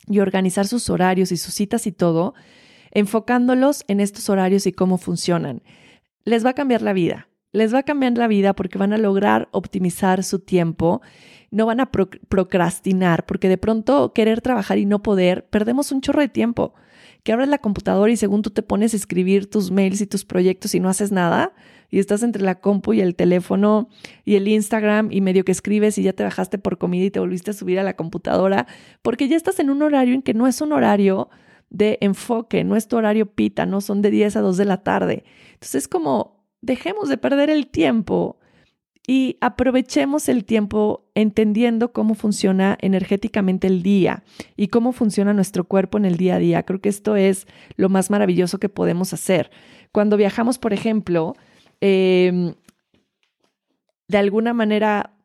y 0.06 0.20
organizar 0.20 0.66
sus 0.66 0.90
horarios 0.90 1.32
y 1.32 1.36
sus 1.36 1.54
citas 1.54 1.86
y 1.86 1.92
todo, 1.92 2.34
enfocándolos 2.90 3.84
en 3.88 4.00
estos 4.00 4.28
horarios 4.28 4.66
y 4.66 4.72
cómo 4.72 4.98
funcionan. 4.98 5.62
Les 6.24 6.44
va 6.44 6.50
a 6.50 6.54
cambiar 6.54 6.82
la 6.82 6.92
vida. 6.92 7.28
Les 7.52 7.74
va 7.74 7.80
a 7.80 7.82
cambiar 7.82 8.16
la 8.16 8.28
vida 8.28 8.54
porque 8.54 8.78
van 8.78 8.92
a 8.92 8.98
lograr 8.98 9.48
optimizar 9.52 10.24
su 10.24 10.38
tiempo 10.38 11.02
no 11.52 11.66
van 11.66 11.80
a 11.80 11.90
procrastinar, 11.90 13.26
porque 13.26 13.48
de 13.48 13.58
pronto 13.58 14.12
querer 14.14 14.40
trabajar 14.40 14.78
y 14.78 14.86
no 14.86 15.02
poder, 15.02 15.46
perdemos 15.50 15.92
un 15.92 16.00
chorro 16.00 16.22
de 16.22 16.30
tiempo. 16.30 16.74
Que 17.22 17.32
abres 17.32 17.48
la 17.48 17.58
computadora 17.58 18.10
y 18.10 18.16
según 18.16 18.42
tú 18.42 18.50
te 18.50 18.62
pones 18.62 18.94
a 18.94 18.96
escribir 18.96 19.48
tus 19.48 19.70
mails 19.70 20.00
y 20.00 20.06
tus 20.06 20.24
proyectos 20.24 20.74
y 20.74 20.80
no 20.80 20.88
haces 20.88 21.12
nada, 21.12 21.52
y 21.88 21.98
estás 21.98 22.22
entre 22.22 22.42
la 22.42 22.60
compu 22.60 22.94
y 22.94 23.00
el 23.00 23.14
teléfono 23.14 23.88
y 24.24 24.36
el 24.36 24.48
Instagram 24.48 25.12
y 25.12 25.20
medio 25.20 25.44
que 25.44 25.52
escribes 25.52 25.98
y 25.98 26.02
ya 26.02 26.14
te 26.14 26.24
bajaste 26.24 26.58
por 26.58 26.78
comida 26.78 27.04
y 27.04 27.10
te 27.10 27.20
volviste 27.20 27.50
a 27.50 27.54
subir 27.54 27.78
a 27.78 27.84
la 27.84 27.94
computadora, 27.94 28.66
porque 29.02 29.28
ya 29.28 29.36
estás 29.36 29.60
en 29.60 29.70
un 29.70 29.82
horario 29.82 30.14
en 30.14 30.22
que 30.22 30.34
no 30.34 30.46
es 30.46 30.60
un 30.60 30.72
horario 30.72 31.28
de 31.70 31.98
enfoque, 32.00 32.64
no 32.64 32.76
es 32.76 32.88
tu 32.88 32.96
horario 32.96 33.26
pita, 33.26 33.66
no 33.66 33.80
son 33.80 34.02
de 34.02 34.10
10 34.10 34.36
a 34.36 34.40
2 34.40 34.56
de 34.56 34.64
la 34.64 34.82
tarde. 34.82 35.24
Entonces 35.54 35.74
es 35.76 35.88
como, 35.88 36.44
dejemos 36.60 37.08
de 37.08 37.18
perder 37.18 37.50
el 37.50 37.66
tiempo 37.68 38.38
y 39.06 39.36
aprovechemos 39.40 40.28
el 40.28 40.44
tiempo 40.44 41.10
entendiendo 41.14 41.92
cómo 41.92 42.14
funciona 42.14 42.78
energéticamente 42.80 43.66
el 43.66 43.82
día 43.82 44.22
y 44.56 44.68
cómo 44.68 44.92
funciona 44.92 45.32
nuestro 45.34 45.64
cuerpo 45.64 45.98
en 45.98 46.04
el 46.04 46.16
día 46.16 46.36
a 46.36 46.38
día. 46.38 46.62
Creo 46.62 46.80
que 46.80 46.88
esto 46.88 47.16
es 47.16 47.46
lo 47.76 47.88
más 47.88 48.10
maravilloso 48.10 48.58
que 48.58 48.68
podemos 48.68 49.12
hacer. 49.12 49.50
Cuando 49.90 50.16
viajamos, 50.16 50.58
por 50.58 50.72
ejemplo, 50.72 51.34
em, 51.80 52.54
de 54.06 54.18
alguna 54.18 54.52
manera 54.52 55.16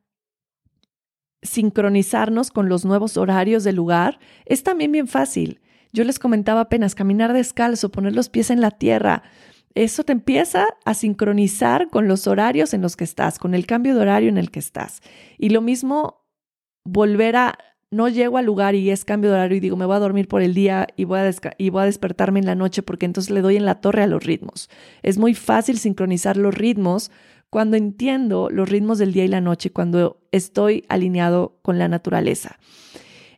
sincronizarnos 1.43 2.49
con 2.49 2.67
los 2.67 2.83
nuevos 2.83 3.15
horarios 3.15 3.63
del 3.63 3.75
lugar 3.75 4.19
es 4.45 4.63
también 4.63 4.91
bien 4.91 5.07
fácil. 5.07 5.61
Yo 5.93 6.03
les 6.03 6.19
comentaba 6.19 6.61
apenas 6.61 6.95
caminar 6.95 7.31
descalzo, 7.31 7.91
poner 7.91 8.13
los 8.13 8.29
pies 8.29 8.49
en 8.49 8.59
la 8.59 8.71
tierra, 8.71 9.23
eso 9.83 10.03
te 10.03 10.11
empieza 10.11 10.67
a 10.85 10.93
sincronizar 10.93 11.89
con 11.89 12.07
los 12.07 12.27
horarios 12.27 12.73
en 12.73 12.81
los 12.81 12.95
que 12.95 13.03
estás, 13.03 13.37
con 13.37 13.53
el 13.53 13.65
cambio 13.65 13.95
de 13.95 14.01
horario 14.01 14.29
en 14.29 14.37
el 14.37 14.49
que 14.49 14.59
estás. 14.59 15.01
Y 15.37 15.49
lo 15.49 15.61
mismo, 15.61 16.25
volver 16.83 17.35
a, 17.35 17.57
no 17.91 18.09
llego 18.09 18.37
al 18.37 18.45
lugar 18.45 18.75
y 18.75 18.89
es 18.89 19.05
cambio 19.05 19.29
de 19.29 19.35
horario 19.35 19.57
y 19.57 19.61
digo, 19.61 19.77
me 19.77 19.85
voy 19.85 19.95
a 19.95 19.99
dormir 19.99 20.27
por 20.27 20.41
el 20.41 20.53
día 20.53 20.87
y 20.95 21.03
voy 21.03 21.19
a, 21.19 21.31
y 21.57 21.69
voy 21.69 21.81
a 21.83 21.85
despertarme 21.85 22.39
en 22.39 22.47
la 22.47 22.55
noche 22.55 22.81
porque 22.81 23.05
entonces 23.05 23.31
le 23.31 23.41
doy 23.41 23.55
en 23.55 23.65
la 23.65 23.79
torre 23.81 24.03
a 24.03 24.07
los 24.07 24.23
ritmos. 24.23 24.69
Es 25.03 25.17
muy 25.17 25.33
fácil 25.33 25.77
sincronizar 25.77 26.37
los 26.37 26.55
ritmos 26.55 27.11
cuando 27.49 27.77
entiendo 27.77 28.49
los 28.51 28.69
ritmos 28.69 28.97
del 28.97 29.13
día 29.13 29.25
y 29.25 29.29
la 29.29 29.41
noche, 29.41 29.71
cuando 29.71 30.19
estoy 30.31 30.85
alineado 30.89 31.59
con 31.61 31.77
la 31.77 31.87
naturaleza. 31.87 32.59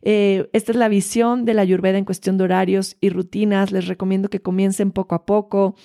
Eh, 0.02 0.48
esta 0.52 0.72
es 0.72 0.78
la 0.78 0.88
visión 0.88 1.44
de 1.44 1.54
la 1.54 1.62
Ayurveda 1.62 1.98
en 1.98 2.04
cuestión 2.04 2.38
de 2.38 2.44
horarios 2.44 2.96
y 3.00 3.10
rutinas. 3.10 3.70
Les 3.70 3.86
recomiendo 3.86 4.30
que 4.30 4.40
comiencen 4.40 4.92
poco 4.92 5.14
a 5.14 5.26
poco 5.26 5.76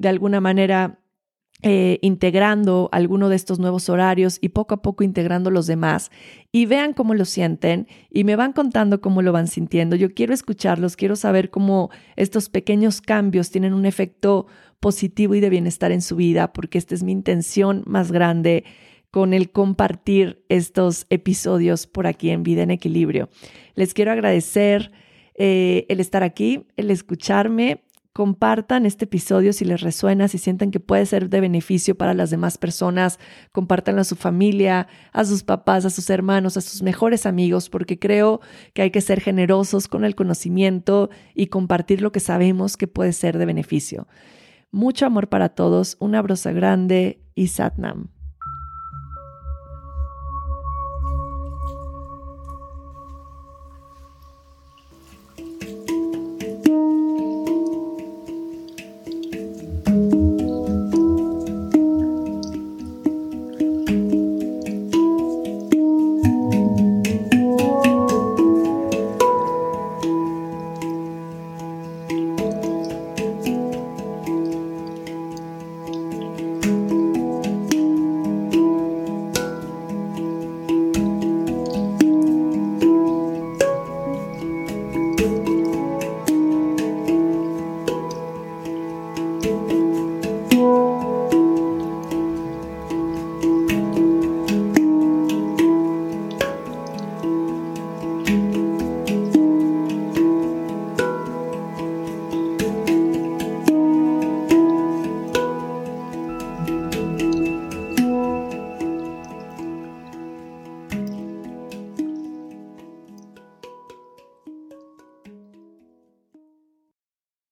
de 0.00 0.08
alguna 0.08 0.40
manera 0.40 0.98
eh, 1.62 1.98
integrando 2.00 2.88
alguno 2.90 3.28
de 3.28 3.36
estos 3.36 3.58
nuevos 3.58 3.90
horarios 3.90 4.38
y 4.40 4.48
poco 4.48 4.72
a 4.72 4.80
poco 4.80 5.04
integrando 5.04 5.50
los 5.50 5.66
demás 5.66 6.10
y 6.50 6.64
vean 6.64 6.94
cómo 6.94 7.12
lo 7.12 7.26
sienten 7.26 7.86
y 8.08 8.24
me 8.24 8.34
van 8.34 8.54
contando 8.54 9.02
cómo 9.02 9.20
lo 9.20 9.30
van 9.32 9.46
sintiendo. 9.46 9.94
Yo 9.94 10.14
quiero 10.14 10.32
escucharlos, 10.32 10.96
quiero 10.96 11.16
saber 11.16 11.50
cómo 11.50 11.90
estos 12.16 12.48
pequeños 12.48 13.02
cambios 13.02 13.50
tienen 13.50 13.74
un 13.74 13.84
efecto 13.84 14.46
positivo 14.80 15.34
y 15.34 15.40
de 15.40 15.50
bienestar 15.50 15.92
en 15.92 16.00
su 16.00 16.16
vida, 16.16 16.54
porque 16.54 16.78
esta 16.78 16.94
es 16.94 17.02
mi 17.02 17.12
intención 17.12 17.82
más 17.84 18.10
grande 18.10 18.64
con 19.10 19.34
el 19.34 19.50
compartir 19.50 20.42
estos 20.48 21.04
episodios 21.10 21.86
por 21.86 22.06
aquí 22.06 22.30
en 22.30 22.42
Vida 22.42 22.62
en 22.62 22.70
Equilibrio. 22.70 23.28
Les 23.74 23.92
quiero 23.92 24.12
agradecer 24.12 24.92
eh, 25.34 25.84
el 25.90 26.00
estar 26.00 26.22
aquí, 26.22 26.68
el 26.78 26.90
escucharme 26.90 27.82
compartan 28.12 28.86
este 28.86 29.04
episodio 29.04 29.52
si 29.52 29.64
les 29.64 29.80
resuena, 29.80 30.28
si 30.28 30.38
sienten 30.38 30.70
que 30.70 30.80
puede 30.80 31.06
ser 31.06 31.28
de 31.28 31.40
beneficio 31.40 31.94
para 31.94 32.14
las 32.14 32.30
demás 32.30 32.58
personas, 32.58 33.18
compártanlo 33.52 34.00
a 34.00 34.04
su 34.04 34.16
familia, 34.16 34.88
a 35.12 35.24
sus 35.24 35.42
papás, 35.42 35.84
a 35.84 35.90
sus 35.90 36.10
hermanos, 36.10 36.56
a 36.56 36.60
sus 36.60 36.82
mejores 36.82 37.26
amigos, 37.26 37.70
porque 37.70 37.98
creo 37.98 38.40
que 38.74 38.82
hay 38.82 38.90
que 38.90 39.00
ser 39.00 39.20
generosos 39.20 39.86
con 39.88 40.04
el 40.04 40.14
conocimiento 40.14 41.10
y 41.34 41.46
compartir 41.46 42.02
lo 42.02 42.12
que 42.12 42.20
sabemos 42.20 42.76
que 42.76 42.88
puede 42.88 43.12
ser 43.12 43.38
de 43.38 43.46
beneficio. 43.46 44.08
Mucho 44.72 45.06
amor 45.06 45.28
para 45.28 45.50
todos, 45.50 45.96
un 46.00 46.14
abrazo 46.14 46.52
grande 46.52 47.22
y 47.34 47.48
Satnam. 47.48 48.19